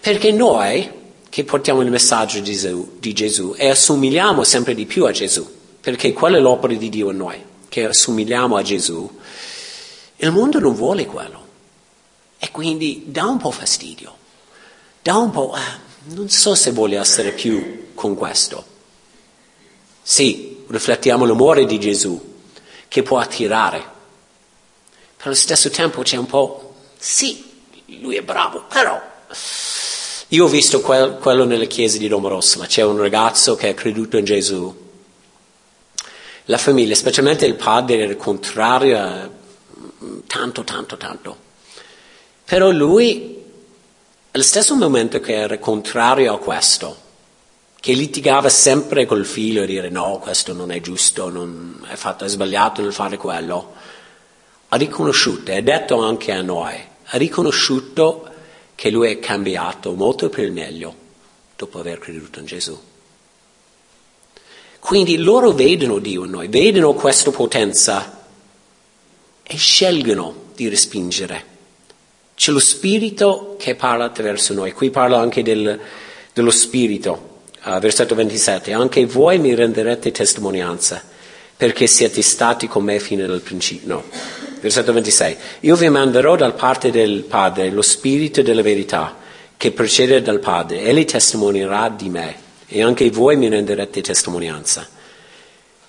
Perché 0.00 0.30
noi 0.30 1.02
che 1.30 1.44
portiamo 1.44 1.80
il 1.80 1.90
messaggio 1.90 2.40
di 2.40 2.52
Gesù, 2.52 2.96
di 2.98 3.12
Gesù 3.14 3.54
e 3.56 3.70
assomigliamo 3.70 4.44
sempre 4.44 4.74
di 4.74 4.84
più 4.84 5.06
a 5.06 5.10
Gesù, 5.10 5.48
perché 5.80 6.12
quella 6.12 6.36
è 6.36 6.40
l'opera 6.40 6.74
di 6.74 6.88
Dio 6.90 7.10
in 7.10 7.16
noi, 7.16 7.42
che 7.68 7.86
assomigliamo 7.86 8.56
a 8.56 8.62
Gesù, 8.62 9.18
il 10.16 10.30
mondo 10.30 10.58
non 10.58 10.74
vuole 10.74 11.06
quello. 11.06 11.42
E 12.38 12.50
quindi 12.50 13.04
dà 13.06 13.24
un 13.24 13.38
po' 13.38 13.50
fastidio, 13.50 14.14
dà 15.00 15.16
un 15.16 15.30
po'... 15.30 15.54
Eh, 15.56 15.82
non 16.06 16.28
so 16.28 16.54
se 16.54 16.70
voglio 16.72 17.00
essere 17.00 17.32
più 17.32 17.92
con 17.94 18.14
questo. 18.14 18.62
Sì, 20.02 20.53
riflettiamo 20.74 21.24
l'amore 21.24 21.64
di 21.64 21.80
Gesù, 21.80 22.20
che 22.88 23.02
può 23.02 23.18
attirare, 23.18 23.78
però 25.16 25.30
allo 25.30 25.34
stesso 25.34 25.70
tempo 25.70 26.02
c'è 26.02 26.16
un 26.16 26.26
po' 26.26 26.74
Sì, 26.98 27.44
lui 28.00 28.16
è 28.16 28.22
bravo, 28.22 28.64
però 28.66 28.98
io 30.28 30.44
ho 30.44 30.48
visto 30.48 30.80
quel, 30.80 31.18
quello 31.20 31.44
nelle 31.44 31.66
chiese 31.66 31.98
di 31.98 32.08
Domorossola, 32.08 32.64
c'è 32.64 32.82
un 32.82 32.96
ragazzo 32.96 33.56
che 33.56 33.68
ha 33.68 33.74
creduto 33.74 34.16
in 34.16 34.24
Gesù. 34.24 34.74
La 36.46 36.56
famiglia, 36.56 36.94
specialmente 36.94 37.44
il 37.44 37.56
padre, 37.56 37.98
era 37.98 38.16
contrario 38.16 38.98
a 38.98 39.30
tanto, 40.26 40.64
tanto, 40.64 40.96
tanto. 40.96 41.36
Però 42.44 42.70
lui, 42.70 43.42
allo 44.30 44.42
stesso 44.42 44.74
momento 44.74 45.20
che 45.20 45.34
era 45.34 45.58
contrario 45.58 46.32
a 46.32 46.38
questo, 46.38 46.96
che 47.84 47.92
litigava 47.92 48.48
sempre 48.48 49.04
col 49.04 49.26
figlio 49.26 49.62
e 49.62 49.66
dire 49.66 49.90
no, 49.90 50.18
questo 50.18 50.54
non 50.54 50.70
è 50.70 50.80
giusto, 50.80 51.28
non 51.28 51.86
è, 51.86 51.96
fatto, 51.96 52.24
è 52.24 52.28
sbagliato 52.28 52.80
nel 52.80 52.94
fare 52.94 53.18
quello, 53.18 53.74
ha 54.68 54.76
riconosciuto, 54.76 55.50
e 55.50 55.58
ha 55.58 55.60
detto 55.60 56.02
anche 56.02 56.32
a 56.32 56.40
noi, 56.40 56.74
ha 57.04 57.16
riconosciuto 57.18 58.26
che 58.74 58.88
lui 58.88 59.10
è 59.10 59.18
cambiato 59.18 59.92
molto 59.92 60.30
per 60.30 60.44
il 60.44 60.52
meglio 60.52 60.94
dopo 61.56 61.78
aver 61.78 61.98
creduto 61.98 62.38
in 62.38 62.46
Gesù. 62.46 62.80
Quindi 64.78 65.18
loro 65.18 65.52
vedono 65.52 65.98
Dio 65.98 66.24
in 66.24 66.30
noi, 66.30 66.48
vedono 66.48 66.94
questa 66.94 67.32
potenza 67.32 68.24
e 69.42 69.56
scelgono 69.58 70.44
di 70.54 70.70
respingere. 70.70 71.44
C'è 72.34 72.50
lo 72.50 72.60
Spirito 72.60 73.56
che 73.58 73.74
parla 73.74 74.06
attraverso 74.06 74.54
noi. 74.54 74.72
Qui 74.72 74.88
parla 74.88 75.18
anche 75.18 75.42
del, 75.42 75.78
dello 76.32 76.50
Spirito, 76.50 77.32
uh, 77.64 77.78
versetto 77.78 78.14
27. 78.14 78.72
Anche 78.72 79.06
voi 79.06 79.38
mi 79.38 79.54
renderete 79.54 80.10
testimonianza 80.10 81.02
perché 81.56 81.86
siete 81.86 82.22
stati 82.22 82.66
con 82.66 82.84
me 82.84 82.98
fino 82.98 83.24
al 83.24 83.40
principio. 83.40 83.88
No. 83.88 84.04
Versetto 84.60 84.92
26. 84.92 85.36
Io 85.60 85.76
vi 85.76 85.88
manderò 85.88 86.36
dal 86.36 86.54
parte 86.54 86.90
del 86.90 87.22
Padre 87.22 87.70
lo 87.70 87.82
Spirito 87.82 88.42
della 88.42 88.62
verità 88.62 89.16
che 89.56 89.72
procede 89.72 90.22
dal 90.22 90.40
Padre. 90.40 90.80
Egli 90.80 91.04
testimonierà 91.04 91.88
di 91.90 92.08
me 92.08 92.36
e 92.66 92.82
anche 92.82 93.10
voi 93.10 93.36
mi 93.36 93.48
renderete 93.48 94.00
testimonianza. 94.00 94.88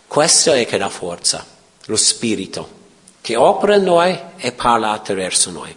Questo 0.08 0.52
è 0.52 0.66
che 0.66 0.78
dà 0.78 0.90
forza, 0.90 1.46
lo 1.86 1.96
Spirito 1.96 2.84
che 3.26 3.36
opera 3.36 3.74
in 3.74 3.82
noi 3.86 4.16
e 4.38 4.52
parla 4.52 4.92
attraverso 4.92 5.50
noi. 5.50 5.76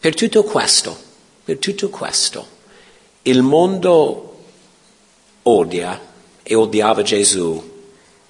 Per 0.00 0.12
tutto 0.12 0.42
questo, 0.42 0.98
per 1.44 1.58
tutto 1.58 1.88
questo, 1.88 2.48
il 3.22 3.42
mondo 3.42 4.42
odia 5.42 6.00
e 6.42 6.54
odiava 6.54 7.02
Gesù 7.02 7.76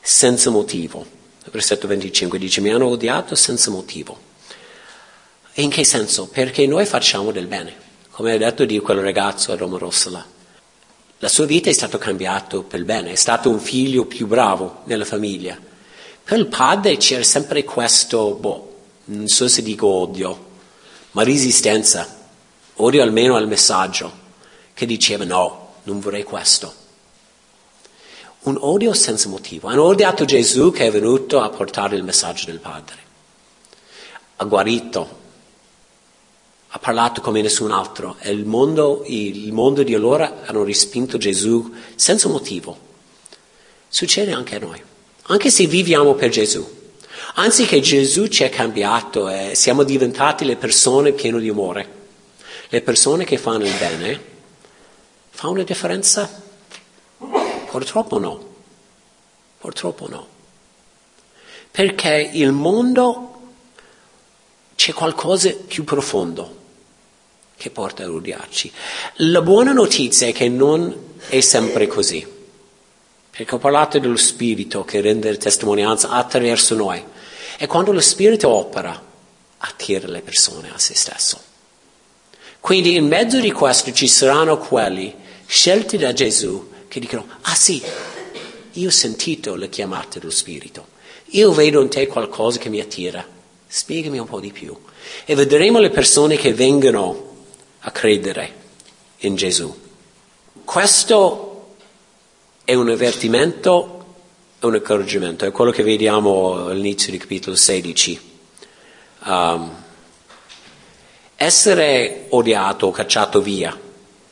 senza 0.00 0.50
motivo. 0.50 1.16
Versetto 1.50 1.86
25 1.86 2.38
dice 2.38 2.60
mi 2.60 2.70
hanno 2.70 2.86
odiato 2.86 3.34
senza 3.34 3.70
motivo. 3.70 4.26
In 5.54 5.70
che 5.70 5.84
senso? 5.84 6.28
Perché 6.28 6.66
noi 6.66 6.84
facciamo 6.84 7.32
del 7.32 7.46
bene, 7.46 7.74
come 8.10 8.32
ha 8.32 8.38
detto 8.38 8.64
di 8.64 8.78
quel 8.80 9.00
ragazzo 9.00 9.52
a 9.52 9.56
Roma 9.56 9.78
Rossola. 9.78 10.24
La 11.18 11.28
sua 11.28 11.46
vita 11.46 11.68
è 11.70 11.72
stata 11.72 11.98
cambiata 11.98 12.60
per 12.60 12.84
bene, 12.84 13.12
è 13.12 13.16
stato 13.16 13.50
un 13.50 13.58
figlio 13.58 14.04
più 14.04 14.26
bravo 14.26 14.82
nella 14.84 15.04
famiglia, 15.04 15.58
per 16.28 16.38
il 16.40 16.46
padre 16.48 16.98
c'era 16.98 17.22
sempre 17.22 17.64
questo, 17.64 18.34
boh, 18.34 18.76
non 19.06 19.28
so 19.28 19.48
se 19.48 19.62
dico 19.62 19.86
odio, 19.86 20.46
ma 21.12 21.22
resistenza, 21.22 22.06
odio 22.74 23.02
almeno 23.02 23.34
al 23.34 23.48
messaggio, 23.48 24.12
che 24.78 24.86
diceva 24.86 25.24
no, 25.24 25.72
non 25.82 25.98
vorrei 25.98 26.22
questo. 26.22 26.72
Un 28.42 28.56
odio 28.60 28.94
senza 28.94 29.28
motivo. 29.28 29.66
Hanno 29.66 29.82
odiato 29.82 30.24
Gesù 30.24 30.70
che 30.70 30.86
è 30.86 30.90
venuto 30.92 31.40
a 31.40 31.48
portare 31.48 31.96
il 31.96 32.04
messaggio 32.04 32.46
del 32.46 32.60
Padre. 32.60 32.96
Ha 34.36 34.44
guarito, 34.44 35.18
ha 36.68 36.78
parlato 36.78 37.20
come 37.20 37.42
nessun 37.42 37.72
altro 37.72 38.18
e 38.20 38.30
il 38.30 38.44
mondo, 38.44 39.02
il 39.06 39.52
mondo 39.52 39.82
di 39.82 39.94
allora 39.96 40.42
hanno 40.44 40.62
respinto 40.62 41.18
Gesù 41.18 41.74
senza 41.96 42.28
motivo. 42.28 42.78
Succede 43.88 44.30
anche 44.30 44.54
a 44.54 44.60
noi 44.60 44.80
anche 45.22 45.50
se 45.50 45.66
viviamo 45.66 46.14
per 46.14 46.30
Gesù. 46.30 46.64
Anziché 47.34 47.80
Gesù 47.80 48.28
ci 48.28 48.44
ha 48.44 48.48
cambiato 48.48 49.28
e 49.28 49.56
siamo 49.56 49.82
diventati 49.82 50.44
le 50.44 50.54
persone 50.54 51.10
piene 51.10 51.40
di 51.40 51.48
amore, 51.48 51.88
le 52.68 52.80
persone 52.80 53.24
che 53.24 53.38
fanno 53.38 53.64
il 53.64 53.74
bene, 53.76 54.36
fa 55.38 55.46
una 55.46 55.62
differenza? 55.62 56.28
Purtroppo 57.70 58.18
no, 58.18 58.44
purtroppo 59.58 60.08
no. 60.08 60.26
Perché 61.70 62.28
il 62.32 62.50
mondo 62.50 63.40
c'è 64.74 64.92
qualcosa 64.92 65.52
più 65.52 65.84
profondo 65.84 66.56
che 67.56 67.70
porta 67.70 68.02
a 68.02 68.10
odiarci. 68.10 68.72
La 69.18 69.40
buona 69.40 69.72
notizia 69.72 70.26
è 70.26 70.32
che 70.32 70.48
non 70.48 71.20
è 71.28 71.38
sempre 71.38 71.86
così. 71.86 72.26
Perché 73.30 73.54
ho 73.54 73.58
parlato 73.58 74.00
dello 74.00 74.16
Spirito 74.16 74.84
che 74.84 75.00
rende 75.00 75.36
testimonianza 75.36 76.08
attraverso 76.08 76.74
noi. 76.74 77.00
E 77.56 77.66
quando 77.68 77.92
lo 77.92 78.00
Spirito 78.00 78.48
opera, 78.48 79.00
attira 79.58 80.08
le 80.08 80.20
persone 80.20 80.72
a 80.74 80.78
se 80.78 80.96
stesso. 80.96 81.40
Quindi 82.58 82.96
in 82.96 83.06
mezzo 83.06 83.38
di 83.38 83.52
questo 83.52 83.92
ci 83.92 84.08
saranno 84.08 84.58
quelli 84.58 85.26
scelti 85.48 85.96
da 85.96 86.12
Gesù 86.12 86.68
che 86.88 87.00
dicono, 87.00 87.26
ah 87.40 87.54
sì, 87.54 87.82
io 88.72 88.88
ho 88.88 88.92
sentito 88.92 89.54
le 89.54 89.70
chiamate 89.70 90.18
dello 90.18 90.30
Spirito, 90.30 90.88
io 91.30 91.52
vedo 91.52 91.80
in 91.80 91.88
te 91.88 92.06
qualcosa 92.06 92.58
che 92.58 92.68
mi 92.68 92.80
attira, 92.80 93.26
spiegami 93.66 94.18
un 94.18 94.26
po' 94.26 94.40
di 94.40 94.52
più. 94.52 94.76
E 95.24 95.34
vedremo 95.34 95.78
le 95.78 95.90
persone 95.90 96.36
che 96.36 96.52
vengono 96.52 97.36
a 97.80 97.90
credere 97.90 98.54
in 99.18 99.36
Gesù. 99.36 99.74
Questo 100.64 101.74
è 102.64 102.74
un 102.74 102.90
avvertimento 102.90 104.04
e 104.60 104.66
un 104.66 104.74
accorgimento, 104.74 105.46
è 105.46 105.50
quello 105.50 105.70
che 105.70 105.82
vediamo 105.82 106.66
all'inizio 106.66 107.10
del 107.10 107.20
capitolo 107.20 107.56
16. 107.56 108.20
Um, 109.24 109.84
essere 111.36 112.26
odiato 112.30 112.86
o 112.86 112.90
cacciato 112.90 113.40
via, 113.40 113.87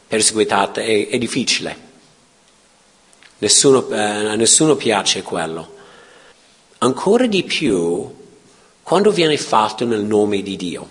perseguitato, 0.06 0.80
è, 0.80 1.08
è 1.08 1.18
difficile. 1.18 1.84
Nessuno, 3.38 3.88
eh, 3.90 3.98
a 3.98 4.34
nessuno 4.34 4.76
piace 4.76 5.22
quello. 5.22 5.74
Ancora 6.78 7.26
di 7.26 7.42
più 7.42 8.14
quando 8.82 9.10
viene 9.10 9.36
fatto 9.36 9.84
nel 9.84 10.04
nome 10.04 10.42
di 10.42 10.56
Dio. 10.56 10.88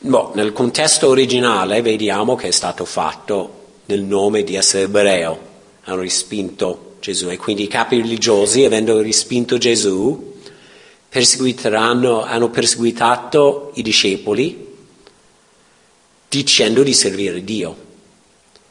Boh, 0.00 0.32
nel 0.34 0.52
contesto 0.52 1.08
originale 1.08 1.80
vediamo 1.80 2.34
che 2.34 2.48
è 2.48 2.50
stato 2.50 2.84
fatto 2.84 3.60
nel 3.86 4.02
nome 4.02 4.42
di 4.42 4.54
essere 4.54 4.84
ebreo, 4.84 5.38
hanno 5.84 6.00
respinto 6.00 6.96
Gesù 7.00 7.30
e 7.30 7.36
quindi 7.36 7.64
i 7.64 7.68
capi 7.68 7.96
religiosi, 7.96 8.64
avendo 8.64 9.00
respinto 9.00 9.58
Gesù, 9.58 10.34
hanno 11.10 12.50
perseguitato 12.50 13.70
i 13.74 13.82
discepoli 13.82 14.71
dicendo 16.32 16.82
di 16.82 16.94
servire 16.94 17.44
Dio. 17.44 17.76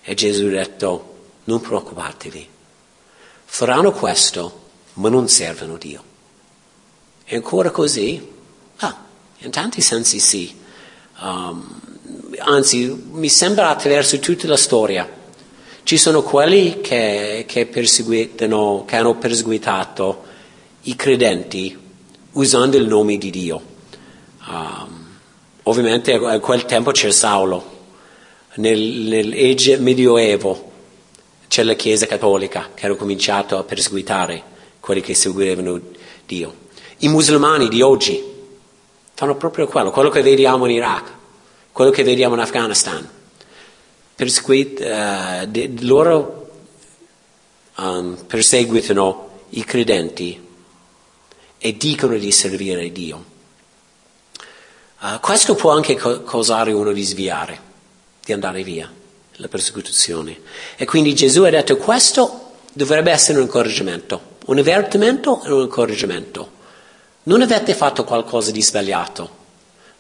E 0.02 0.16
Gesù 0.16 0.48
ha 0.48 0.50
detto, 0.50 1.18
non 1.44 1.62
preoccupatevi, 1.62 2.48
faranno 3.46 3.92
questo, 3.92 4.70
ma 4.94 5.10
non 5.10 5.28
servono 5.28 5.78
Dio. 5.78 6.04
È 7.24 7.36
ancora 7.36 7.70
così? 7.70 8.20
Ah, 8.78 9.06
in 9.38 9.52
tanti 9.52 9.80
sensi 9.82 10.20
sì. 10.20 10.60
Um, 11.22 11.80
anzi, 12.40 12.88
mi 13.12 13.30
sembra 13.30 13.70
attraverso 13.70 14.18
tutta 14.18 14.48
la 14.48 14.58
storia 14.58 15.20
ci 15.84 15.98
sono 15.98 16.22
quelli 16.22 16.80
che, 16.80 17.46
che, 17.48 17.68
che 17.68 18.96
hanno 18.96 19.16
perseguitato 19.20 20.24
i 20.84 20.96
credenti 20.96 21.78
usando 22.34 22.78
il 22.78 22.88
nome 22.88 23.18
di 23.18 23.30
Dio. 23.30 23.62
Um, 24.48 25.01
ovviamente 25.64 26.14
a 26.14 26.40
quel 26.40 26.66
tempo 26.66 26.92
c'era 26.92 27.12
Saulo, 27.12 27.80
nel, 28.56 28.80
nel 28.80 29.80
medioevo 29.80 30.72
c'è 31.48 31.64
la 31.64 31.74
Chiesa 31.74 32.06
cattolica 32.06 32.70
che 32.74 32.88
ha 32.88 32.96
cominciato 32.96 33.58
a 33.58 33.64
perseguitare 33.64 34.44
quelli 34.80 35.02
che 35.02 35.14
seguivano 35.14 35.80
Dio. 36.26 36.56
I 37.00 37.08
musulmani 37.08 37.68
di 37.68 37.82
oggi 37.82 38.24
fanno 39.14 39.36
proprio 39.36 39.68
quello, 39.68 39.92
quello 39.92 40.10
che 40.10 40.22
vediamo 40.22 40.66
in 40.66 40.72
Iraq, 40.72 41.12
quello 41.72 41.92
che 41.92 42.04
vediamo 42.04 42.36
in 42.36 42.42
Afghanistan 42.42 43.20
perseguit, 44.22 44.80
uh, 44.82 45.48
de, 45.48 45.74
loro 45.80 46.48
um, 47.78 48.16
perseguitano 48.28 49.30
i 49.50 49.64
credenti 49.64 50.40
e 51.58 51.78
dicono 51.78 52.16
di 52.18 52.32
servire 52.32 52.92
Dio. 52.92 53.31
Uh, 55.04 55.20
questo 55.20 55.56
può 55.56 55.72
anche 55.72 55.96
co- 55.96 56.22
causare 56.22 56.72
uno 56.72 56.92
di 56.92 57.02
sviare, 57.02 57.60
di 58.24 58.34
andare 58.34 58.62
via, 58.62 58.88
la 59.38 59.48
persecuzione. 59.48 60.40
E 60.76 60.86
quindi 60.86 61.16
Gesù 61.16 61.42
ha 61.42 61.50
detto 61.50 61.76
questo 61.78 62.52
dovrebbe 62.72 63.10
essere 63.12 63.40
un 63.40 63.46
incoraggiamento, 63.46 64.22
un 64.46 64.60
avvertimento 64.60 65.42
e 65.44 65.52
un 65.52 65.62
incoraggiamento. 65.62 66.52
Non 67.24 67.42
avete 67.42 67.74
fatto 67.74 68.04
qualcosa 68.04 68.52
di 68.52 68.62
sbagliato, 68.62 69.40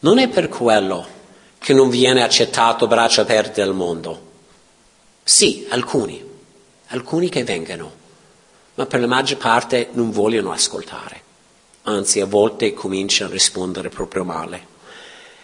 Non 0.04 0.20
è 0.20 0.28
per 0.30 0.49
quello 0.49 1.06
che 1.58 1.74
non 1.74 1.89
viene 1.89 2.22
accettato 2.22 2.86
braccia 2.86 3.22
aperte 3.22 3.64
dal 3.64 3.74
mondo. 3.74 4.30
Sì, 5.24 5.66
alcuni, 5.70 6.24
alcuni 6.88 7.30
che 7.30 7.43
vengono, 7.43 7.91
ma 8.76 8.86
per 8.86 8.99
la 8.99 9.08
maggior 9.08 9.38
parte 9.38 9.89
non 9.93 10.12
vogliono 10.12 10.52
ascoltare, 10.52 11.22
anzi 11.84 12.20
a 12.20 12.26
volte 12.26 12.74
cominciano 12.74 13.30
a 13.30 13.34
rispondere 13.34 13.89
proprio 13.89 14.24
male. 14.24 14.70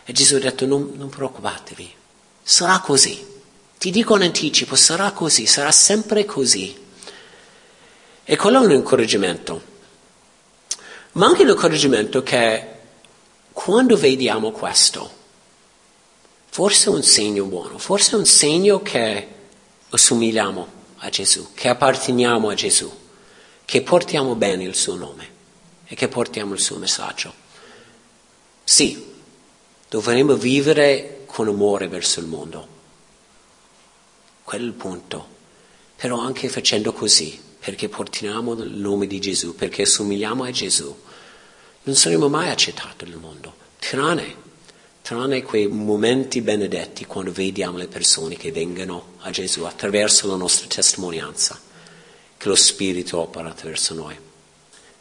E 0.09 0.13
Gesù 0.13 0.35
ha 0.35 0.39
detto 0.39 0.65
non, 0.65 0.93
non 0.95 1.09
preoccupatevi, 1.09 1.93
sarà 2.41 2.79
così. 2.79 3.25
Ti 3.77 3.91
dico 3.91 4.15
in 4.15 4.21
anticipo, 4.21 4.77
sarà 4.77 5.11
così, 5.11 5.45
sarà 5.45 5.69
sempre 5.69 6.23
così. 6.23 6.73
E 8.23 8.35
quello 8.37 8.61
è 8.61 8.65
un 8.65 8.71
incoraggiamento. 8.71 9.61
Ma 11.11 11.25
anche 11.25 11.43
l'incoraggiamento 11.43 12.23
che 12.23 12.67
quando 13.51 13.97
vediamo 13.97 14.51
questo, 14.51 15.11
forse 16.51 16.85
è 16.85 16.93
un 16.93 17.03
segno 17.03 17.43
buono, 17.43 17.77
forse 17.77 18.11
è 18.11 18.15
un 18.15 18.25
segno 18.25 18.81
che 18.81 19.27
assomigliamo 19.89 20.67
a 20.99 21.09
Gesù, 21.09 21.49
che 21.53 21.67
apparteniamo 21.67 22.47
a 22.47 22.53
Gesù, 22.53 22.89
che 23.65 23.81
portiamo 23.81 24.35
bene 24.35 24.63
il 24.63 24.75
suo 24.75 24.95
nome 24.95 25.29
e 25.85 25.95
che 25.95 26.07
portiamo 26.07 26.53
il 26.53 26.61
suo 26.61 26.77
messaggio. 26.77 27.33
Sì, 28.63 29.15
dovremmo 29.89 30.35
vivere 30.35 31.23
con 31.25 31.47
amore 31.47 31.87
verso 31.87 32.19
il 32.19 32.27
mondo. 32.27 32.67
Quello 34.43 34.63
è 34.63 34.67
il 34.67 34.73
punto. 34.73 35.35
Però 35.95 36.19
anche 36.19 36.49
facendo 36.49 36.93
così, 36.93 37.41
perché 37.59 37.89
portiamo 37.89 38.53
il 38.53 38.71
nome 38.71 39.07
di 39.07 39.19
Gesù, 39.19 39.55
perché 39.55 39.83
assomigliamo 39.83 40.43
a 40.43 40.51
Gesù, 40.51 40.95
non 41.83 41.95
saremo 41.95 42.29
mai 42.29 42.49
accettati 42.49 43.05
nel 43.05 43.17
mondo, 43.17 43.53
tranne 43.79 44.45
tranne 45.07 45.41
quei 45.41 45.67
momenti 45.67 46.41
benedetti 46.41 47.05
quando 47.05 47.31
vediamo 47.31 47.77
le 47.77 47.87
persone 47.87 48.35
che 48.35 48.51
vengono 48.51 49.13
a 49.19 49.29
Gesù 49.29 49.63
attraverso 49.63 50.27
la 50.27 50.35
nostra 50.35 50.67
testimonianza, 50.67 51.57
che 52.35 52.47
lo 52.49 52.55
Spirito 52.55 53.17
opera 53.17 53.47
attraverso 53.47 53.93
noi. 53.93 54.19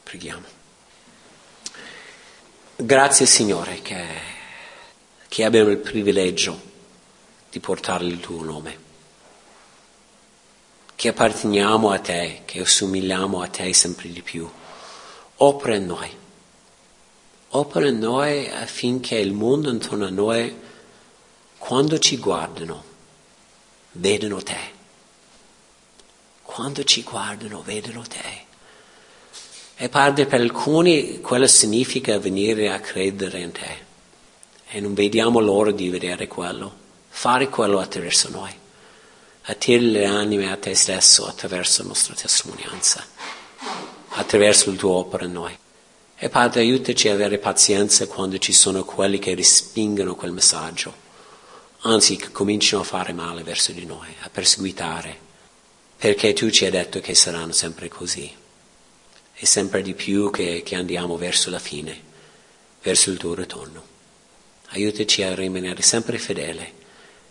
Preghiamo. 0.05 0.45
Grazie 2.77 3.27
Signore 3.27 3.83
che, 3.83 4.07
che 5.29 5.45
abbiamo 5.45 5.71
il 5.71 5.79
privilegio 5.79 6.61
di 7.51 7.61
portare 7.61 8.05
il 8.05 8.21
tuo 8.21 8.43
nome, 8.43 8.79
che 10.95 11.09
apparteniamo 11.09 11.91
a 11.91 11.99
te, 11.99 12.43
che 12.45 12.61
assomigliamo 12.61 13.41
a 13.41 13.49
te 13.49 13.73
sempre 13.73 14.11
di 14.11 14.23
più. 14.23 14.49
Opera 15.39 15.75
in 15.75 15.87
noi 15.87 16.25
opera 17.51 17.89
in 17.89 17.99
noi 17.99 18.49
affinché 18.49 19.17
il 19.17 19.33
mondo 19.33 19.71
intorno 19.71 20.07
a 20.07 20.11
noi, 20.11 20.55
quando 21.59 21.99
ci 21.99 22.19
guardano, 22.19 22.85
vedono 23.93 24.43
te. 24.43 24.75
Quando 26.43 26.85
ci 26.85 27.03
guardano, 27.03 27.63
vedono 27.63 28.03
te. 28.03 28.45
E 29.77 29.89
padre, 29.89 30.27
per 30.27 30.41
alcuni 30.41 31.21
quello 31.21 31.47
significa 31.47 32.19
venire 32.19 32.71
a 32.71 32.81
credere 32.81 33.41
in 33.41 33.53
te. 33.53 33.85
E 34.69 34.81
non 34.81 34.95
vediamo 34.95 35.39
l'ora 35.41 35.71
di 35.71 35.89
vedere 35.89 36.27
quello, 36.27 36.75
fare 37.09 37.49
quello 37.49 37.79
attraverso 37.79 38.29
noi. 38.31 38.53
Attiri 39.43 39.91
le 39.91 40.07
anime 40.07 40.51
a 40.51 40.57
te 40.57 40.75
stesso 40.75 41.27
attraverso 41.27 41.83
la 41.83 41.89
nostra 41.89 42.15
testimonianza, 42.15 43.07
attraverso 44.09 44.71
il 44.71 44.77
tuo 44.77 44.95
opera 44.95 45.25
in 45.25 45.33
noi. 45.33 45.57
E 46.17 46.29
Padre, 46.29 46.61
aiutaci 46.61 47.09
ad 47.09 47.15
avere 47.15 47.39
pazienza 47.39 48.07
quando 48.07 48.39
ci 48.39 48.53
sono 48.53 48.85
quelli 48.85 49.19
che 49.19 49.35
respingono 49.35 50.17
quel 50.17 50.33
messaggio, 50.33 50.93
anzi 51.83 52.17
che 52.17 52.33
cominciano 52.33 52.83
a 52.83 52.87
fare 52.87 53.13
male 53.13 53.43
verso 53.43 53.71
di 53.73 53.85
noi, 53.85 54.09
a 54.23 54.31
perseguitare, 54.31 55.17
perché 55.97 56.33
tu 56.33 56.51
ci 56.51 56.65
hai 56.65 56.71
detto 56.71 57.01
che 57.01 57.15
saranno 57.15 57.53
sempre 57.53 57.89
così, 57.89 58.35
e 59.39 59.47
sempre 59.47 59.83
di 59.83 59.95
più 59.95 60.31
che, 60.31 60.63
che 60.65 60.75
andiamo 60.75 61.17
verso 61.17 61.51
la 61.51 61.59
fine, 61.59 62.01
verso 62.83 63.11
il 63.11 63.19
tuo 63.19 63.35
ritorno. 63.35 63.95
Aiutaci 64.69 65.23
a 65.23 65.35
rimanere 65.35 65.81
sempre 65.83 66.19
fedele 66.19 66.73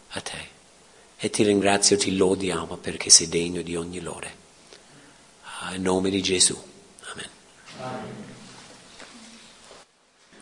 a 0.09 0.21
te. 0.21 0.53
E 1.17 1.29
ti 1.29 1.43
ringrazio, 1.43 1.97
ti 1.97 2.15
lodiamo 2.15 2.77
perché 2.77 3.09
sei 3.09 3.27
degno 3.27 3.61
di 3.61 3.75
ogni 3.75 3.99
lode. 3.99 4.43
In 5.73 5.81
nome 5.81 6.09
di 6.09 6.21
Gesù. 6.21 6.55
Amen. 7.11 7.29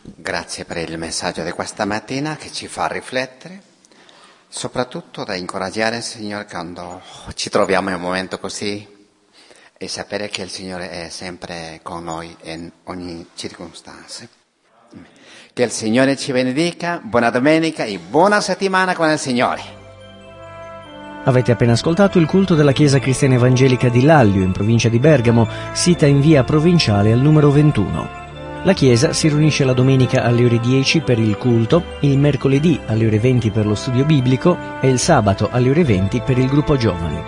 Grazie 0.01 0.65
per 0.65 0.77
il 0.77 0.97
messaggio 0.97 1.43
di 1.43 1.51
questa 1.51 1.85
mattina 1.85 2.35
che 2.35 2.51
ci 2.51 2.67
fa 2.67 2.87
riflettere, 2.87 3.61
soprattutto 4.49 5.23
da 5.23 5.35
incoraggiare 5.35 5.97
il 5.97 6.03
Signore 6.03 6.45
quando 6.45 7.01
ci 7.35 7.49
troviamo 7.49 7.89
in 7.89 7.95
un 7.95 8.01
momento 8.01 8.37
così 8.37 8.85
e 9.77 9.87
sapere 9.87 10.27
che 10.27 10.41
il 10.41 10.49
Signore 10.49 10.89
è 10.89 11.09
sempre 11.09 11.79
con 11.83 12.03
noi 12.03 12.35
in 12.43 12.69
ogni 12.85 13.29
circostanza. 13.35 14.42
Che 15.55 15.61
il 15.61 15.69
Signore 15.69 16.17
ci 16.17 16.31
benedica, 16.31 16.99
buona 17.03 17.29
domenica 17.29 17.83
e 17.83 17.99
buona 17.99 18.41
settimana 18.41 18.95
con 18.95 19.07
il 19.11 19.19
Signore. 19.19 19.61
Avete 21.25 21.51
appena 21.51 21.73
ascoltato 21.73 22.17
il 22.17 22.25
culto 22.25 22.55
della 22.55 22.71
Chiesa 22.71 22.97
Cristiana 22.97 23.35
Evangelica 23.35 23.87
di 23.87 24.01
Lallio, 24.01 24.41
in 24.41 24.51
provincia 24.51 24.89
di 24.89 24.97
Bergamo, 24.97 25.47
sita 25.73 26.07
in 26.07 26.21
via 26.21 26.43
provinciale 26.43 27.11
al 27.11 27.19
numero 27.19 27.51
21. 27.51 28.09
La 28.63 28.73
chiesa 28.73 29.13
si 29.13 29.27
riunisce 29.27 29.63
la 29.63 29.73
domenica 29.73 30.23
alle 30.23 30.43
ore 30.43 30.59
10 30.59 31.01
per 31.01 31.19
il 31.19 31.37
culto, 31.37 31.83
il 31.99 32.17
mercoledì 32.17 32.79
alle 32.87 33.05
ore 33.05 33.19
20 33.19 33.51
per 33.51 33.67
lo 33.67 33.75
studio 33.75 34.05
biblico 34.05 34.57
e 34.81 34.89
il 34.89 34.97
sabato 34.97 35.49
alle 35.51 35.69
ore 35.69 35.83
20 35.83 36.21
per 36.21 36.39
il 36.39 36.47
gruppo 36.47 36.77
giovani. 36.77 37.21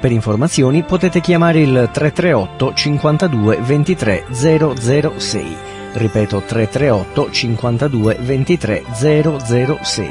Per 0.00 0.10
informazioni 0.10 0.82
potete 0.82 1.20
chiamare 1.20 1.60
il 1.60 1.88
338 1.92 2.74
52 2.74 3.58
23 3.60 4.24
006. 4.32 5.78
Ripeto 5.92 6.42
338 6.42 7.30
52 7.30 8.16
23 8.20 8.84
006. 8.92 10.08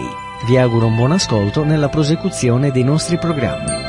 Vi 0.47 0.57
auguro 0.57 0.87
un 0.87 0.95
buon 0.95 1.11
ascolto 1.11 1.63
nella 1.63 1.89
prosecuzione 1.89 2.71
dei 2.71 2.83
nostri 2.83 3.17
programmi. 3.17 3.88